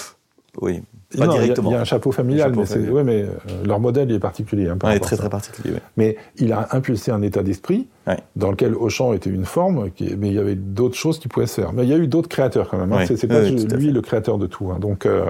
Oui, 0.61 0.81
pas 0.81 0.83
il 1.13 1.19
y 1.19 1.23
a- 1.23 1.27
directement. 1.41 1.69
Il 1.69 1.73
y, 1.73 1.75
a 1.77 1.81
un 1.81 1.85
chapeau 1.85 2.11
familial, 2.11 2.49
chapeau 2.49 2.59
mais, 2.61 2.65
c'est- 2.65 2.73
familial. 2.73 2.93
ouais, 2.95 3.03
mais 3.03 3.21
euh, 3.23 3.27
leur 3.65 3.79
modèle 3.79 4.11
est 4.11 4.19
particulier. 4.19 4.67
hein, 4.67 4.77
par 4.77 4.89
Ouais, 4.91 4.99
très 4.99 5.15
ça. 5.15 5.21
très 5.23 5.29
particulier. 5.29 5.73
ouais. 5.75 5.81
Mais 5.95 6.17
il 6.37 6.51
a 6.51 6.67
impulsé 6.71 7.11
un 7.11 7.21
état 7.21 7.43
d'esprit 7.43 7.87
dans 8.35 8.49
lequel 8.51 8.75
Auchan 8.75 9.13
était 9.13 9.29
une 9.29 9.45
forme, 9.45 9.91
qui- 9.91 10.15
mais 10.17 10.29
il 10.29 10.33
y 10.33 10.39
avait 10.39 10.55
d'autres 10.55 10.95
choses 10.97 11.19
qui 11.19 11.27
pouvaient 11.27 11.47
se 11.47 11.61
faire. 11.61 11.71
Mais 11.71 11.83
il 11.83 11.89
y 11.89 11.93
a 11.93 11.97
eu 11.97 12.07
d'autres 12.07 12.27
créateurs 12.29 12.67
quand 12.69 12.77
même. 12.77 12.91
hein. 12.91 13.05
C'est 13.05 13.27
pas 13.27 13.41
lui 13.41 13.91
le 13.91 14.01
créateur 14.01 14.37
de 14.37 14.47
tout. 14.47 14.69
hein. 14.71 14.79
Donc 14.79 15.05
euh, 15.05 15.25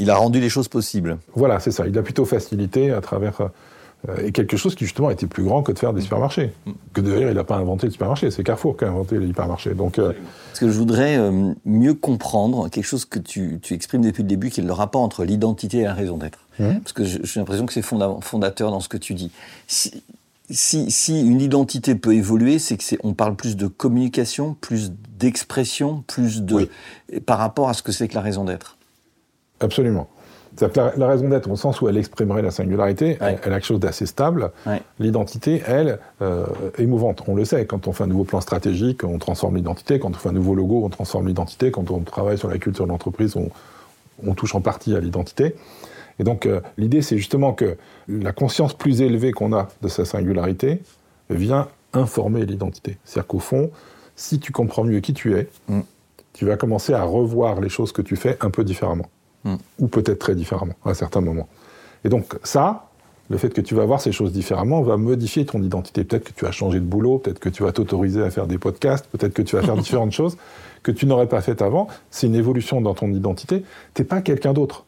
Il 0.00 0.10
a 0.10 0.16
rendu 0.16 0.40
les 0.40 0.48
choses 0.48 0.68
possibles. 0.68 1.18
voilà, 1.34 1.60
c'est 1.60 1.70
ça. 1.70 1.86
Il 1.86 1.96
a 1.98 2.02
plutôt 2.02 2.24
facilité 2.24 2.90
à 2.90 3.00
travers 3.00 3.40
euh, 3.42 3.48
et 4.24 4.30
quelque 4.32 4.56
chose 4.56 4.74
qui 4.76 4.84
justement 4.84 5.10
était 5.10 5.26
plus 5.26 5.42
grand 5.42 5.62
que 5.62 5.72
de 5.72 5.78
faire 5.78 5.92
des 5.92 6.00
supermarchés. 6.00 6.52
Que 6.92 7.00
d'ailleurs 7.00 7.30
il 7.30 7.34
n'a 7.34 7.44
pas 7.44 7.56
inventé 7.56 7.86
le 7.86 7.90
supermarché, 7.92 8.30
c'est 8.30 8.44
Carrefour 8.44 8.76
qui 8.76 8.84
a 8.84 8.88
inventé 8.88 9.18
les 9.18 9.26
hypermarchés. 9.26 9.74
Donc 9.74 9.98
euh, 9.98 10.12
Parce 10.50 10.60
que 10.60 10.68
je 10.70 10.78
voudrais 10.78 11.16
euh, 11.18 11.52
mieux 11.64 11.94
comprendre 11.94 12.68
quelque 12.68 12.84
chose 12.86 13.04
que 13.04 13.18
tu, 13.18 13.58
tu 13.60 13.74
exprimes 13.74 14.02
depuis 14.02 14.22
le 14.22 14.28
début, 14.28 14.50
qui 14.50 14.60
est 14.60 14.64
le 14.64 14.72
rapport 14.72 15.00
entre 15.02 15.24
l'identité 15.24 15.78
et 15.78 15.84
la 15.84 15.94
raison 15.94 16.16
d'être. 16.16 16.38
Mhm. 16.60 16.80
Parce 16.80 16.92
que 16.92 17.04
j'ai 17.04 17.40
l'impression 17.40 17.66
que 17.66 17.72
c'est 17.72 17.82
fonda- 17.82 18.18
fondateur 18.22 18.70
dans 18.70 18.80
ce 18.80 18.88
que 18.88 18.96
tu 18.96 19.14
dis. 19.14 19.32
Si, 19.66 20.02
si, 20.48 20.90
si 20.92 21.20
une 21.20 21.40
identité 21.40 21.94
peut 21.96 22.14
évoluer, 22.14 22.58
c'est 22.60 22.76
que 22.76 22.84
c'est 22.84 22.98
on 23.02 23.14
parle 23.14 23.34
plus 23.34 23.56
de 23.56 23.66
communication, 23.66 24.56
plus 24.60 24.92
d'expression, 25.18 26.04
plus 26.06 26.42
de 26.42 26.54
Oui. 26.54 27.20
par 27.26 27.38
rapport 27.38 27.68
à 27.68 27.74
ce 27.74 27.82
que 27.82 27.92
c'est 27.92 28.06
que 28.08 28.14
la 28.14 28.20
raison 28.22 28.44
d'être. 28.44 28.76
Absolument. 29.60 30.08
La, 30.60 30.92
la 30.96 31.06
raison 31.08 31.28
d'être, 31.28 31.50
au 31.50 31.56
sens 31.56 31.80
où 31.80 31.88
elle 31.88 31.96
exprimerait 31.96 32.42
la 32.42 32.50
singularité, 32.50 33.10
Ouais. 33.10 33.16
elle, 33.20 33.38
elle 33.44 33.52
a 33.52 33.56
quelque 33.56 33.66
chose 33.66 33.80
d'assez 33.80 34.06
stable. 34.06 34.50
Ouais. 34.66 34.82
L'identité, 34.98 35.62
elle, 35.66 35.98
euh, 36.22 36.46
est 36.78 36.86
mouvante. 36.86 37.22
On 37.28 37.34
le 37.34 37.44
sait, 37.44 37.64
quand 37.66 37.86
on 37.86 37.92
fait 37.92 38.04
un 38.04 38.08
nouveau 38.08 38.24
plan 38.24 38.40
stratégique, 38.40 39.04
on 39.04 39.18
transforme 39.18 39.56
l'identité. 39.56 39.98
Quand 39.98 40.10
on 40.10 40.14
fait 40.14 40.28
un 40.30 40.32
nouveau 40.32 40.54
logo, 40.54 40.82
on 40.84 40.88
transforme 40.88 41.28
l'identité. 41.28 41.70
Quand 41.70 41.90
on 41.90 42.00
travaille 42.00 42.38
sur 42.38 42.48
la 42.50 42.58
culture 42.58 42.84
de 42.86 42.90
l'entreprise, 42.90 43.36
on, 43.36 43.50
on 44.26 44.34
touche 44.34 44.54
en 44.54 44.60
partie 44.60 44.96
à 44.96 45.00
l'identité. 45.00 45.54
Et 46.18 46.24
donc, 46.24 46.46
euh, 46.46 46.60
l'idée, 46.76 47.02
c'est 47.02 47.16
justement 47.18 47.52
que 47.52 47.76
la 48.08 48.32
conscience 48.32 48.74
plus 48.74 49.00
élevée 49.02 49.30
qu'on 49.32 49.52
a 49.52 49.68
de 49.82 49.88
sa 49.88 50.04
singularité 50.04 50.82
vient 51.30 51.68
informer 51.92 52.44
l'identité. 52.44 52.98
C'est-à-dire 53.04 53.28
qu'au 53.28 53.38
fond, 53.38 53.70
si 54.16 54.40
tu 54.40 54.50
comprends 54.50 54.82
mieux 54.84 55.00
qui 55.00 55.14
tu 55.14 55.36
es, 55.36 55.48
Mm. 55.68 55.80
tu 56.32 56.44
vas 56.46 56.56
commencer 56.56 56.92
à 56.94 57.04
revoir 57.04 57.60
les 57.60 57.68
choses 57.68 57.92
que 57.92 58.02
tu 58.02 58.16
fais 58.16 58.36
un 58.40 58.50
peu 58.50 58.64
différemment 58.64 59.06
Mm. 59.44 59.56
ou 59.78 59.88
peut-être 59.88 60.18
très 60.18 60.34
différemment 60.34 60.74
à 60.84 60.94
certains 60.94 61.20
moments. 61.20 61.48
Et 62.04 62.08
donc 62.08 62.36
ça, 62.42 62.88
le 63.30 63.36
fait 63.36 63.50
que 63.50 63.60
tu 63.60 63.74
vas 63.74 63.84
voir 63.84 64.00
ces 64.00 64.12
choses 64.12 64.32
différemment 64.32 64.82
va 64.82 64.96
modifier 64.96 65.44
ton 65.44 65.62
identité. 65.62 66.02
Peut-être 66.04 66.24
que 66.24 66.32
tu 66.32 66.44
vas 66.44 66.50
changer 66.50 66.80
de 66.80 66.84
boulot, 66.84 67.18
peut-être 67.18 67.38
que 67.38 67.48
tu 67.48 67.62
vas 67.62 67.72
t'autoriser 67.72 68.22
à 68.22 68.30
faire 68.30 68.46
des 68.46 68.58
podcasts, 68.58 69.06
peut-être 69.06 69.34
que 69.34 69.42
tu 69.42 69.56
vas 69.56 69.62
faire 69.62 69.76
différentes 69.76 70.12
choses 70.12 70.36
que 70.82 70.90
tu 70.90 71.06
n'aurais 71.06 71.28
pas 71.28 71.40
faites 71.40 71.62
avant. 71.62 71.88
C'est 72.10 72.26
une 72.26 72.34
évolution 72.34 72.80
dans 72.80 72.94
ton 72.94 73.12
identité. 73.12 73.64
T'es 73.94 74.04
pas 74.04 74.22
quelqu'un 74.22 74.52
d'autre. 74.52 74.84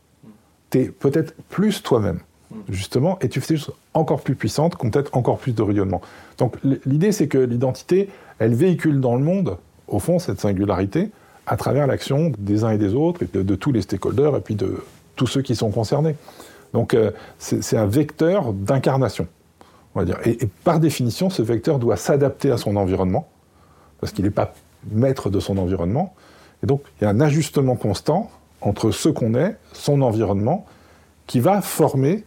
T'es 0.71 0.85
peut-être 0.85 1.35
plus 1.49 1.83
toi-même, 1.83 2.21
justement, 2.69 3.19
et 3.21 3.29
tu 3.29 3.41
fais 3.41 3.55
des 3.55 3.61
choses 3.61 3.75
encore 3.93 4.23
plus 4.23 4.37
puissantes, 4.37 4.77
qui 4.77 4.87
ont 4.87 4.91
peut-être 4.91 5.17
encore 5.17 5.39
plus 5.39 5.53
de 5.53 5.63
rayonnement. 5.63 6.01
Donc 6.39 6.57
l'idée, 6.87 7.13
c'est 7.13 7.27
que 7.27 7.39
l'identité, 7.39 8.09
elle 8.39 8.55
véhicule 8.55 9.01
dans 9.01 9.17
le 9.17 9.25
monde, 9.25 9.59
au 9.89 9.99
fond, 9.99 10.19
cette 10.21 10.41
singularité, 10.41 11.11
à 11.51 11.57
travers 11.57 11.89
l'action 11.89 12.33
des 12.39 12.63
uns 12.63 12.71
et 12.71 12.79
des 12.79 12.95
autres, 12.95 13.25
de, 13.35 13.55
tous 13.57 13.73
les 13.73 13.83
stakeholders, 13.83 14.37
et 14.37 14.41
puis 14.41 14.55
de 14.55 14.85
tous 15.17 15.27
ceux 15.27 15.43
qui 15.43 15.57
sont 15.57 15.73
concernés. 15.73 16.15
Donc 16.73 16.95
euh, 16.95 17.11
c'est 17.39 17.77
un 17.77 17.87
vecteur 17.87 18.53
d'incarnation, 18.53 19.27
on 19.97 19.99
va 19.99 20.05
dire. 20.05 20.19
Et 20.25 20.39
par 20.63 20.79
définition, 20.79 21.29
ce 21.29 21.43
vecteur 21.43 21.81
doit 21.81 21.97
s'adapter 21.97 22.53
à 22.53 22.57
son 22.57 22.77
environnement, 22.77 23.29
parce 24.01 24.13
qu'il 24.13 24.25
n'est 24.25 24.31
pas 24.31 24.55
maître 24.93 25.29
de 25.29 25.41
son 25.41 25.59
environnement. 25.59 26.15
Et 26.63 26.67
donc, 26.67 26.83
il 27.01 27.05
y 27.05 27.07
a 27.09 27.11
un 27.11 27.21
ajustement 27.21 27.75
constant 27.75 28.31
entre 28.61 28.93
ce 28.93 29.09
qu'on 29.09 29.35
est, 29.35 29.57
son 29.73 30.03
environnement, 30.03 30.67
qui 31.27 31.41
va 31.41 31.63
former 31.63 32.23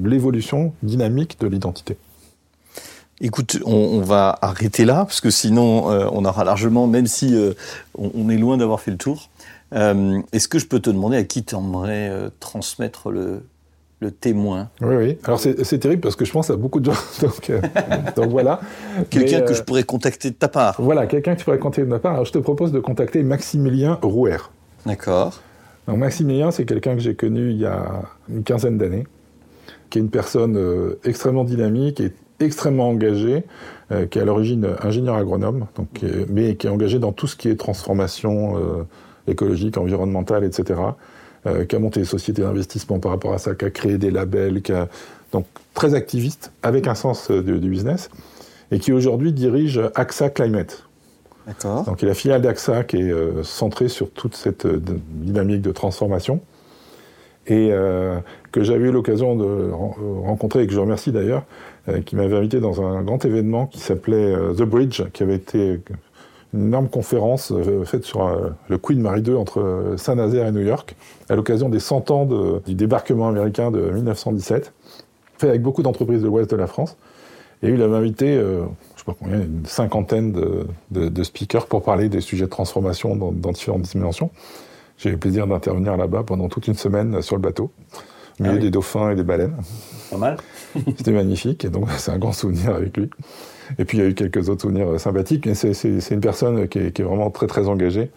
l'évolution 0.00 0.72
dynamique 0.84 1.40
de 1.40 1.48
l'identité. 1.48 1.96
Écoute, 3.20 3.58
on, 3.64 3.72
on 3.72 4.00
va 4.00 4.36
arrêter 4.42 4.84
là, 4.84 5.04
parce 5.04 5.20
que 5.20 5.30
sinon, 5.30 5.90
euh, 5.90 6.06
on 6.12 6.24
aura 6.24 6.44
largement, 6.44 6.86
même 6.86 7.06
si 7.06 7.34
euh, 7.36 7.52
on, 7.96 8.10
on 8.14 8.28
est 8.28 8.36
loin 8.36 8.56
d'avoir 8.56 8.80
fait 8.80 8.90
le 8.90 8.96
tour. 8.96 9.30
Euh, 9.72 10.20
Est-ce 10.32 10.48
que 10.48 10.58
je 10.58 10.66
peux 10.66 10.80
te 10.80 10.90
demander 10.90 11.16
à 11.16 11.24
qui 11.24 11.44
tu 11.44 11.54
aimerais 11.54 12.10
transmettre 12.40 13.10
le, 13.10 13.44
le 14.00 14.10
témoin? 14.10 14.68
Oui, 14.80 14.96
oui. 14.96 15.18
Alors, 15.24 15.38
c'est 15.38 15.78
terrible 15.78 16.00
parce 16.00 16.16
que 16.16 16.24
je 16.24 16.32
pense 16.32 16.50
à 16.50 16.56
beaucoup 16.56 16.80
de 16.80 16.90
gens. 16.92 17.00
Donc, 17.22 17.52
donc 18.16 18.30
voilà. 18.30 18.60
Quelqu'un 19.10 19.42
que 19.42 19.54
je 19.54 19.62
pourrais 19.62 19.84
contacter 19.84 20.30
de 20.30 20.34
ta 20.36 20.48
part 20.48 20.76
Voilà, 20.78 21.06
quelqu'un 21.06 21.34
que 21.34 21.38
tu 21.38 21.44
pourrais 21.44 21.58
contacter 21.58 21.82
de 21.82 21.90
ma 21.90 22.00
part. 22.00 22.14
Alors, 22.14 22.24
je 22.24 22.32
te 22.32 22.38
propose 22.38 22.72
de 22.72 22.80
contacter 22.80 23.22
Maximilien 23.22 23.98
Rouer. 24.02 24.38
D'accord. 24.86 25.40
Donc, 25.86 25.98
Maximilien, 25.98 26.50
c'est 26.50 26.64
quelqu'un 26.64 26.94
que 26.94 27.00
j'ai 27.00 27.14
connu 27.14 27.50
il 27.50 27.58
y 27.58 27.66
a 27.66 28.02
une 28.28 28.42
quinzaine 28.42 28.76
d'années, 28.78 29.06
qui 29.90 29.98
est 29.98 30.02
une 30.02 30.10
personne 30.10 30.58
extrêmement 31.04 31.44
dynamique 31.44 32.00
et 32.00 32.12
extrêmement 32.40 32.88
engagée, 32.88 33.44
euh, 33.92 34.06
qui 34.06 34.18
est 34.18 34.22
à 34.22 34.24
l'origine 34.24 34.68
ingénieur 34.82 35.14
agronome, 35.16 35.66
donc, 35.76 35.88
qui 35.94 36.06
est- 36.06 36.28
mais 36.30 36.56
qui 36.56 36.66
est 36.66 36.70
engagé 36.70 36.98
dans 36.98 37.12
tout 37.12 37.26
ce 37.26 37.36
qui 37.36 37.48
est 37.48 37.56
transformation 37.56 38.56
euh, 38.56 38.82
écologique, 39.28 39.76
environnementale, 39.78 40.44
etc. 40.44 40.80
euh, 41.46 41.64
qui 41.64 41.76
a 41.76 41.78
monté 41.78 42.00
des 42.00 42.06
sociétés 42.06 42.42
d'investissement 42.42 42.98
par 42.98 43.10
rapport 43.12 43.32
à 43.34 43.38
ça, 43.38 43.54
qui 43.54 43.64
a 43.64 43.70
créé 43.70 43.98
des 43.98 44.10
labels, 44.10 44.62
qui 44.62 44.72
a, 44.72 44.88
donc 45.32 45.46
très 45.74 45.94
activiste, 45.94 46.52
avec 46.62 46.86
un 46.86 46.94
sens 46.94 47.30
du, 47.30 47.58
du 47.58 47.68
business, 47.68 48.10
et 48.70 48.78
qui 48.78 48.92
aujourd'hui 48.92 49.32
dirige 49.32 49.80
AXA 49.94 50.30
Climate. 50.30 50.84
D'accord. 51.46 51.84
Donc 51.84 52.00
il 52.00 52.06
y 52.06 52.08
a 52.08 52.08
la 52.08 52.14
filiale 52.14 52.40
d'AXA 52.40 52.84
qui 52.84 52.96
est 52.96 53.12
centrée 53.42 53.88
sur 53.88 54.10
toute 54.10 54.34
cette 54.34 54.66
dynamique 54.66 55.60
de 55.60 55.72
transformation 55.72 56.40
et 57.46 57.68
euh, 57.72 58.18
que 58.52 58.62
j'avais 58.62 58.88
eu 58.88 58.92
l'occasion 58.92 59.36
de 59.36 59.70
ren- 59.70 59.94
rencontrer 60.22 60.62
et 60.62 60.66
que 60.66 60.72
je 60.72 60.80
remercie 60.80 61.12
d'ailleurs, 61.12 61.44
euh, 61.88 62.00
qui 62.00 62.16
m'avait 62.16 62.36
invité 62.36 62.60
dans 62.60 62.82
un 62.82 63.02
grand 63.02 63.24
événement 63.24 63.66
qui 63.66 63.80
s'appelait 63.80 64.34
euh, 64.34 64.54
The 64.54 64.62
Bridge, 64.62 65.02
qui 65.12 65.22
avait 65.22 65.36
été 65.36 65.80
une 66.52 66.66
énorme 66.68 66.88
conférence 66.88 67.52
euh, 67.52 67.84
faite 67.84 68.04
sur 68.04 68.26
le 68.68 68.78
Queen 68.78 69.00
Mary 69.00 69.20
II 69.22 69.34
entre 69.34 69.94
Saint-Nazaire 69.96 70.46
et 70.46 70.52
New 70.52 70.62
York, 70.62 70.96
à 71.28 71.36
l'occasion 71.36 71.68
des 71.68 71.80
100 71.80 72.10
ans 72.10 72.28
du 72.66 72.74
débarquement 72.74 73.28
américain 73.28 73.70
de 73.70 73.90
1917, 73.90 74.72
fait 75.38 75.48
avec 75.48 75.62
beaucoup 75.62 75.82
d'entreprises 75.82 76.22
de 76.22 76.26
l'ouest 76.28 76.50
de 76.50 76.56
la 76.56 76.66
France. 76.66 76.96
Et 77.62 77.68
il 77.70 77.80
avait 77.82 77.96
invité, 77.96 78.36
euh, 78.36 78.62
je 78.94 79.00
sais 79.00 79.04
pas 79.06 79.16
combien, 79.18 79.40
une 79.40 79.64
cinquantaine 79.64 80.32
de, 80.90 81.22
speakers 81.24 81.66
pour 81.66 81.82
parler 81.82 82.08
des 82.08 82.20
sujets 82.20 82.44
de 82.44 82.50
transformation 82.50 83.16
dans 83.16 83.52
différentes 83.52 83.82
dimensions. 83.82 84.30
J'ai 85.04 85.10
eu 85.10 85.12
le 85.12 85.18
plaisir 85.18 85.46
d'intervenir 85.46 85.98
là-bas 85.98 86.22
pendant 86.22 86.48
toute 86.48 86.66
une 86.66 86.72
semaine 86.76 87.20
sur 87.20 87.36
le 87.36 87.42
bateau, 87.42 87.70
au 88.40 88.42
milieu 88.42 88.54
Ah 88.54 88.56
oui. 88.56 88.62
des 88.62 88.70
dauphins 88.70 89.10
et 89.10 89.14
des 89.14 89.22
baleines. 89.22 89.54
Pas 90.10 90.16
mal. 90.16 90.38
C'était 90.96 91.10
magnifique, 91.12 91.62
et 91.66 91.68
donc 91.68 91.90
c'est 91.98 92.10
un 92.10 92.16
grand 92.16 92.32
souvenir 92.32 92.74
avec 92.74 92.96
lui. 92.96 93.10
Et 93.78 93.84
puis 93.84 93.98
il 93.98 94.00
y 94.00 94.04
a 94.06 94.08
eu 94.08 94.14
quelques 94.14 94.48
autres 94.48 94.62
souvenirs 94.62 94.98
sympathiques, 94.98 95.44
mais 95.44 95.52
c'est- 95.54 95.74
c'est 95.74 96.00
c'est 96.00 96.14
une 96.14 96.22
personne 96.22 96.66
qui 96.68 96.78
est, 96.78 96.90
qui 96.92 97.02
est 97.02 97.04
vraiment 97.04 97.30
très 97.30 97.46
très 97.46 97.68
engagée, 97.68 98.10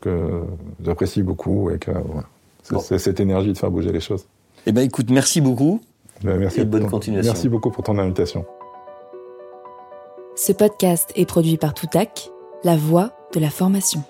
que 0.00 0.40
j'apprécie 0.82 1.22
beaucoup, 1.22 1.68
et 1.68 1.78
que 1.78 1.90
voilà. 1.90 2.24
C'est 2.62 2.72
Bon. 2.74 2.80
c'est 2.80 2.98
cette 2.98 3.20
énergie 3.20 3.52
de 3.52 3.58
faire 3.58 3.70
bouger 3.70 3.92
les 3.92 4.00
choses. 4.00 4.24
Eh 4.64 4.72
ben, 4.72 4.80
écoute, 4.80 5.10
merci 5.10 5.42
beaucoup. 5.42 5.82
Ben, 6.24 6.38
Merci 6.38 6.60
Et 6.62 6.64
bonne 6.64 6.88
continuation. 6.88 7.32
Merci 7.34 7.50
beaucoup 7.50 7.70
pour 7.70 7.84
ton 7.84 7.98
invitation. 7.98 8.46
Ce 10.36 10.52
podcast 10.52 11.12
est 11.16 11.26
produit 11.26 11.58
par 11.58 11.74
Toutac, 11.74 12.30
la 12.64 12.76
voix 12.76 13.10
de 13.34 13.40
la 13.40 13.50
formation. 13.50 14.02